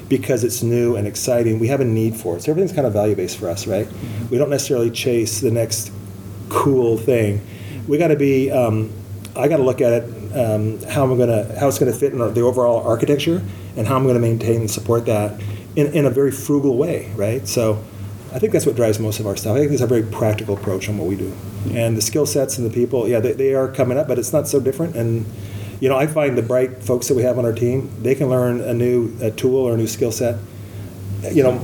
because 0.08 0.44
it's 0.44 0.62
new 0.62 0.96
and 0.96 1.08
exciting. 1.08 1.60
We 1.60 1.68
have 1.68 1.82
a 1.82 1.86
need 1.86 2.16
for 2.16 2.38
it. 2.38 2.44
So 2.44 2.52
everything's 2.52 2.74
kind 2.74 2.88
of 2.88 2.94
value 2.94 3.16
based 3.16 3.38
for 3.38 3.50
us, 3.50 3.68
right? 3.68 3.88
We 4.30 4.38
don't 4.38 4.50
necessarily 4.50 4.92
chase 4.92 5.42
the 5.42 5.52
next 5.52 5.92
cool 6.50 6.98
thing. 6.98 7.46
We 7.88 7.98
got 7.98 8.10
to 8.10 8.16
be. 8.16 8.52
Um, 8.52 8.92
I 9.36 9.50
got 9.50 9.58
to 9.58 9.64
look 9.64 9.82
at 9.82 9.92
it 9.92 10.16
um, 10.36 10.82
how 10.84 11.04
I'm 11.04 11.18
going 11.18 11.30
to 11.30 11.58
how 11.60 11.68
it's 11.68 11.80
going 11.80 11.92
to 11.92 11.98
fit 11.98 12.14
in 12.14 12.20
the 12.20 12.42
overall 12.42 12.86
architecture 12.86 13.42
and 13.78 13.88
how 13.88 13.96
I'm 13.96 14.04
going 14.04 14.16
to 14.16 14.22
maintain 14.22 14.62
and 14.62 14.72
support 14.72 15.06
that 15.06 15.42
in, 15.76 15.88
in 15.94 16.06
a 16.06 16.10
very 16.10 16.32
frugal 16.32 16.78
way, 16.78 17.12
right? 17.16 17.48
So 17.48 17.84
I 18.34 18.40
think 18.40 18.54
that's 18.54 18.66
what 18.66 18.76
drives 18.76 19.00
most 19.00 19.20
of 19.20 19.28
our 19.28 19.36
stuff. 19.36 19.56
I 19.56 19.60
think 19.60 19.70
there's 19.70 19.82
a 19.82 19.88
very 19.88 20.04
practical 20.04 20.58
approach 20.58 20.90
on 20.90 20.98
what 20.98 21.08
we 21.08 21.16
do, 21.16 21.34
and 21.72 21.98
the 21.98 22.02
skill 22.02 22.26
sets 22.26 22.58
and 22.58 22.70
the 22.70 22.74
people, 22.74 23.08
yeah, 23.08 23.20
they, 23.20 23.32
they 23.34 23.54
are 23.54 23.70
coming 23.70 23.98
up, 23.98 24.08
but 24.08 24.20
it's 24.20 24.34
not 24.34 24.48
so 24.48 24.60
different. 24.60 24.96
And 24.96 25.26
you 25.80 25.90
know, 25.90 25.98
I 25.98 26.08
find 26.08 26.38
the 26.38 26.42
bright 26.42 26.84
folks 26.84 27.08
that 27.08 27.16
we 27.16 27.24
have 27.24 27.38
on 27.38 27.46
our 27.46 27.54
team, 27.54 27.92
they 28.02 28.16
can 28.16 28.30
learn 28.30 28.62
a 28.62 28.74
new 28.74 29.16
a 29.22 29.32
tool 29.32 29.58
or 29.58 29.74
a 29.74 29.78
new 29.78 29.88
skill 29.88 30.12
set, 30.12 30.40
you 31.32 31.44
know, 31.44 31.58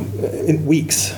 in 0.47 0.66
weeks. 0.66 1.16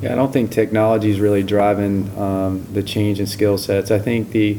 Yeah, 0.00 0.12
I 0.12 0.14
don't 0.14 0.32
think 0.32 0.52
technology 0.52 1.10
is 1.10 1.20
really 1.20 1.42
driving 1.42 2.16
um, 2.16 2.66
the 2.72 2.82
change 2.82 3.18
in 3.20 3.26
skill 3.26 3.58
sets. 3.58 3.90
I 3.90 3.98
think 3.98 4.30
the 4.30 4.58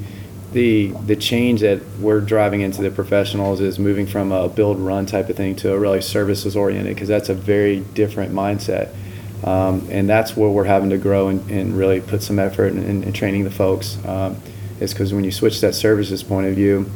the 0.51 0.88
the 1.05 1.15
change 1.15 1.61
that 1.61 1.80
we're 1.99 2.22
driving 2.22 2.61
into 2.61 2.82
the 2.82 2.91
professionals 2.91 3.61
is 3.61 3.80
moving 3.80 4.07
from 4.07 4.32
a 4.32 4.49
build 4.49 4.80
run 4.80 5.05
type 5.05 5.30
of 5.30 5.38
thing 5.38 5.55
to 5.57 5.74
a 5.74 5.80
really 5.80 6.01
services 6.01 6.55
oriented 6.55 6.93
because 6.93 7.07
that's 7.07 7.30
a 7.30 7.34
very 7.34 7.80
different 7.80 8.34
mindset. 8.34 8.93
Um, 9.43 9.88
and 9.89 10.09
that's 10.09 10.36
where 10.36 10.49
we're 10.49 10.65
having 10.65 10.89
to 10.89 10.97
grow 10.97 11.30
and, 11.30 11.49
and 11.49 11.78
really 11.78 12.01
put 12.01 12.22
some 12.22 12.39
effort 12.39 12.74
in, 12.74 12.84
in, 12.84 13.03
in 13.03 13.13
training 13.13 13.45
the 13.45 13.51
folks. 13.51 13.97
Um, 14.05 14.36
is 14.80 14.93
because 14.93 15.13
when 15.13 15.23
you 15.23 15.32
switch 15.32 15.61
that 15.61 15.75
services 15.75 16.23
point 16.23 16.47
of 16.47 16.55
view, 16.55 16.89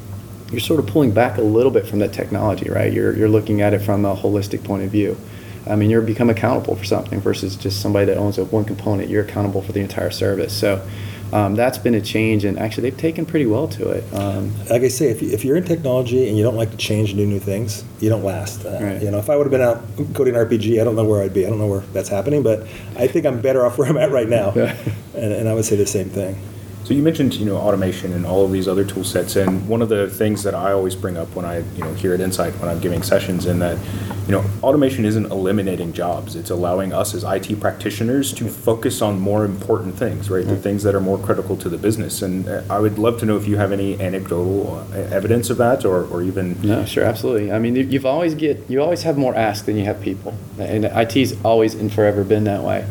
you're 0.51 0.59
sort 0.59 0.79
of 0.79 0.87
pulling 0.87 1.11
back 1.11 1.37
a 1.37 1.41
little 1.41 1.71
bit 1.71 1.87
from 1.87 1.99
that 1.99 2.13
technology, 2.13 2.69
right? 2.69 2.93
You're, 2.93 3.15
you're 3.15 3.29
looking 3.29 3.61
at 3.61 3.73
it 3.73 3.79
from 3.79 4.05
a 4.05 4.15
holistic 4.15 4.63
point 4.63 4.83
of 4.83 4.91
view. 4.91 5.17
I 5.65 5.75
mean, 5.75 5.89
you're 5.89 6.01
become 6.01 6.29
accountable 6.29 6.75
for 6.75 6.83
something 6.83 7.19
versus 7.21 7.55
just 7.55 7.81
somebody 7.81 8.05
that 8.07 8.17
owns 8.17 8.37
a 8.37 8.45
one 8.45 8.65
component. 8.65 9.09
You're 9.09 9.23
accountable 9.23 9.61
for 9.61 9.71
the 9.71 9.79
entire 9.79 10.11
service. 10.11 10.53
So 10.53 10.85
um, 11.31 11.55
that's 11.55 11.79
been 11.79 11.95
a 11.95 12.01
change, 12.01 12.45
and 12.45 12.59
actually 12.59 12.89
they've 12.89 12.99
taken 12.99 13.25
pretty 13.25 13.47
well 13.47 13.67
to 13.69 13.89
it. 13.89 14.03
Um, 14.13 14.53
like 14.69 14.83
I 14.83 14.89
say, 14.89 15.09
if, 15.09 15.23
if 15.23 15.43
you're 15.43 15.55
in 15.55 15.63
technology 15.63 16.27
and 16.27 16.37
you 16.37 16.43
don't 16.43 16.55
like 16.55 16.69
to 16.71 16.77
change 16.77 17.09
and 17.09 17.17
do 17.17 17.25
new 17.25 17.39
things, 17.39 17.83
you 17.99 18.09
don't 18.09 18.23
last. 18.23 18.65
Uh, 18.65 18.77
Right. 18.79 19.01
You 19.01 19.09
know, 19.09 19.17
if 19.17 19.29
I 19.29 19.37
would 19.37 19.45
have 19.45 19.51
been 19.51 19.61
out 19.61 19.81
coding 20.13 20.35
RPG, 20.35 20.79
I 20.79 20.83
don't 20.83 20.95
know 20.95 21.05
where 21.05 21.23
I'd 21.23 21.33
be. 21.33 21.45
I 21.45 21.49
don't 21.49 21.57
know 21.57 21.67
where 21.67 21.79
that's 21.93 22.09
happening, 22.09 22.43
but 22.43 22.67
I 22.97 23.07
think 23.07 23.25
I'm 23.25 23.41
better 23.41 23.65
off 23.65 23.77
where 23.79 23.87
I'm 23.87 23.97
at 23.97 24.11
right 24.11 24.29
now. 24.29 24.51
and, 24.51 25.33
and 25.33 25.49
I 25.49 25.53
would 25.55 25.65
say 25.65 25.75
the 25.75 25.87
same 25.87 26.09
thing. 26.09 26.37
So 26.83 26.93
you 26.93 27.01
mentioned, 27.01 27.35
you 27.35 27.45
know, 27.45 27.55
automation 27.55 28.11
and 28.11 28.25
all 28.25 28.43
of 28.43 28.51
these 28.51 28.67
other 28.67 28.83
tool 28.83 29.05
sets, 29.05 29.37
and 29.37 29.65
one 29.69 29.81
of 29.81 29.87
the 29.87 30.09
things 30.09 30.43
that 30.43 30.53
I 30.53 30.73
always 30.73 30.95
bring 30.95 31.15
up 31.15 31.33
when 31.33 31.45
I, 31.45 31.59
you 31.59 31.79
know, 31.83 31.93
here 31.93 32.13
at 32.13 32.19
Insight 32.19 32.53
when 32.59 32.67
I'm 32.69 32.79
giving 32.81 33.01
sessions, 33.01 33.45
in 33.45 33.59
that, 33.59 33.77
you 34.27 34.33
know, 34.33 34.43
automation 34.61 35.05
isn't 35.05 35.31
eliminating 35.31 35.93
jobs; 35.93 36.35
it's 36.35 36.49
allowing 36.49 36.91
us 36.91 37.13
as 37.13 37.23
IT 37.23 37.61
practitioners 37.61 38.33
to 38.33 38.49
focus 38.49 39.01
on 39.01 39.17
more 39.17 39.45
important 39.45 39.95
things, 39.95 40.29
right? 40.29 40.45
The 40.45 40.57
things 40.57 40.83
that 40.83 40.93
are 40.93 40.99
more 40.99 41.17
critical 41.17 41.55
to 41.57 41.69
the 41.69 41.77
business. 41.77 42.21
And 42.21 42.49
uh, 42.49 42.63
I 42.69 42.79
would 42.79 42.99
love 42.99 43.17
to 43.19 43.25
know 43.25 43.37
if 43.37 43.47
you 43.47 43.55
have 43.55 43.71
any 43.71 43.97
anecdotal 44.01 44.85
uh, 44.91 44.97
evidence 44.97 45.49
of 45.49 45.55
that, 45.59 45.85
or, 45.85 46.03
or 46.07 46.21
even 46.21 46.61
No, 46.61 46.83
sure, 46.83 47.05
absolutely. 47.05 47.49
I 47.53 47.59
mean, 47.59 47.77
you- 47.77 47.83
you've 47.85 48.05
always 48.05 48.35
get 48.35 48.61
you 48.69 48.81
always 48.81 49.03
have 49.03 49.17
more 49.17 49.33
ask 49.35 49.63
than 49.65 49.77
you 49.77 49.85
have 49.85 50.01
people, 50.01 50.33
and 50.59 50.83
IT's 50.83 51.33
always 51.45 51.75
and 51.75 51.93
forever 51.93 52.25
been 52.25 52.43
that 52.43 52.61
way. 52.63 52.85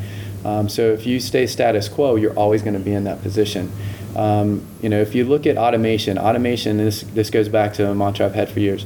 Um, 0.45 0.69
so 0.69 0.93
if 0.93 1.07
you 1.07 1.21
stay 1.21 1.47
status 1.47 1.89
quo, 1.89 2.17
you're 2.17 2.35
always 2.35 2.63
going 2.63 2.75
to 2.75 2.81
be 2.81 2.93
in 2.93 3.05
that 3.05 3.23
position. 3.23 3.71
Um, 4.17 4.67
you 4.83 4.89
know, 4.89 5.01
if 5.01 5.15
you 5.15 5.25
look 5.25 5.47
at 5.47 5.57
automation, 5.57 6.19
automation. 6.19 6.77
This 6.77 7.03
this 7.03 7.31
goes 7.31 7.49
back 7.49 7.75
to 7.75 7.91
a 7.91 7.95
mantra 7.95 8.27
I've 8.27 8.35
had 8.35 8.49
for 8.51 8.61
years. 8.61 8.85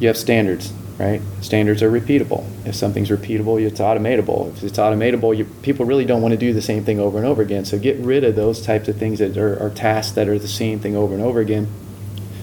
You 0.00 0.08
have 0.08 0.16
standards, 0.16 0.72
right? 0.98 1.20
Standards 1.40 1.82
are 1.82 1.90
repeatable. 1.90 2.46
If 2.66 2.74
something's 2.74 3.10
repeatable, 3.10 3.60
it's 3.60 3.80
automatable. 3.80 4.52
If 4.52 4.62
it's 4.62 4.78
automatable, 4.78 5.36
you, 5.36 5.44
people 5.62 5.84
really 5.86 6.04
don't 6.04 6.22
want 6.22 6.32
to 6.32 6.38
do 6.38 6.52
the 6.52 6.62
same 6.62 6.84
thing 6.84 7.00
over 7.00 7.18
and 7.18 7.26
over 7.26 7.42
again. 7.42 7.64
So 7.64 7.78
get 7.78 7.96
rid 7.98 8.24
of 8.24 8.36
those 8.36 8.62
types 8.62 8.88
of 8.88 8.96
things 8.96 9.18
that 9.18 9.36
are, 9.36 9.58
are 9.62 9.70
tasks 9.70 10.12
that 10.12 10.28
are 10.28 10.38
the 10.38 10.48
same 10.48 10.78
thing 10.78 10.96
over 10.96 11.14
and 11.14 11.22
over 11.22 11.40
again 11.40 11.68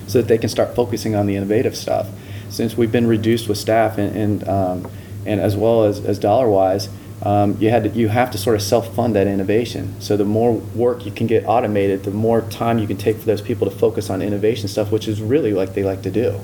so 0.07 0.19
that 0.19 0.27
they 0.27 0.37
can 0.37 0.49
start 0.49 0.75
focusing 0.75 1.15
on 1.15 1.25
the 1.25 1.35
innovative 1.35 1.75
stuff. 1.75 2.09
Since 2.49 2.77
we've 2.77 2.91
been 2.91 3.07
reduced 3.07 3.47
with 3.47 3.57
staff 3.57 3.97
and, 3.97 4.15
and, 4.15 4.47
um, 4.47 4.91
and 5.25 5.39
as 5.39 5.55
well 5.55 5.85
as, 5.85 6.03
as 6.05 6.19
dollar 6.19 6.49
wise, 6.49 6.89
um, 7.23 7.57
you, 7.57 7.69
had 7.69 7.85
to, 7.85 7.89
you 7.89 8.09
have 8.09 8.31
to 8.31 8.37
sort 8.37 8.55
of 8.57 8.61
self 8.61 8.93
fund 8.93 9.15
that 9.15 9.27
innovation. 9.27 9.99
So 10.01 10.17
the 10.17 10.25
more 10.25 10.53
work 10.53 11.05
you 11.05 11.11
can 11.11 11.25
get 11.25 11.45
automated, 11.45 12.03
the 12.03 12.11
more 12.11 12.41
time 12.41 12.79
you 12.79 12.87
can 12.87 12.97
take 12.97 13.17
for 13.17 13.25
those 13.25 13.41
people 13.41 13.69
to 13.69 13.75
focus 13.75 14.09
on 14.09 14.21
innovation 14.21 14.67
stuff, 14.67 14.91
which 14.91 15.07
is 15.07 15.21
really 15.21 15.53
like 15.53 15.73
they 15.73 15.83
like 15.83 16.01
to 16.03 16.11
do. 16.11 16.39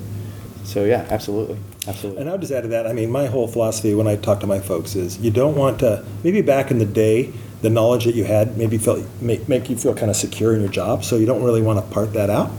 So 0.64 0.86
yeah, 0.86 1.06
absolutely, 1.10 1.58
absolutely. 1.86 2.22
And 2.22 2.30
I'll 2.30 2.38
just 2.38 2.54
add 2.54 2.62
to 2.62 2.70
that. 2.70 2.88
I 2.88 2.94
mean, 2.94 3.12
my 3.12 3.26
whole 3.26 3.48
philosophy 3.48 3.94
when 3.94 4.08
I 4.08 4.16
talk 4.16 4.40
to 4.40 4.48
my 4.48 4.60
folks 4.60 4.96
is 4.96 5.20
you 5.20 5.32
don't 5.32 5.56
want 5.56 5.80
to. 5.80 6.06
Maybe 6.24 6.42
back 6.42 6.72
in 6.72 6.78
the 6.78 6.86
day, 6.86 7.34
the 7.62 7.70
knowledge 7.70 8.06
that 8.06 8.16
you 8.16 8.24
had 8.24 8.58
maybe 8.58 8.78
felt 8.78 9.06
make, 9.20 9.50
make 9.50 9.70
you 9.70 9.76
feel 9.76 9.94
kind 9.94 10.10
of 10.10 10.16
secure 10.16 10.54
in 10.54 10.62
your 10.62 10.70
job. 10.70 11.04
So 11.04 11.18
you 11.18 11.26
don't 11.26 11.44
really 11.44 11.62
want 11.62 11.84
to 11.84 11.94
part 11.94 12.14
that 12.14 12.30
out, 12.30 12.52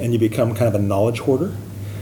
and 0.00 0.12
you 0.12 0.18
become 0.18 0.54
kind 0.54 0.66
of 0.66 0.74
a 0.74 0.82
knowledge 0.82 1.20
hoarder. 1.20 1.54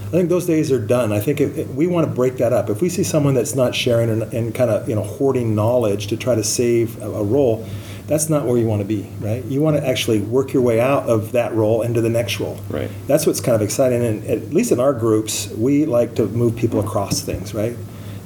I 0.07 0.11
think 0.11 0.29
those 0.29 0.47
days 0.47 0.71
are 0.71 0.79
done. 0.79 1.13
I 1.13 1.19
think 1.19 1.41
if, 1.41 1.59
if 1.59 1.69
we 1.71 1.89
want 1.89 2.07
to 2.07 2.13
break 2.13 2.37
that 2.37 2.53
up. 2.53 2.71
If 2.71 2.81
we 2.81 2.89
see 2.89 3.03
someone 3.03 3.35
that's 3.35 3.57
not 3.57 3.75
sharing 3.75 4.09
and, 4.09 4.23
and 4.33 4.55
kind 4.55 4.71
of 4.71 4.89
you 4.89 4.95
know 4.95 5.03
hoarding 5.03 5.55
knowledge 5.55 6.07
to 6.09 6.17
try 6.17 6.37
to 6.37 6.45
save 6.45 7.03
a, 7.03 7.11
a 7.11 7.25
role, 7.25 7.67
that's 8.07 8.29
not 8.29 8.47
where 8.47 8.57
you 8.57 8.67
want 8.67 8.81
to 8.83 8.87
be, 8.87 9.09
right? 9.19 9.45
You 9.45 9.61
want 9.61 9.77
to 9.77 9.87
actually 9.87 10.21
work 10.21 10.53
your 10.53 10.63
way 10.63 10.81
out 10.81 11.09
of 11.09 11.33
that 11.33 11.53
role 11.55 11.83
into 11.83 12.01
the 12.01 12.09
next 12.09 12.39
role. 12.39 12.59
Right. 12.71 12.89
That's 13.09 13.27
what's 13.27 13.41
kind 13.41 13.57
of 13.57 13.63
exciting. 13.63 14.05
And 14.05 14.25
at 14.27 14.51
least 14.51 14.71
in 14.71 14.79
our 14.79 14.93
groups, 14.93 15.49
we 15.51 15.87
like 15.87 16.15
to 16.17 16.27
move 16.29 16.55
people 16.55 16.79
across 16.79 17.21
things, 17.23 17.53
right? 17.53 17.77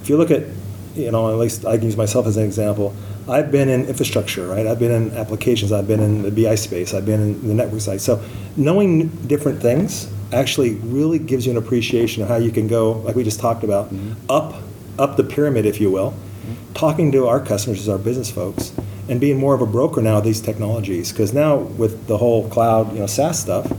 If 0.03 0.11
you 0.11 0.19
look 0.19 0.31
at, 0.31 0.45
you 0.95 1.11
know, 1.11 1.31
at 1.31 1.39
least 1.39 1.65
I 1.65 1.79
can 1.79 1.87
use 1.87 1.97
myself 1.97 2.27
as 2.27 2.37
an 2.37 2.45
example. 2.45 2.95
I've 3.27 3.51
been 3.51 3.71
in 3.71 3.87
infrastructure, 3.87 4.47
right? 4.49 4.67
I've 4.67 4.79
been 4.79 4.91
in 4.91 5.17
applications. 5.17 5.73
I've 5.73 5.89
been 5.89 6.01
in 6.01 6.23
the 6.23 6.31
BI 6.31 6.57
space. 6.57 6.93
I've 6.93 7.07
been 7.07 7.21
in 7.21 7.49
the 7.49 7.55
network 7.55 7.81
side. 7.81 8.03
So 8.03 8.23
knowing 8.57 9.09
different 9.27 9.63
things 9.63 10.13
actually 10.33 10.75
really 10.77 11.19
gives 11.19 11.47
you 11.47 11.53
an 11.53 11.59
appreciation 11.59 12.23
of 12.23 12.29
how 12.29 12.37
you 12.37 12.51
can 12.51 12.69
go, 12.69 12.93
like 12.93 13.17
we 13.17 13.25
just 13.25 13.41
talked 13.41 13.65
about, 13.65 13.93
up 14.29 14.55
up 14.99 15.17
the 15.17 15.25
pyramid, 15.25 15.65
if 15.65 15.81
you 15.81 15.91
will, 15.91 16.15
talking 16.75 17.11
to 17.13 17.27
our 17.27 17.41
customers 17.41 17.81
as 17.81 17.89
our 17.89 17.99
business 17.99 18.31
folks, 18.31 18.73
and 19.09 19.21
being 19.21 19.39
more 19.39 19.55
of 19.55 19.63
a 19.63 19.67
broker 19.67 20.03
now 20.03 20.19
of 20.19 20.25
these 20.25 20.41
technologies. 20.41 21.11
Because 21.11 21.33
now 21.33 21.57
with 21.57 22.07
the 22.07 22.19
whole 22.19 22.49
cloud, 22.51 22.93
you 22.93 22.99
know, 22.99 23.07
SaaS 23.07 23.41
stuff, 23.41 23.71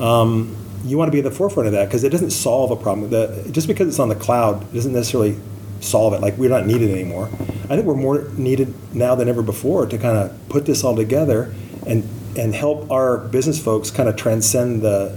um, 0.00 0.56
you 0.84 0.96
want 0.96 1.08
to 1.08 1.12
be 1.12 1.18
at 1.18 1.24
the 1.24 1.30
forefront 1.30 1.66
of 1.66 1.72
that 1.72 1.86
because 1.86 2.04
it 2.04 2.10
doesn't 2.10 2.30
solve 2.30 2.70
a 2.70 2.76
problem. 2.76 3.10
The, 3.10 3.48
just 3.50 3.66
because 3.66 3.88
it's 3.88 3.98
on 3.98 4.08
the 4.08 4.14
cloud 4.14 4.72
doesn't 4.72 4.92
necessarily 4.92 5.36
solve 5.80 6.14
it. 6.14 6.20
Like 6.20 6.36
we're 6.36 6.50
not 6.50 6.66
needed 6.66 6.90
anymore. 6.90 7.28
I 7.64 7.76
think 7.76 7.84
we're 7.84 7.94
more 7.94 8.28
needed 8.36 8.74
now 8.94 9.14
than 9.14 9.28
ever 9.28 9.42
before 9.42 9.86
to 9.86 9.98
kind 9.98 10.16
of 10.16 10.48
put 10.48 10.66
this 10.66 10.84
all 10.84 10.96
together 10.96 11.54
and 11.86 12.08
and 12.36 12.54
help 12.54 12.90
our 12.90 13.18
business 13.18 13.62
folks 13.62 13.90
kind 13.90 14.08
of 14.08 14.16
transcend 14.16 14.82
the 14.82 15.16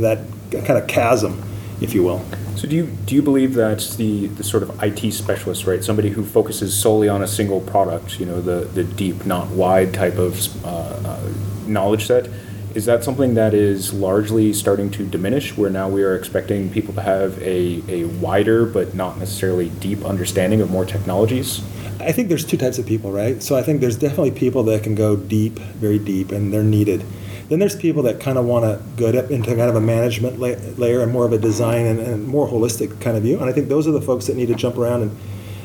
that 0.00 0.18
kind 0.64 0.78
of 0.78 0.86
chasm, 0.86 1.42
if 1.80 1.94
you 1.94 2.02
will. 2.02 2.24
So 2.56 2.68
do 2.68 2.76
you 2.76 2.86
do 3.06 3.14
you 3.14 3.22
believe 3.22 3.54
that 3.54 3.80
the 3.96 4.28
the 4.28 4.44
sort 4.44 4.62
of 4.62 4.82
IT 4.82 5.12
specialist, 5.12 5.66
right, 5.66 5.82
somebody 5.82 6.10
who 6.10 6.24
focuses 6.24 6.74
solely 6.80 7.08
on 7.08 7.22
a 7.22 7.26
single 7.26 7.60
product, 7.60 8.20
you 8.20 8.26
know, 8.26 8.40
the 8.40 8.66
the 8.66 8.84
deep, 8.84 9.26
not 9.26 9.48
wide 9.48 9.92
type 9.94 10.16
of 10.16 10.64
uh, 10.64 10.68
uh, 10.68 11.32
knowledge 11.66 12.06
set, 12.06 12.28
is 12.74 12.86
that 12.86 13.04
something 13.04 13.34
that 13.34 13.54
is 13.54 13.92
largely 13.92 14.52
starting 14.52 14.90
to 14.92 15.06
diminish? 15.06 15.56
Where 15.56 15.70
now 15.70 15.88
we 15.88 16.02
are 16.02 16.16
expecting 16.16 16.70
people 16.70 16.94
to 16.94 17.02
have 17.02 17.40
a 17.42 17.82
a 17.88 18.04
wider 18.04 18.64
but 18.64 18.94
not 18.94 19.18
necessarily 19.18 19.68
deep 19.68 20.04
understanding 20.04 20.60
of 20.60 20.70
more 20.70 20.84
technologies. 20.84 21.62
I 22.00 22.12
think 22.12 22.28
there's 22.28 22.44
two 22.44 22.56
types 22.56 22.78
of 22.78 22.86
people, 22.86 23.12
right? 23.12 23.42
So 23.42 23.56
I 23.56 23.62
think 23.62 23.80
there's 23.80 23.96
definitely 23.96 24.32
people 24.32 24.64
that 24.64 24.82
can 24.82 24.94
go 24.94 25.16
deep, 25.16 25.58
very 25.58 25.98
deep, 25.98 26.32
and 26.32 26.52
they're 26.52 26.64
needed. 26.64 27.04
Then 27.48 27.58
there's 27.58 27.76
people 27.76 28.02
that 28.04 28.18
kind 28.18 28.38
of 28.38 28.46
want 28.46 28.64
to 28.64 28.82
go 28.96 29.08
into 29.28 29.50
kind 29.50 29.68
of 29.68 29.76
a 29.76 29.80
management 29.80 30.40
la- 30.40 30.56
layer 30.78 31.02
and 31.02 31.12
more 31.12 31.26
of 31.26 31.32
a 31.32 31.38
design 31.38 31.86
and, 31.86 32.00
and 32.00 32.26
more 32.26 32.48
holistic 32.48 33.00
kind 33.00 33.16
of 33.16 33.22
view. 33.22 33.38
And 33.38 33.48
I 33.48 33.52
think 33.52 33.68
those 33.68 33.86
are 33.86 33.92
the 33.92 34.00
folks 34.00 34.26
that 34.26 34.36
need 34.36 34.46
to 34.46 34.54
jump 34.54 34.78
around 34.78 35.02
and 35.02 35.16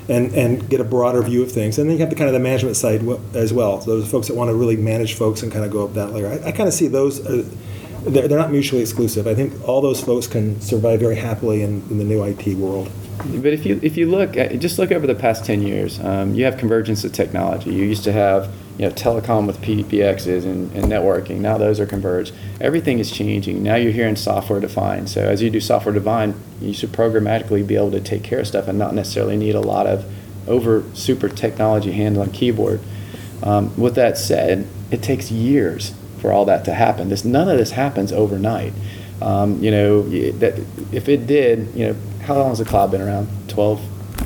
and, 0.10 0.34
and 0.34 0.70
get 0.70 0.80
a 0.80 0.84
broader 0.84 1.22
view 1.22 1.44
of 1.44 1.52
things. 1.52 1.78
And 1.78 1.90
then 1.90 1.98
you 1.98 2.02
have 2.02 2.10
the 2.10 2.16
kind 2.16 2.28
of 2.28 2.34
the 2.34 2.40
management 2.40 2.76
side 2.78 3.02
as 3.34 3.54
well. 3.54 3.82
So 3.82 4.00
those 4.00 4.10
folks 4.10 4.28
that 4.28 4.36
want 4.36 4.50
to 4.50 4.56
really 4.56 4.78
manage 4.78 5.16
folks 5.16 5.44
and 5.44 5.52
kind 5.52 5.66
of 5.66 5.72
go 5.72 5.86
up 5.86 5.94
that 5.94 6.14
layer. 6.14 6.28
I, 6.28 6.48
I 6.48 6.52
kind 6.52 6.68
of 6.68 6.74
see 6.74 6.88
those. 6.88 7.26
Uh, 7.26 7.44
they're, 8.04 8.28
they're 8.28 8.40
not 8.40 8.52
mutually 8.52 8.82
exclusive. 8.82 9.28
I 9.28 9.36
think 9.36 9.68
all 9.68 9.82
those 9.82 10.02
folks 10.02 10.28
can 10.28 10.62
survive 10.62 11.00
very 11.00 11.16
happily 11.16 11.62
in, 11.62 11.82
in 11.90 11.98
the 11.98 12.04
new 12.04 12.24
IT 12.24 12.48
world. 12.56 12.90
But 13.18 13.54
if 13.54 13.66
you 13.66 13.80
if 13.82 13.98
you 13.98 14.10
look 14.10 14.38
at, 14.38 14.58
just 14.60 14.78
look 14.78 14.92
over 14.92 15.08
the 15.08 15.16
past 15.16 15.44
ten 15.44 15.62
years, 15.62 16.00
um, 16.00 16.36
you 16.36 16.46
have 16.46 16.58
convergence 16.58 17.04
of 17.04 17.14
technology. 17.14 17.74
You 17.74 17.84
used 17.84 18.04
to 18.04 18.12
have 18.12 18.54
you 18.78 18.88
know 18.88 18.92
telecom 18.92 19.48
with 19.48 19.60
PBXs 19.62 20.46
and, 20.46 20.72
and 20.74 20.86
networking. 20.86 21.40
Now 21.40 21.58
those 21.58 21.80
are 21.80 21.86
converged. 21.86 22.34
Everything 22.62 23.00
is 23.00 23.12
changing. 23.12 23.64
Now 23.64 23.76
you're 23.76 23.92
hearing 23.92 24.16
software 24.16 24.60
defined. 24.60 25.10
So 25.10 25.22
as 25.22 25.42
you 25.42 25.50
do 25.50 25.60
software 25.60 25.94
defined, 25.94 26.40
you 26.62 26.74
should 26.74 26.92
programmatically 26.92 27.66
be 27.66 27.76
able 27.76 27.92
to 27.92 28.02
take 28.02 28.24
care 28.24 28.40
of 28.40 28.48
stuff 28.48 28.68
and 28.68 28.78
not 28.78 28.94
necessarily 28.94 29.36
need 29.36 29.56
a 29.56 29.62
lot 29.62 29.88
of 29.88 30.06
over 30.48 30.84
super 30.94 31.28
technology 31.28 31.92
hand 31.92 32.18
on 32.18 32.32
keyboard. 32.32 32.80
Um, 33.44 33.76
with 33.78 33.96
that 33.96 34.18
said, 34.18 34.68
it 34.92 35.04
takes 35.04 35.32
years 35.32 35.94
for 36.20 36.32
all 36.32 36.46
that 36.46 36.66
to 36.66 36.74
happen. 36.74 37.10
This 37.10 37.26
none 37.26 37.50
of 37.50 37.58
this 37.58 37.72
happens 37.72 38.12
overnight. 38.12 38.74
Um, 39.22 39.62
you 39.64 39.72
know, 39.72 40.04
that 40.04 40.60
if 40.92 41.10
it 41.10 41.26
did, 41.26 41.74
you 41.76 41.88
know, 41.88 41.96
how 42.22 42.36
long 42.36 42.50
has 42.50 42.60
the 42.60 42.66
cloud 42.66 42.92
been 42.92 43.02
around? 43.02 43.28
12, 43.48 43.82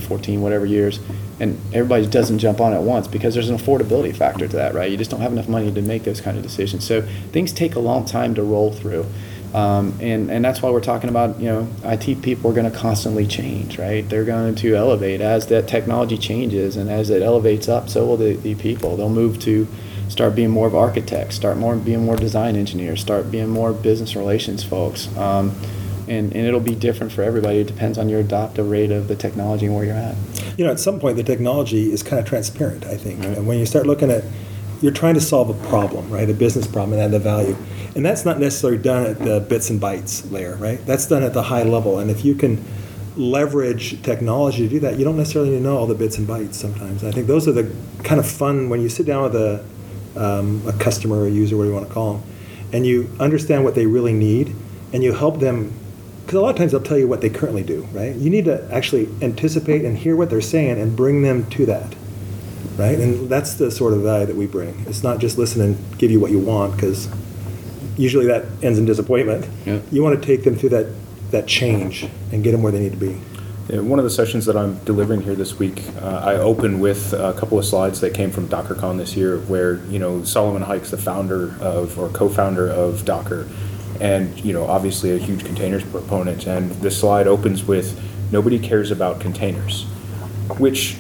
14, 0.08 0.42
whatever 0.42 0.66
years. 0.66 1.00
And 1.42 1.60
everybody 1.74 2.06
doesn't 2.06 2.38
jump 2.38 2.62
on 2.62 2.72
at 2.72 2.84
once 2.84 3.08
because 3.08 3.34
there's 3.34 3.50
an 3.50 3.58
affordability 3.58 4.16
factor 4.16 4.48
to 4.48 4.56
that, 4.58 4.76
right? 4.76 4.92
You 4.92 4.96
just 4.96 5.10
don't 5.10 5.22
have 5.22 5.32
enough 5.32 5.50
money 5.50 5.72
to 5.72 5.82
make 5.82 6.04
those 6.04 6.22
kind 6.22 6.38
of 6.38 6.44
decisions. 6.44 6.86
So 6.86 7.02
things 7.32 7.52
take 7.52 7.74
a 7.74 7.80
long 7.80 8.06
time 8.06 8.36
to 8.36 8.44
roll 8.44 8.72
through. 8.72 9.08
Um, 9.56 9.98
and, 10.00 10.30
and 10.30 10.46
that's 10.46 10.62
why 10.62 10.70
we're 10.70 10.82
talking 10.82 11.10
about, 11.10 11.40
you 11.40 11.48
know, 11.48 11.68
IT 11.84 12.22
people 12.22 12.52
are 12.52 12.54
going 12.54 12.72
to 12.72 12.78
constantly 12.78 13.26
change, 13.26 13.80
right? 13.80 14.08
They're 14.08 14.24
going 14.24 14.54
to 14.56 14.76
elevate 14.76 15.20
as 15.20 15.48
that 15.48 15.68
technology 15.68 16.18
changes 16.18 16.78
and 16.78 16.90
as 16.90 17.10
it 17.10 17.24
elevates 17.24 17.68
up, 17.68 17.90
so 17.90 18.06
will 18.06 18.18
the, 18.18 18.36
the 18.36 18.54
people. 18.56 18.96
They'll 18.96 19.10
move 19.10 19.40
to 19.40 19.68
start 20.10 20.36
being 20.36 20.52
more 20.52 20.68
of 20.68 20.76
architects, 20.76 21.36
start 21.36 21.58
more 21.58 21.76
being 21.76 22.06
more 22.06 22.18
design 22.18 22.56
engineers, 22.56 23.02
start 23.02 23.32
being 23.32 23.50
more 23.50 23.74
business 23.74 24.16
relations 24.16 24.64
folks. 24.64 25.16
Um, 25.18 25.56
and, 26.08 26.34
and 26.34 26.48
it'll 26.48 26.60
be 26.60 26.76
different 26.76 27.12
for 27.12 27.22
everybody. 27.22 27.60
It 27.60 27.68
depends 27.68 27.98
on 27.98 28.10
your 28.10 28.20
adoptive 28.20 28.70
rate 28.70 28.92
of 28.92 29.08
the 29.08 29.16
technology 29.16 29.66
and 29.66 29.76
where 29.76 29.86
you're 29.86 29.96
at. 29.96 30.16
You 30.62 30.68
know, 30.68 30.74
at 30.74 30.80
some 30.80 31.00
point, 31.00 31.18
the 31.18 31.24
technology 31.24 31.92
is 31.92 32.04
kind 32.04 32.20
of 32.20 32.28
transparent, 32.28 32.86
I 32.86 32.96
think. 32.96 33.26
And 33.26 33.48
when 33.48 33.58
you 33.58 33.66
start 33.66 33.88
looking 33.88 34.12
at, 34.12 34.24
you're 34.80 34.92
trying 34.92 35.16
to 35.16 35.20
solve 35.20 35.50
a 35.50 35.68
problem, 35.70 36.08
right? 36.12 36.30
A 36.30 36.36
business 36.36 36.68
problem 36.68 36.94
and 36.94 37.02
add 37.02 37.10
the 37.10 37.18
value. 37.18 37.58
And 37.96 38.06
that's 38.06 38.26
not 38.26 38.40
necessarily 38.40 38.78
done 38.78 39.08
at 39.08 39.18
the 39.18 39.40
bits 39.40 39.72
and 39.72 39.82
bytes 39.82 40.32
layer, 40.32 40.56
right? 40.58 40.78
That's 40.86 41.08
done 41.08 41.24
at 41.24 41.34
the 41.34 41.42
high 41.42 41.64
level. 41.64 41.98
And 41.98 42.12
if 42.12 42.24
you 42.24 42.36
can 42.36 42.64
leverage 43.18 44.04
technology 44.04 44.68
to 44.68 44.70
do 44.70 44.80
that, 44.82 45.00
you 45.00 45.04
don't 45.04 45.18
necessarily 45.18 45.50
need 45.50 45.58
to 45.58 45.64
know 45.64 45.80
all 45.80 45.88
the 45.88 45.96
bits 45.96 46.20
and 46.20 46.28
bytes 46.28 46.54
sometimes. 46.54 47.04
I 47.04 47.10
think 47.10 47.26
those 47.26 47.48
are 47.48 47.54
the 47.54 47.76
kind 48.04 48.20
of 48.20 48.28
fun 48.28 48.70
when 48.70 48.82
you 48.82 48.90
sit 48.90 49.08
down 49.08 49.24
with 49.24 49.36
a, 49.36 49.66
um, 50.16 50.62
a 50.68 50.74
customer 50.74 51.22
or 51.22 51.26
a 51.26 51.32
user, 51.32 51.58
whatever 51.58 51.74
you 51.74 51.76
want 51.76 51.88
to 51.88 51.94
call 51.96 52.14
them, 52.14 52.24
and 52.72 52.86
you 52.86 53.10
understand 53.20 53.64
what 53.64 53.74
they 53.74 53.88
really 53.88 54.14
need 54.14 54.56
and 54.94 55.04
you 55.04 55.14
help 55.14 55.40
them 55.40 55.74
because 56.32 56.40
a 56.40 56.44
lot 56.44 56.52
of 56.52 56.56
times 56.56 56.72
they'll 56.72 56.82
tell 56.82 56.98
you 56.98 57.10
what 57.10 57.20
they 57.20 57.30
currently 57.30 57.62
do, 57.62 57.86
right? 57.92 58.16
You 58.16 58.30
need 58.30 58.46
to 58.46 58.66
actually 58.74 59.10
anticipate 59.22 59.84
and 59.84 59.98
hear 59.98 60.16
what 60.16 60.30
they're 60.30 60.40
saying 60.40 60.80
and 60.80 60.96
bring 60.96 61.24
them 61.24 61.50
to 61.50 61.66
that, 61.66 61.94
right? 62.78 62.98
And 62.98 63.30
that's 63.30 63.56
the 63.56 63.70
sort 63.70 63.92
of 63.92 64.04
value 64.04 64.28
that 64.28 64.38
we 64.38 64.48
bring. 64.48 64.86
It's 64.88 65.04
not 65.04 65.20
just 65.20 65.38
listen 65.38 65.62
and 65.62 65.98
give 65.98 66.10
you 66.10 66.22
what 66.22 66.32
you 66.32 66.40
want, 66.40 66.74
because 66.74 67.10
usually 67.98 68.28
that 68.28 68.46
ends 68.64 68.80
in 68.80 68.86
disappointment. 68.86 69.46
Yeah. 69.66 69.82
You 69.92 70.04
want 70.04 70.22
to 70.22 70.26
take 70.26 70.46
them 70.46 70.56
through 70.56 70.70
that, 70.70 70.86
that 71.32 71.48
change 71.48 72.08
and 72.32 72.42
get 72.46 72.54
them 72.54 72.64
where 72.64 72.72
they 72.72 72.80
need 72.80 72.94
to 72.94 72.98
be. 72.98 73.20
Yeah, 73.68 73.82
One 73.82 74.00
of 74.00 74.06
the 74.06 74.10
sessions 74.10 74.46
that 74.46 74.56
I'm 74.56 74.82
delivering 74.86 75.24
here 75.24 75.36
this 75.36 75.60
week, 75.60 75.84
uh, 76.02 76.22
I 76.24 76.36
open 76.36 76.80
with 76.80 77.12
a 77.12 77.34
couple 77.34 77.60
of 77.60 77.66
slides 77.66 78.00
that 78.00 78.14
came 78.14 78.32
from 78.32 78.48
DockerCon 78.48 78.96
this 78.96 79.18
year, 79.18 79.40
where 79.40 79.84
you 79.88 80.00
know 80.00 80.24
Solomon 80.24 80.64
Hykes, 80.64 80.92
the 80.92 80.98
founder 80.98 81.58
of 81.60 82.00
or 82.00 82.08
co-founder 82.08 82.70
of 82.70 83.04
Docker, 83.04 83.50
and 84.02 84.38
you 84.44 84.52
know 84.52 84.66
obviously 84.66 85.12
a 85.12 85.18
huge 85.18 85.46
containers 85.46 85.84
proponent. 85.84 86.48
And 86.48 86.72
this 86.82 87.00
slide 87.00 87.28
opens 87.28 87.64
with 87.64 88.00
"Nobody 88.32 88.60
cares 88.60 88.92
about 88.92 89.22
containers," 89.22 89.86
which 90.58 90.98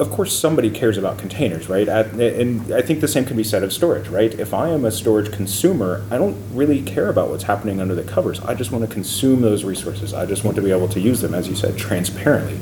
of 0.00 0.10
course 0.10 0.36
somebody 0.36 0.70
cares 0.70 0.96
about 0.96 1.18
containers, 1.18 1.68
right? 1.68 1.86
At, 1.86 2.06
and 2.14 2.72
I 2.72 2.80
think 2.80 3.00
the 3.00 3.08
same 3.08 3.26
can 3.26 3.36
be 3.36 3.44
said 3.44 3.62
of 3.62 3.70
storage, 3.72 4.08
right? 4.08 4.32
If 4.32 4.54
I 4.54 4.70
am 4.70 4.86
a 4.86 4.90
storage 4.90 5.30
consumer, 5.30 6.02
I 6.10 6.16
don't 6.16 6.38
really 6.54 6.80
care 6.80 7.10
about 7.10 7.28
what's 7.28 7.44
happening 7.44 7.80
under 7.80 7.94
the 7.94 8.02
covers. 8.02 8.40
I 8.40 8.54
just 8.54 8.72
want 8.72 8.82
to 8.88 8.92
consume 8.92 9.42
those 9.42 9.62
resources. 9.62 10.14
I 10.14 10.24
just 10.24 10.42
want 10.42 10.56
to 10.56 10.62
be 10.62 10.70
able 10.70 10.88
to 10.88 11.00
use 11.00 11.20
them, 11.20 11.34
as 11.34 11.48
you 11.48 11.54
said, 11.54 11.76
transparently. 11.76 12.58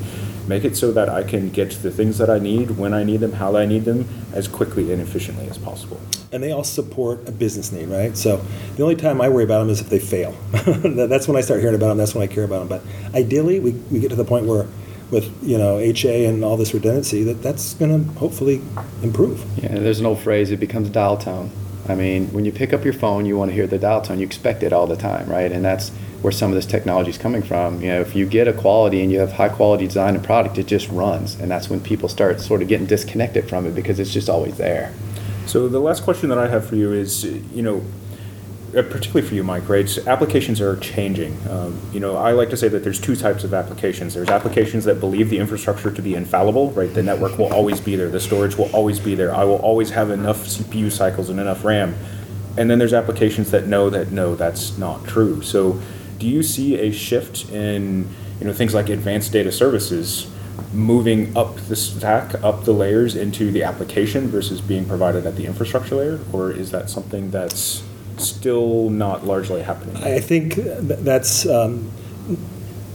Make 0.48 0.64
it 0.64 0.78
so 0.78 0.90
that 0.92 1.10
I 1.10 1.24
can 1.24 1.50
get 1.50 1.70
the 1.82 1.90
things 1.90 2.16
that 2.16 2.30
I 2.30 2.38
need 2.38 2.72
when 2.72 2.94
I 2.94 3.04
need 3.04 3.20
them, 3.20 3.32
how 3.32 3.54
I 3.54 3.66
need 3.66 3.84
them, 3.84 4.08
as 4.32 4.48
quickly 4.48 4.90
and 4.90 5.02
efficiently 5.02 5.46
as 5.46 5.58
possible. 5.58 6.00
And 6.32 6.42
they 6.42 6.52
all 6.52 6.64
support 6.64 7.28
a 7.28 7.32
business 7.32 7.70
need, 7.70 7.88
right? 7.88 8.16
So 8.16 8.42
the 8.76 8.82
only 8.82 8.96
time 8.96 9.20
I 9.20 9.28
worry 9.28 9.44
about 9.44 9.58
them 9.58 9.68
is 9.68 9.82
if 9.82 9.90
they 9.90 9.98
fail. 9.98 10.32
that's 10.52 11.28
when 11.28 11.36
I 11.36 11.42
start 11.42 11.60
hearing 11.60 11.74
about 11.74 11.88
them. 11.88 11.98
That's 11.98 12.14
when 12.14 12.26
I 12.26 12.32
care 12.32 12.44
about 12.44 12.66
them. 12.66 12.68
But 12.68 12.82
ideally, 13.14 13.60
we, 13.60 13.72
we 13.72 14.00
get 14.00 14.08
to 14.08 14.16
the 14.16 14.24
point 14.24 14.46
where, 14.46 14.66
with 15.10 15.30
you 15.42 15.58
know 15.58 15.78
HA 15.78 16.26
and 16.26 16.42
all 16.42 16.56
this 16.56 16.72
redundancy, 16.72 17.24
that 17.24 17.42
that's 17.42 17.74
going 17.74 18.04
to 18.04 18.12
hopefully 18.18 18.62
improve. 19.02 19.44
Yeah, 19.62 19.78
there's 19.78 20.00
an 20.00 20.06
old 20.06 20.20
phrase, 20.20 20.50
it 20.50 20.60
becomes 20.60 20.88
dial 20.88 21.18
tone. 21.18 21.50
I 21.88 21.94
mean, 21.94 22.32
when 22.32 22.44
you 22.44 22.52
pick 22.52 22.72
up 22.72 22.84
your 22.84 22.92
phone, 22.92 23.24
you 23.26 23.36
want 23.36 23.50
to 23.50 23.54
hear 23.54 23.66
the 23.66 23.78
dial 23.78 24.02
tone. 24.02 24.18
You 24.18 24.26
expect 24.26 24.62
it 24.62 24.72
all 24.72 24.86
the 24.86 24.96
time, 24.96 25.28
right? 25.28 25.50
And 25.50 25.64
that's 25.64 25.90
where 26.22 26.32
some 26.32 26.50
of 26.50 26.56
this 26.56 26.66
technology 26.66 27.10
is 27.10 27.18
coming 27.18 27.42
from. 27.42 27.80
You 27.80 27.88
know, 27.88 28.00
if 28.00 28.14
you 28.16 28.26
get 28.26 28.48
a 28.48 28.52
quality 28.52 29.02
and 29.02 29.12
you 29.12 29.20
have 29.20 29.32
high 29.32 29.48
quality 29.48 29.86
design 29.86 30.16
and 30.16 30.24
product, 30.24 30.58
it 30.58 30.66
just 30.66 30.88
runs. 30.88 31.38
And 31.38 31.50
that's 31.50 31.70
when 31.70 31.80
people 31.80 32.08
start 32.08 32.40
sort 32.40 32.62
of 32.62 32.68
getting 32.68 32.86
disconnected 32.86 33.48
from 33.48 33.66
it 33.66 33.74
because 33.74 34.00
it's 34.00 34.12
just 34.12 34.28
always 34.28 34.56
there. 34.56 34.92
So 35.46 35.68
the 35.68 35.80
last 35.80 36.02
question 36.02 36.28
that 36.28 36.38
I 36.38 36.48
have 36.48 36.66
for 36.66 36.76
you 36.76 36.92
is, 36.92 37.24
you 37.24 37.62
know, 37.62 37.82
uh, 38.76 38.82
particularly 38.82 39.26
for 39.26 39.34
you, 39.34 39.42
Mike, 39.42 39.66
right? 39.68 39.98
Applications 40.06 40.60
are 40.60 40.76
changing. 40.76 41.38
Um, 41.48 41.80
you 41.90 42.00
know, 42.00 42.16
I 42.16 42.32
like 42.32 42.50
to 42.50 42.56
say 42.56 42.68
that 42.68 42.84
there's 42.84 43.00
two 43.00 43.16
types 43.16 43.42
of 43.42 43.54
applications. 43.54 44.12
There's 44.12 44.28
applications 44.28 44.84
that 44.84 45.00
believe 45.00 45.30
the 45.30 45.38
infrastructure 45.38 45.90
to 45.90 46.02
be 46.02 46.14
infallible, 46.14 46.72
right? 46.72 46.92
The 46.92 47.02
network 47.02 47.38
will 47.38 47.50
always 47.50 47.80
be 47.80 47.96
there. 47.96 48.10
The 48.10 48.20
storage 48.20 48.56
will 48.56 48.70
always 48.74 49.00
be 49.00 49.14
there. 49.14 49.34
I 49.34 49.44
will 49.44 49.56
always 49.56 49.88
have 49.90 50.10
enough 50.10 50.44
CPU 50.44 50.92
cycles 50.92 51.30
and 51.30 51.40
enough 51.40 51.64
RAM. 51.64 51.96
And 52.58 52.70
then 52.70 52.78
there's 52.78 52.92
applications 52.92 53.52
that 53.52 53.68
know 53.68 53.88
that 53.88 54.10
no, 54.10 54.34
that's 54.34 54.76
not 54.76 55.06
true. 55.06 55.40
So, 55.40 55.80
do 56.18 56.26
you 56.26 56.42
see 56.42 56.78
a 56.78 56.90
shift 56.90 57.50
in, 57.50 58.08
you 58.40 58.46
know, 58.46 58.52
things 58.52 58.74
like 58.74 58.88
advanced 58.88 59.32
data 59.32 59.52
services 59.52 60.30
moving 60.72 61.36
up 61.36 61.56
the 61.68 61.76
stack, 61.76 62.34
up 62.42 62.64
the 62.64 62.72
layers 62.72 63.14
into 63.14 63.50
the 63.50 63.62
application 63.62 64.28
versus 64.28 64.60
being 64.60 64.84
provided 64.84 65.26
at 65.26 65.36
the 65.36 65.46
infrastructure 65.46 65.94
layer, 65.94 66.20
or 66.32 66.50
is 66.50 66.70
that 66.70 66.90
something 66.90 67.30
that's 67.30 67.82
still 68.16 68.90
not 68.90 69.24
largely 69.24 69.62
happening? 69.62 69.96
I 70.02 70.18
think 70.20 70.54
that's 70.56 71.46
um, 71.46 71.90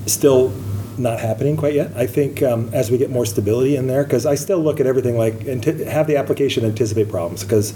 still 0.06 0.54
not 0.98 1.20
happening 1.20 1.58
quite 1.58 1.74
yet. 1.74 1.92
I 1.96 2.06
think 2.06 2.44
um, 2.44 2.70
as 2.74 2.92
we 2.92 2.98
get 2.98 3.10
more 3.10 3.26
stability 3.26 3.76
in 3.76 3.88
there, 3.88 4.04
because 4.04 4.26
I 4.26 4.36
still 4.36 4.60
look 4.60 4.80
at 4.80 4.86
everything 4.86 5.18
like 5.18 5.48
anti- 5.48 5.86
have 5.86 6.08
the 6.08 6.18
application 6.18 6.66
anticipate 6.66 7.10
problems, 7.10 7.44
because 7.44 7.74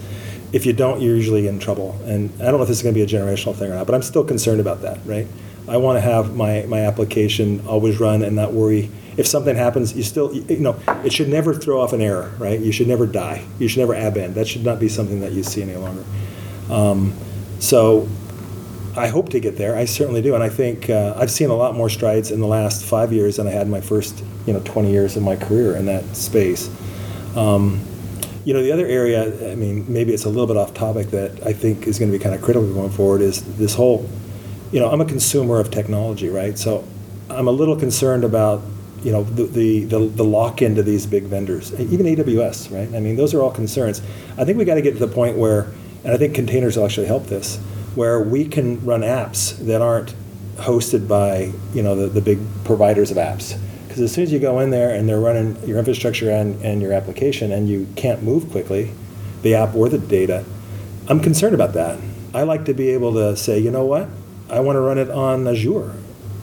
if 0.54 0.66
you 0.66 0.74
don't, 0.74 1.02
you're 1.02 1.16
usually 1.16 1.48
in 1.48 1.60
trouble. 1.60 2.00
And 2.06 2.32
I 2.42 2.46
don't 2.46 2.56
know 2.56 2.62
if 2.62 2.68
this 2.68 2.78
is 2.78 2.84
going 2.84 2.96
to 2.96 2.98
be 2.98 3.04
a 3.04 3.20
generational 3.20 3.56
thing 3.56 3.72
or 3.72 3.76
not, 3.76 3.86
but 3.86 3.96
I'm 3.96 4.02
still 4.02 4.24
concerned 4.24 4.60
about 4.60 4.82
that, 4.82 5.00
right? 5.06 5.28
I 5.68 5.78
want 5.78 5.98
to 5.98 6.02
have 6.02 6.36
my, 6.36 6.64
my 6.64 6.82
application 6.82 7.66
always 7.68 8.00
run 8.00 8.24
and 8.24 8.36
not 8.36 8.54
worry. 8.54 8.90
If 9.18 9.28
something 9.28 9.56
happens, 9.56 9.96
you 9.96 10.04
still, 10.04 10.34
you 10.34 10.60
know, 10.60 10.80
it 11.04 11.12
should 11.12 11.28
never 11.28 11.54
throw 11.54 11.82
off 11.82 11.92
an 11.92 12.02
error, 12.02 12.32
right? 12.38 12.60
You 12.60 12.72
should 12.72 12.88
never 12.88 13.06
die. 13.06 13.46
You 13.60 13.68
should 13.68 13.80
never 13.80 13.94
abend. 13.94 14.36
That 14.36 14.48
should 14.48 14.64
not 14.64 14.80
be 14.80 14.88
something 14.88 15.20
that 15.22 15.34
you 15.34 15.44
see 15.44 15.62
any 15.62 15.76
longer. 15.76 16.06
Um, 16.70 17.14
so 17.60 18.08
I 18.96 19.08
hope 19.08 19.30
to 19.30 19.40
get 19.40 19.58
there. 19.58 19.76
I 19.76 19.86
certainly 19.86 20.22
do, 20.22 20.36
and 20.36 20.44
I 20.44 20.50
think 20.50 20.90
uh, 20.90 21.16
I've 21.18 21.32
seen 21.32 21.50
a 21.50 21.56
lot 21.56 21.76
more 21.76 21.90
strides 21.90 22.32
in 22.32 22.40
the 22.40 22.48
last 22.48 22.86
five 22.86 23.12
years 23.12 23.36
than 23.38 23.48
I 23.48 23.52
had 23.52 23.64
in 23.64 23.72
my 23.72 23.82
first, 23.82 24.24
you 24.46 24.54
know, 24.54 24.62
20 24.62 24.92
years 24.92 25.18
of 25.18 25.24
my 25.24 25.36
career 25.36 25.76
in 25.76 25.86
that 25.88 26.16
space. 26.16 26.70
Um, 27.36 27.82
you 28.48 28.54
know, 28.54 28.64
the 28.64 28.72
other 28.72 28.88
area, 28.88 29.52
I 29.52 29.56
mean, 29.56 29.84
maybe 29.92 30.14
it's 30.14 30.24
a 30.24 30.30
little 30.30 30.48
bit 30.48 30.56
off 30.56 30.74
topic 30.74 31.08
that 31.08 31.46
I 31.46 31.52
think 31.52 31.86
is 31.86 32.00
going 32.00 32.10
to 32.10 32.18
be 32.18 32.24
kind 32.24 32.34
of 32.34 32.42
critical 32.42 32.74
going 32.74 32.92
forward 32.92 33.20
is 33.20 33.44
this 33.58 33.76
whole, 33.76 34.10
you 34.72 34.80
know, 34.80 34.90
I'm 34.90 35.02
a 35.02 35.06
consumer 35.06 35.60
of 35.60 35.70
technology, 35.70 36.30
right? 36.30 36.58
So 36.58 36.88
I'm 37.30 37.50
a 37.50 37.52
little 37.52 37.76
concerned 37.76 38.24
about, 38.24 38.62
you 39.04 39.12
know, 39.12 39.24
the, 39.26 39.44
the, 39.48 39.84
the, 39.84 40.00
the 40.00 40.24
lock 40.24 40.62
into 40.62 40.82
these 40.82 41.06
big 41.06 41.24
vendors, 41.24 41.78
even 41.78 42.06
AWS, 42.06 42.74
right? 42.74 42.88
I 42.96 43.02
mean, 43.02 43.18
those 43.18 43.34
are 43.34 43.42
all 43.42 43.52
concerns. 43.52 44.02
I 44.38 44.46
think 44.46 44.58
we 44.58 44.64
got 44.64 44.76
to 44.76 44.82
get 44.82 44.94
to 44.94 45.06
the 45.06 45.14
point 45.14 45.36
where, 45.36 45.64
and 46.06 46.14
I 46.14 46.18
think 46.18 46.34
containers 46.34 46.78
will 46.78 46.86
actually 46.86 47.08
help 47.08 47.26
this, 47.26 47.58
where 47.96 48.22
we 48.22 48.46
can 48.46 48.82
run 48.86 49.02
apps 49.02 49.58
that 49.66 49.82
aren't 49.82 50.16
hosted 50.56 51.06
by, 51.06 51.52
you 51.74 51.84
know, 51.84 51.98
the, 51.98 52.08
the 52.08 52.22
big 52.22 52.40
providers 52.64 53.12
of 53.12 53.18
apps. 53.18 53.60
Because 53.98 54.12
as 54.12 54.14
soon 54.14 54.26
as 54.26 54.32
you 54.32 54.38
go 54.38 54.60
in 54.60 54.70
there 54.70 54.94
and 54.94 55.10
they're 55.10 55.20
running 55.20 55.58
your 55.68 55.80
infrastructure 55.80 56.30
and, 56.30 56.64
and 56.64 56.84
your 56.84 56.94
application 56.94 57.52
and 57.52 57.68
you 57.68 57.88
can't 57.96 58.22
move 58.22 58.52
quickly, 58.52 58.92
the 59.42 59.56
app 59.56 59.74
or 59.74 59.90
the 59.90 59.98
data, 59.98 60.46
I'm 61.08 61.20
concerned 61.20 61.56
about 61.56 61.74
that. 61.74 61.98
I 62.32 62.44
like 62.44 62.66
to 62.66 62.76
be 62.76 62.90
able 62.90 63.14
to 63.14 63.36
say, 63.36 63.58
you 63.58 63.72
know 63.72 63.86
what? 63.86 64.08
I 64.52 64.60
want 64.60 64.76
to 64.76 64.82
run 64.82 65.00
it 65.00 65.10
on 65.10 65.48
Azure 65.48 65.96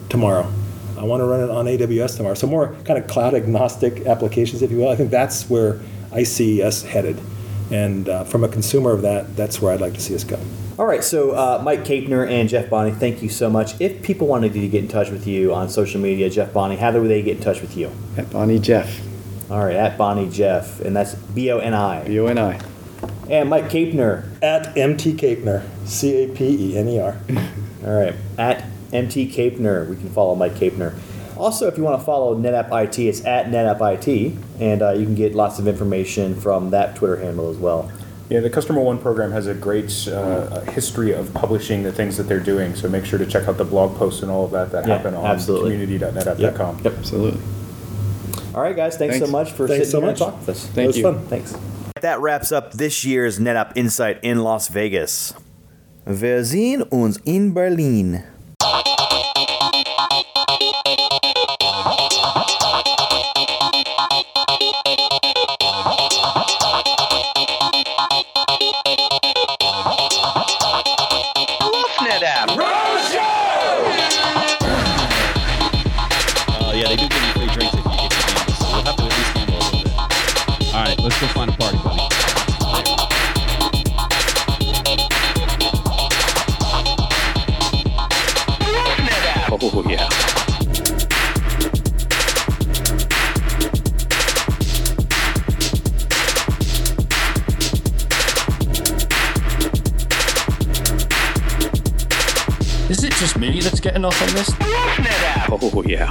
tomorrow. 0.09 0.51
I 0.97 1.03
want 1.03 1.21
to 1.21 1.25
run 1.25 1.39
it 1.39 1.49
on 1.49 1.63
AWS 1.63 2.17
tomorrow. 2.17 2.35
So 2.35 2.45
more 2.45 2.75
kind 2.83 3.01
of 3.01 3.07
cloud 3.07 3.33
agnostic 3.33 4.05
applications, 4.05 4.61
if 4.61 4.69
you 4.69 4.79
will. 4.79 4.89
I 4.89 4.97
think 4.97 5.09
that's 5.09 5.49
where 5.49 5.79
I 6.11 6.23
see 6.23 6.61
us 6.61 6.83
headed. 6.83 7.21
And 7.71 8.09
uh, 8.09 8.25
from 8.25 8.43
a 8.43 8.49
consumer 8.49 8.91
of 8.91 9.01
that, 9.03 9.37
that's 9.37 9.61
where 9.61 9.71
I'd 9.71 9.79
like 9.79 9.93
to 9.93 10.01
see 10.01 10.13
us 10.13 10.25
go. 10.25 10.41
All 10.77 10.85
right, 10.85 11.01
so 11.01 11.31
uh, 11.31 11.61
Mike 11.63 11.85
Capener 11.85 12.29
and 12.29 12.49
Jeff 12.49 12.69
Boni, 12.69 12.91
thank 12.91 13.23
you 13.23 13.29
so 13.29 13.49
much. 13.49 13.79
If 13.79 14.03
people 14.03 14.27
wanted 14.27 14.51
to 14.51 14.67
get 14.67 14.83
in 14.83 14.89
touch 14.89 15.09
with 15.09 15.25
you 15.25 15.53
on 15.53 15.69
social 15.69 16.01
media, 16.01 16.29
Jeff 16.29 16.51
Boni, 16.51 16.75
how 16.75 16.91
do 16.91 17.07
they 17.07 17.21
get 17.21 17.37
in 17.37 17.43
touch 17.43 17.61
with 17.61 17.77
you? 17.77 17.89
At 18.17 18.29
Boni 18.29 18.59
Jeff. 18.59 18.99
All 19.49 19.63
right, 19.63 19.77
at 19.77 19.97
Boni 19.97 20.29
Jeff, 20.29 20.81
and 20.81 20.93
that's 20.93 21.15
B 21.15 21.49
O 21.49 21.59
N 21.59 21.73
I. 21.73 22.05
B 22.05 22.19
O 22.19 22.25
N 22.25 22.37
I. 22.37 22.59
And 23.29 23.49
Mike 23.49 23.69
Capener. 23.69 24.27
At 24.43 24.77
MT 24.77 25.13
Capener, 25.13 25.63
C 25.85 26.23
A 26.23 26.27
P 26.27 26.73
E 26.73 26.77
N 26.77 26.89
E 26.89 26.99
R. 26.99 27.15
All 27.85 27.93
right, 27.93 28.15
at 28.37 28.65
MT 28.91 29.29
Capener. 29.31 29.87
We 29.87 29.95
can 29.95 30.09
follow 30.09 30.35
Mike 30.35 30.55
Capener. 30.55 30.93
Also, 31.37 31.67
if 31.67 31.77
you 31.77 31.83
want 31.83 31.97
to 31.97 32.05
follow 32.05 32.35
NetApp 32.35 32.83
IT, 32.83 32.99
it's 32.99 33.23
at 33.23 33.45
NetApp 33.45 34.07
IT, 34.07 34.37
and 34.59 34.81
uh, 34.81 34.91
you 34.91 35.05
can 35.05 35.15
get 35.15 35.35
lots 35.35 35.57
of 35.57 35.69
information 35.69 36.35
from 36.35 36.71
that 36.71 36.97
Twitter 36.97 37.15
handle 37.15 37.49
as 37.49 37.57
well. 37.57 37.89
Yeah, 38.29 38.39
the 38.39 38.49
Customer 38.49 38.81
One 38.81 38.97
program 38.97 39.31
has 39.31 39.45
a 39.45 39.53
great 39.53 40.07
uh, 40.07 40.61
history 40.71 41.11
of 41.11 41.31
publishing 41.35 41.83
the 41.83 41.91
things 41.91 42.17
that 42.17 42.23
they're 42.23 42.39
doing. 42.39 42.75
So 42.75 42.89
make 42.89 43.05
sure 43.05 43.19
to 43.19 43.25
check 43.25 43.47
out 43.47 43.57
the 43.57 43.65
blog 43.65 43.95
posts 43.97 44.23
and 44.23 44.31
all 44.31 44.45
of 44.45 44.51
that 44.51 44.71
that 44.71 44.87
Yeah, 44.87 44.95
happen 44.97 45.13
on 45.13 45.25
absolutely. 45.25 45.71
community.netapp.com. 45.77 46.81
Yep. 46.83 46.93
Absolutely. 46.97 47.41
All 48.55 48.61
right, 48.61 48.75
guys. 48.75 48.97
Thanks, 48.97 49.15
so 49.15 49.19
Thanks. 49.25 49.31
much 49.31 49.51
for 49.51 49.67
Thanks 49.67 49.89
sitting 49.89 49.91
so 49.91 49.99
here 49.99 50.07
much. 50.07 50.21
and 50.21 50.31
talking 50.31 50.39
with 50.39 50.49
us. 50.49 50.65
Thank 50.67 50.85
it 50.85 50.87
was 50.87 50.97
you. 50.97 51.03
fun. 51.03 51.19
Thanks. 51.27 51.55
That 52.01 52.19
wraps 52.19 52.51
up 52.51 52.73
this 52.73 53.05
year's 53.05 53.39
NetApp 53.39 53.73
Insight 53.75 54.19
in 54.23 54.39
Las 54.39 54.69
Vegas. 54.69 55.33
Wir 56.07 56.43
sehen 56.43 56.83
uns 56.91 57.19
in 57.25 57.53
Berlin. 57.53 58.23
Me 103.99 104.01
that's 104.01 104.03
getting 104.03 104.05
off 104.05 104.21
on 104.21 104.27
this? 104.35 104.49
Oh 105.49 105.83
yeah. 105.83 106.09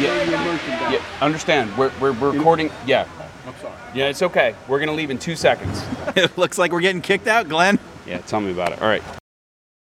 Yeah, 0.00 0.90
yeah, 0.90 1.04
understand. 1.20 1.76
We're, 1.76 1.90
we're, 2.00 2.12
we're 2.12 2.30
recording. 2.30 2.70
Yeah. 2.86 3.08
I'm 3.44 3.54
sorry. 3.56 3.74
Yeah, 3.94 4.06
it's 4.06 4.22
okay. 4.22 4.54
We're 4.68 4.78
going 4.78 4.88
to 4.88 4.94
leave 4.94 5.10
in 5.10 5.18
two 5.18 5.34
seconds. 5.34 5.82
it 6.16 6.38
looks 6.38 6.56
like 6.56 6.70
we're 6.70 6.80
getting 6.80 7.02
kicked 7.02 7.26
out, 7.26 7.48
Glenn. 7.48 7.80
Yeah, 8.06 8.18
tell 8.18 8.40
me 8.40 8.52
about 8.52 8.72
it. 8.72 8.80
All 8.80 8.88
right. 8.88 9.02